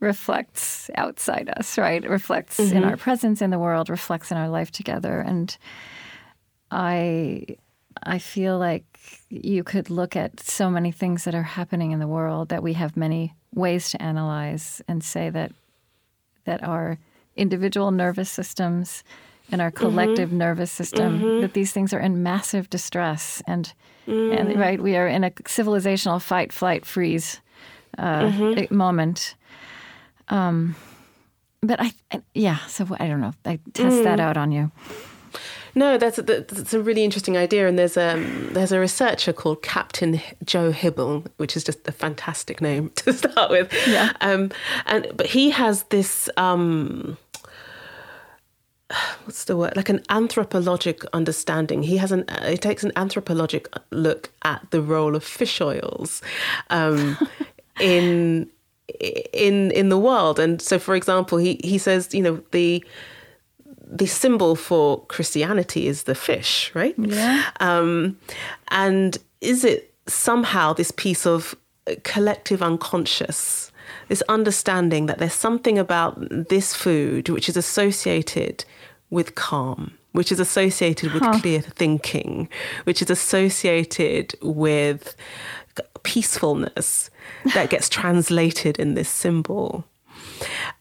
[0.00, 2.04] reflects outside us, right?
[2.04, 2.76] It reflects mm-hmm.
[2.76, 5.20] in our presence in the world, reflects in our life together.
[5.20, 5.56] And
[6.70, 7.46] I
[8.02, 8.84] I feel like
[9.28, 12.74] you could look at so many things that are happening in the world that we
[12.74, 15.52] have many ways to analyze and say that
[16.44, 16.98] that our
[17.36, 19.04] individual nervous systems
[19.52, 20.38] and our collective mm-hmm.
[20.38, 21.40] nervous system mm-hmm.
[21.40, 23.72] that these things are in massive distress and
[24.06, 24.38] mm.
[24.38, 27.40] and right we are in a civilizational fight flight freeze
[27.98, 28.74] uh, mm-hmm.
[28.74, 29.34] moment
[30.28, 30.76] um,
[31.62, 34.04] but I, I, yeah so I don't know I test mm.
[34.04, 34.70] that out on you
[35.74, 38.16] no, that's a, that's a really interesting idea, and there's a
[38.52, 43.50] there's a researcher called Captain Joe Hibbeln, which is just a fantastic name to start
[43.50, 43.72] with.
[43.86, 44.12] Yeah.
[44.20, 44.50] Um,
[44.86, 46.28] and but he has this.
[46.36, 47.16] Um,
[49.24, 53.68] what's the word like an anthropologic understanding he has an uh, he takes an anthropologic
[53.92, 56.20] look at the role of fish oils
[56.70, 57.16] um,
[57.80, 58.48] in
[58.98, 62.84] in in the world and so for example he he says you know the
[63.90, 66.94] the symbol for Christianity is the fish, right?
[66.96, 67.50] Yeah.
[67.58, 68.18] Um,
[68.68, 71.54] and is it somehow this piece of
[72.04, 73.72] collective unconscious,
[74.08, 76.18] this understanding that there's something about
[76.48, 78.64] this food which is associated
[79.10, 81.40] with calm, which is associated with huh.
[81.40, 82.48] clear thinking,
[82.84, 85.16] which is associated with
[86.04, 87.10] peacefulness
[87.54, 89.84] that gets translated in this symbol.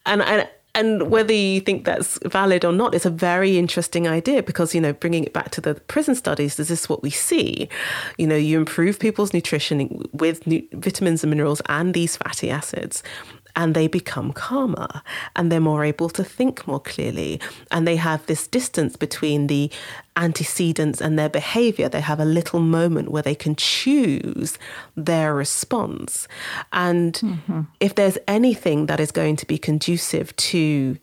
[0.05, 4.43] And, and and whether you think that's valid or not, it's a very interesting idea
[4.43, 7.67] because, you know, bringing it back to the prison studies, is this what we see?
[8.17, 10.43] You know, you improve people's nutrition with
[10.73, 13.01] vitamins and minerals and these fatty acids
[13.59, 15.01] and they become calmer
[15.35, 17.41] and they're more able to think more clearly
[17.71, 19.69] and they have this distance between the
[20.15, 24.57] antecedents and their behavior they have a little moment where they can choose
[24.95, 26.25] their response
[26.71, 27.61] and mm-hmm.
[27.81, 30.97] if there's anything that is going to be conducive to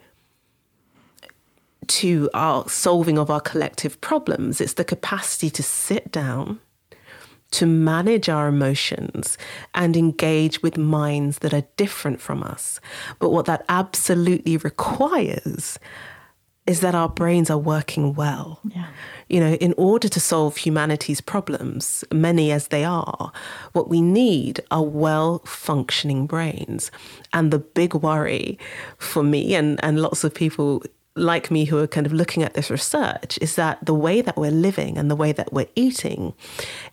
[1.87, 6.59] to our solving of our collective problems it's the capacity to sit down
[7.53, 9.39] to manage our emotions
[9.75, 12.81] and engage with minds that are different from us.
[13.19, 15.79] But what that absolutely requires
[16.67, 18.61] is that our brains are working well.
[18.65, 18.89] Yeah.
[19.29, 23.33] You know, in order to solve humanity's problems, many as they are,
[23.73, 26.91] what we need are well functioning brains.
[27.33, 28.59] And the big worry
[28.99, 30.83] for me and, and lots of people
[31.17, 34.37] like me who are kind of looking at this research is that the way that
[34.37, 36.35] we're living and the way that we're eating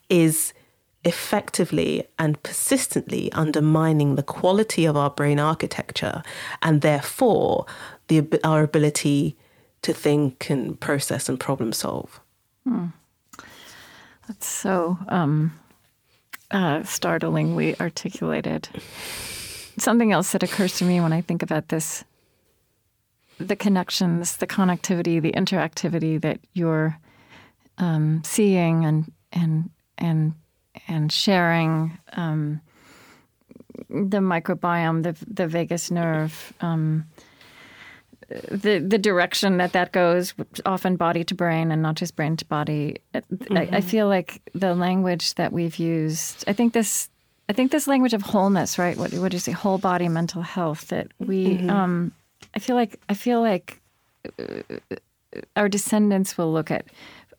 [0.09, 0.53] is
[1.03, 6.23] effectively and persistently undermining the quality of our brain architecture
[6.61, 7.65] and therefore
[8.07, 9.35] the, our ability
[9.81, 12.21] to think and process and problem solve.
[12.63, 12.87] Hmm.
[14.27, 15.59] That's so um,
[16.51, 18.69] uh, startlingly articulated.
[19.77, 22.05] Something else that occurs to me when I think about this
[23.39, 26.97] the connections, the connectivity, the interactivity that you're
[27.77, 30.33] um, seeing and and and
[30.87, 32.61] and sharing um,
[33.89, 37.05] the microbiome, the the vagus nerve, um,
[38.29, 40.33] the the direction that that goes,
[40.65, 42.97] often body to brain and not just brain to body.
[43.13, 43.57] Mm-hmm.
[43.57, 43.87] I, I, mm-hmm.
[43.87, 46.43] feel like the language that we've used.
[46.47, 47.09] I think this.
[47.49, 48.95] I think this language of wholeness, right?
[48.95, 49.51] What what do you say?
[49.51, 50.87] Whole body mental health.
[50.87, 51.57] That we.
[51.57, 51.69] Mm-hmm.
[51.69, 52.11] Um,
[52.55, 53.81] I feel like I feel like
[54.39, 54.77] uh,
[55.55, 56.85] our descendants will look at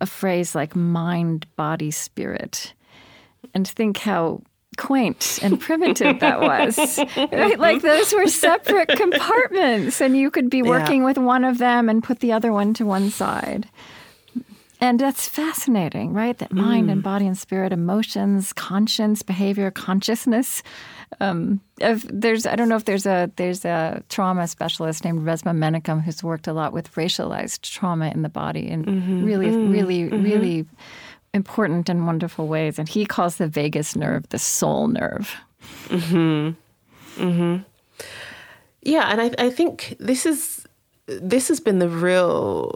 [0.01, 2.75] a phrase like mind, body, spirit,
[3.55, 4.43] and think how
[4.77, 6.99] quaint and primitive that was.
[7.17, 7.59] right?
[7.59, 11.07] Like those were separate compartments, and you could be working yeah.
[11.07, 13.69] with one of them and put the other one to one side.
[14.81, 16.37] And that's fascinating, right?
[16.37, 16.93] That mind mm.
[16.93, 20.63] and body and spirit, emotions, conscience, behavior, consciousness.
[21.21, 26.03] Um, there's, I don't know if there's a there's a trauma specialist named Resmaa Menakem
[26.03, 29.25] who's worked a lot with racialized trauma in the body and mm-hmm.
[29.25, 29.73] really, mm-hmm.
[29.73, 30.23] really, mm-hmm.
[30.23, 30.67] really
[31.33, 32.79] important and wonderful ways.
[32.79, 35.37] And he calls the vagus nerve the soul nerve.
[35.89, 36.51] Hmm.
[37.17, 37.57] Hmm.
[38.83, 40.67] Yeah, and I, I think this is
[41.07, 42.75] this has been the real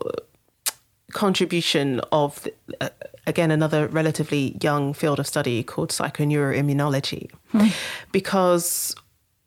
[1.13, 2.47] contribution of
[2.81, 2.89] uh,
[3.27, 7.69] again another relatively young field of study called psychoneuroimmunology hmm.
[8.13, 8.95] because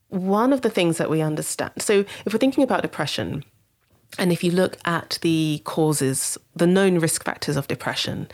[0.10, 3.44] one of the things that we understand so if we're thinking about depression
[4.18, 8.28] and if you look at the causes, the known risk factors of depression,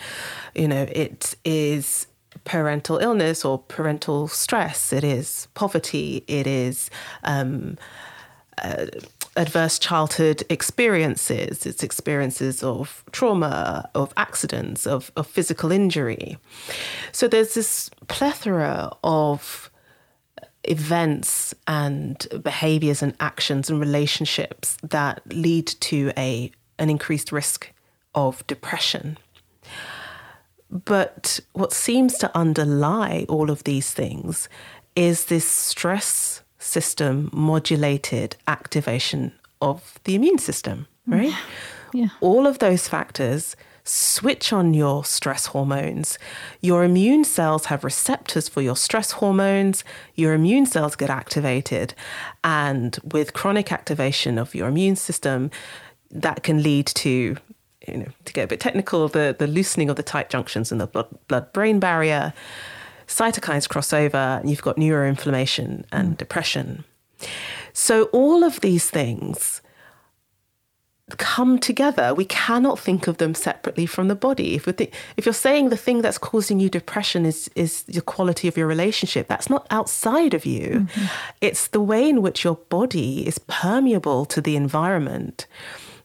[0.55, 2.07] you know, it is
[2.45, 6.89] parental illness or parental stress, it is poverty, it is
[7.23, 7.77] um,
[8.63, 8.87] uh,
[9.37, 16.37] adverse childhood experiences, it's experiences of trauma, of accidents, of, of physical injury.
[17.11, 19.71] So there's this plethora of
[20.63, 27.71] events and behaviors and actions and relationships that lead to a an increased risk
[28.13, 29.17] of depression.
[30.69, 34.49] But what seems to underlie all of these things
[34.95, 39.31] is this stress system modulated activation
[39.61, 41.33] of the immune system, right?
[41.93, 42.09] Yeah.
[42.21, 43.55] All of those factors
[43.87, 46.19] switch on your stress hormones.
[46.61, 49.83] Your immune cells have receptors for your stress hormones.
[50.15, 51.93] Your immune cells get activated.
[52.43, 55.49] And with chronic activation of your immune system,
[56.11, 57.37] that can lead to,
[57.87, 60.77] you know, to get a bit technical, the, the loosening of the tight junctions in
[60.79, 60.87] the
[61.27, 62.33] blood brain barrier.
[63.07, 66.17] Cytokines cross over, and you've got neuroinflammation and mm.
[66.17, 66.83] depression.
[67.73, 69.61] So, all of these things
[71.15, 72.13] come together.
[72.13, 74.55] We cannot think of them separately from the body.
[74.55, 78.47] If, th- if you're saying the thing that's causing you depression is, is the quality
[78.49, 80.87] of your relationship, that's not outside of you.
[80.87, 81.05] Mm-hmm.
[81.39, 85.47] It's the way in which your body is permeable to the environment,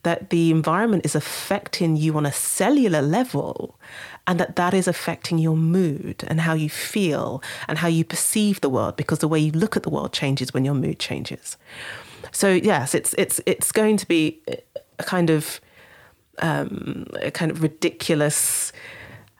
[0.04, 3.78] that the environment is affecting you on a cellular level,
[4.26, 8.60] and that that is affecting your mood and how you feel and how you perceive
[8.60, 11.56] the world, because the way you look at the world changes when your mood changes.
[12.30, 14.40] So yes, it's it's it's going to be
[14.98, 15.60] a kind of
[16.38, 18.72] um, a kind of ridiculous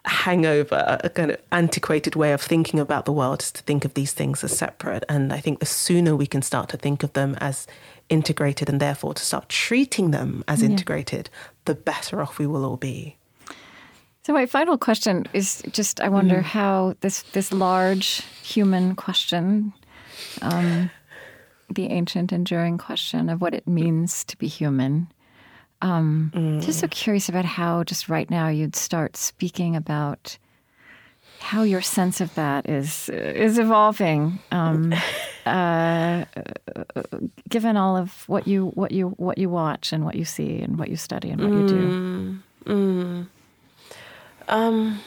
[0.05, 3.95] hangover, a kind of antiquated way of thinking about the world is to think of
[3.95, 5.05] these things as separate.
[5.09, 7.69] And I think the sooner we can start to think of them as
[8.09, 10.71] integrated and therefore to start treating them as yeah.
[10.71, 11.31] integrated,
[11.67, 13.17] the better off we will all be.
[14.25, 16.43] So my final question is just I wonder mm.
[16.43, 19.73] how this this large human question
[20.41, 20.91] um,
[21.69, 25.09] the ancient enduring question of what it means to be human
[25.83, 26.63] um, mm.
[26.63, 30.39] Just so curious about how, just right now, you'd start speaking about
[31.41, 34.95] how your sense of that is is evolving, um,
[35.45, 36.25] uh,
[37.49, 40.79] given all of what you what you what you watch and what you see and
[40.79, 41.63] what you study and what mm.
[41.63, 43.23] you do.
[44.53, 44.59] Mm.
[44.59, 44.69] mm.
[44.69, 45.01] Um,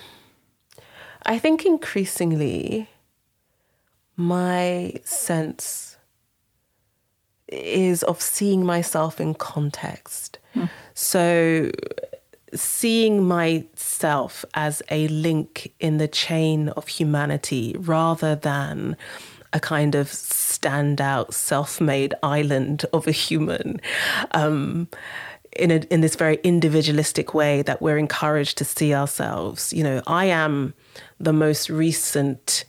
[1.26, 2.90] I think increasingly,
[4.16, 5.98] my sense
[7.48, 10.40] is of seeing myself in context
[10.94, 11.72] so
[12.54, 18.96] seeing myself as a link in the chain of humanity rather than
[19.52, 23.80] a kind of standout self-made island of a human
[24.32, 24.88] um,
[25.56, 29.74] in a, in this very individualistic way that we're encouraged to see ourselves.
[29.74, 30.74] You know, I am
[31.20, 32.66] the most recent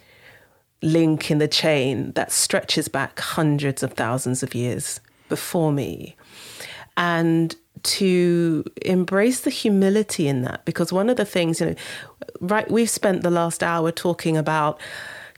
[0.83, 6.17] link in the chain that stretches back hundreds of thousands of years before me.
[6.97, 11.75] And to embrace the humility in that because one of the things you know
[12.41, 14.81] right we've spent the last hour talking about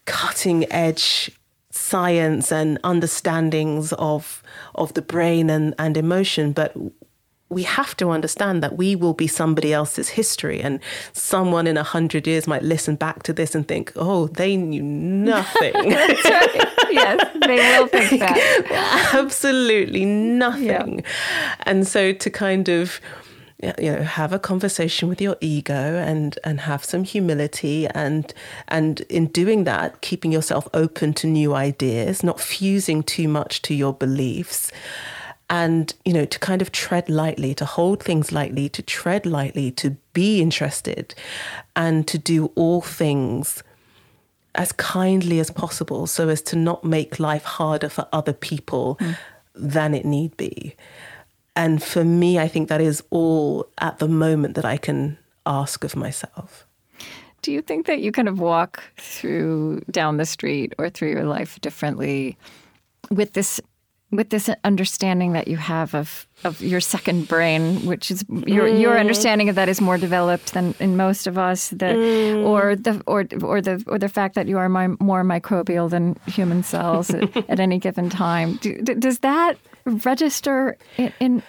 [0.06, 1.30] cutting edge
[1.70, 4.42] science and understandings of
[4.76, 6.74] of the brain and and emotion but
[7.50, 10.80] we have to understand that we will be somebody else's history and
[11.12, 14.82] someone in a hundred years might listen back to this and think oh they knew
[14.82, 16.68] nothing That's right.
[16.90, 21.54] yes they will think that absolutely nothing yeah.
[21.62, 23.00] and so to kind of
[23.62, 28.32] you know have a conversation with your ego and and have some humility and
[28.68, 33.74] and in doing that keeping yourself open to new ideas not fusing too much to
[33.74, 34.70] your beliefs
[35.50, 39.70] and you know to kind of tread lightly to hold things lightly to tread lightly
[39.70, 41.14] to be interested
[41.74, 43.62] and to do all things
[44.54, 49.16] as kindly as possible so as to not make life harder for other people mm.
[49.54, 50.74] than it need be
[51.56, 55.16] and for me i think that is all at the moment that i can
[55.46, 56.66] ask of myself
[57.40, 61.24] do you think that you kind of walk through down the street or through your
[61.24, 62.36] life differently
[63.10, 63.60] with this
[64.10, 68.80] with this understanding that you have of of your second brain, which is your mm.
[68.80, 72.46] your understanding of that is more developed than in most of us, that mm.
[72.46, 76.16] or the or or the or the fact that you are my, more microbial than
[76.26, 78.56] human cells at, at, any given time.
[78.56, 81.42] Do, does that register in, in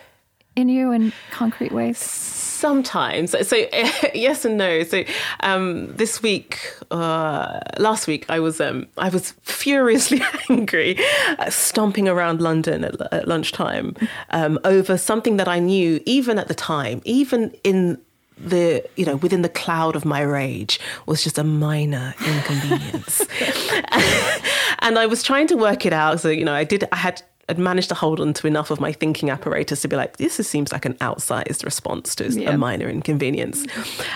[0.55, 2.48] in you in concrete ways?
[2.59, 3.31] Sometimes.
[3.47, 3.55] So,
[4.13, 4.83] yes and no.
[4.83, 5.05] So,
[5.39, 6.59] um, this week,
[6.91, 10.97] uh, last week, I was um, I was furiously angry,
[11.37, 13.95] uh, stomping around London at, at lunchtime
[14.31, 17.97] um, over something that I knew, even at the time, even in
[18.37, 23.19] the you know within the cloud of my rage was just a minor inconvenience
[24.79, 27.21] and i was trying to work it out so you know i did i had
[27.49, 30.35] I'd managed to hold on to enough of my thinking apparatus to be like, this
[30.35, 32.51] seems like an outsized response to yeah.
[32.51, 33.65] a minor inconvenience.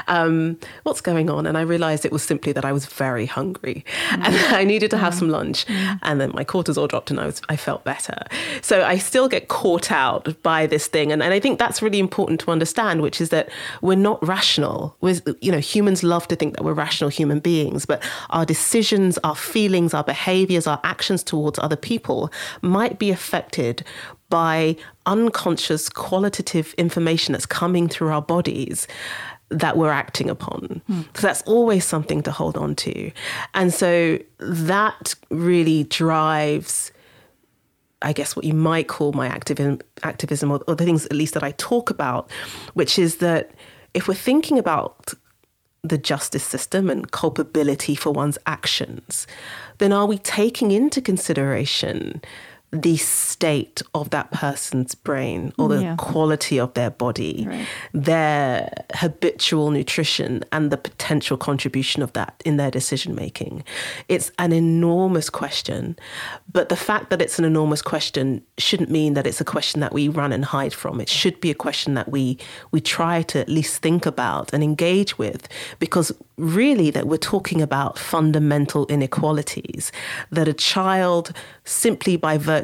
[0.08, 1.48] Um, what's going on?
[1.48, 4.24] And I realized it was simply that I was very hungry mm.
[4.24, 5.20] and I needed to have mm.
[5.20, 5.66] some lunch.
[5.66, 6.00] Mm.
[6.04, 8.24] And then my cortisol dropped and I was I felt better.
[8.62, 11.12] So I still get caught out by this thing.
[11.12, 13.50] And, and I think that's really important to understand, which is that
[13.82, 14.96] we're not rational.
[15.02, 19.18] We're, you know, humans love to think that we're rational human beings, but our decisions,
[19.24, 22.32] our feelings, our behaviors, our actions towards other people
[22.62, 23.23] might be affected
[24.30, 24.76] by
[25.06, 28.88] unconscious qualitative information that's coming through our bodies
[29.50, 30.82] that we're acting upon.
[30.90, 31.06] Mm.
[31.16, 33.12] So that's always something to hold on to.
[33.54, 36.92] And so that really drives,
[38.02, 41.36] I guess, what you might call my activism, activism or, or the things at least
[41.36, 42.32] that I talk about,
[42.74, 43.52] which is that
[43.94, 45.14] if we're thinking about
[45.84, 49.28] the justice system and culpability for one's actions,
[49.80, 52.22] then are we taking into consideration
[52.74, 55.96] the state of that person's brain or the yeah.
[55.96, 57.68] quality of their body, right.
[57.94, 63.64] their habitual nutrition, and the potential contribution of that in their decision making.
[64.10, 65.96] It's an enormous question,
[66.52, 69.94] but the fact that it's an enormous question shouldn't mean that it's a question that
[69.94, 71.00] we run and hide from.
[71.00, 72.40] It should be a question that we
[72.72, 75.48] we try to at least think about and engage with,
[75.78, 79.92] because really that we're talking about fundamental inequalities
[80.32, 81.32] that a child
[81.66, 82.63] simply by virtue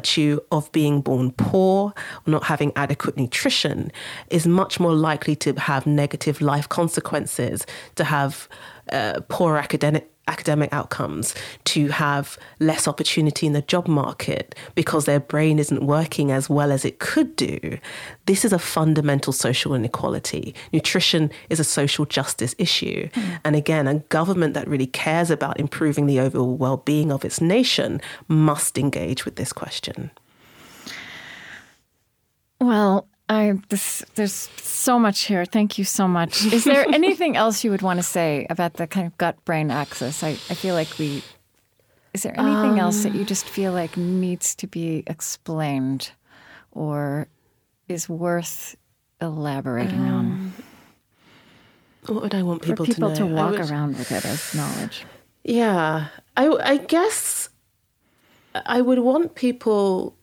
[0.51, 1.93] of being born poor
[2.25, 3.91] or not having adequate nutrition
[4.29, 7.65] is much more likely to have negative life consequences
[7.95, 8.47] to have
[8.91, 11.35] uh, poor academic academic outcomes,
[11.65, 16.71] to have less opportunity in the job market because their brain isn't working as well
[16.71, 17.77] as it could do.
[18.25, 20.55] This is a fundamental social inequality.
[20.71, 23.09] Nutrition is a social justice issue.
[23.09, 23.39] Mm.
[23.43, 27.41] And again, a government that really cares about improving the overall well being of its
[27.41, 30.11] nation must engage with this question.
[32.61, 35.45] Well, I this there's so much here.
[35.45, 36.45] Thank you so much.
[36.45, 39.69] Is there anything else you would want to say about the kind of gut brain
[39.69, 40.23] axis?
[40.23, 41.23] I, I feel like we
[42.13, 46.11] is there anything um, else that you just feel like needs to be explained
[46.71, 47.27] or
[47.87, 48.75] is worth
[49.21, 50.53] elaborating um, on?
[52.07, 53.29] What would I want people, For people to know?
[53.29, 55.05] to walk would, around with it as knowledge?
[55.43, 56.07] Yeah.
[56.35, 57.49] I, I guess
[58.55, 60.17] I would want people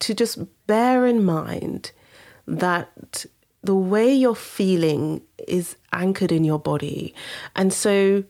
[0.00, 1.92] to just bear in mind
[2.50, 3.26] that
[3.62, 7.14] the way you're feeling is anchored in your body.
[7.54, 8.24] And so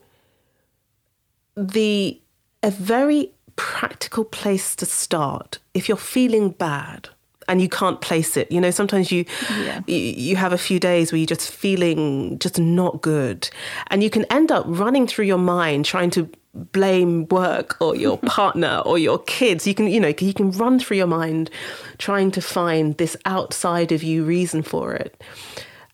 [1.57, 2.21] the
[2.63, 7.09] a very practical place to start if you're feeling bad
[7.49, 8.51] and you can't place it.
[8.53, 9.25] You know, sometimes you,
[9.59, 9.81] yeah.
[9.87, 13.51] you you have a few days where you're just feeling just not good,
[13.89, 18.19] and you can end up running through your mind trying to blame work or your
[18.27, 19.67] partner or your kids.
[19.67, 21.51] You can, you know, you can run through your mind
[21.99, 25.23] trying to find this outside of you reason for it.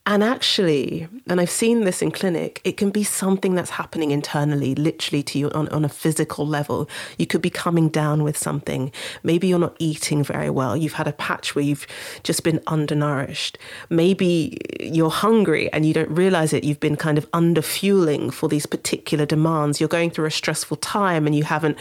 [0.09, 4.73] And actually, and I've seen this in clinic, it can be something that's happening internally,
[4.77, 6.89] literally to you on, on a physical level.
[7.19, 8.93] You could be coming down with something.
[9.25, 10.77] Maybe you're not eating very well.
[10.77, 11.89] You've had a patch where you've
[12.23, 13.59] just been undernourished.
[13.91, 16.63] Maybe you're hungry and you don't realize it.
[16.63, 19.81] You've been kind of under fueling for these particular demands.
[19.81, 21.79] You're going through a stressful time and you haven't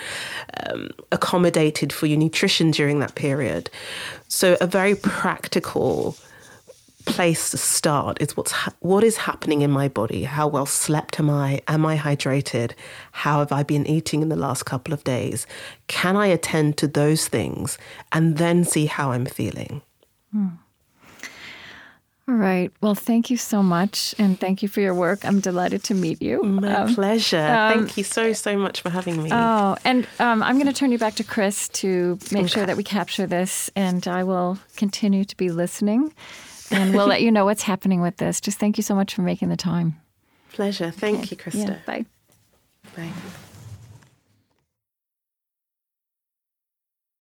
[0.65, 3.69] um, accommodated for your nutrition during that period.
[4.29, 6.17] So, a very practical
[7.05, 10.23] place to start is what's ha- what is happening in my body.
[10.23, 11.61] How well slept am I?
[11.67, 12.73] Am I hydrated?
[13.11, 15.47] How have I been eating in the last couple of days?
[15.87, 17.77] Can I attend to those things
[18.11, 19.81] and then see how I'm feeling?
[20.31, 20.47] Hmm.
[22.27, 22.71] All right.
[22.81, 24.15] Well, thank you so much.
[24.17, 25.23] And thank you for your work.
[25.23, 26.41] I'm delighted to meet you.
[26.41, 27.37] My um, pleasure.
[27.37, 29.29] Um, thank you so, so much for having me.
[29.31, 32.47] Oh, and um, I'm going to turn you back to Chris to make okay.
[32.47, 33.69] sure that we capture this.
[33.75, 36.13] And I will continue to be listening
[36.71, 38.41] and we'll let you know what's happening with this.
[38.41, 39.99] Just thank you so much for making the time.
[40.51, 40.91] Pleasure.
[40.91, 41.27] Thank okay.
[41.31, 41.67] you, Krista.
[41.67, 42.05] Yeah, bye.
[42.95, 43.11] Bye.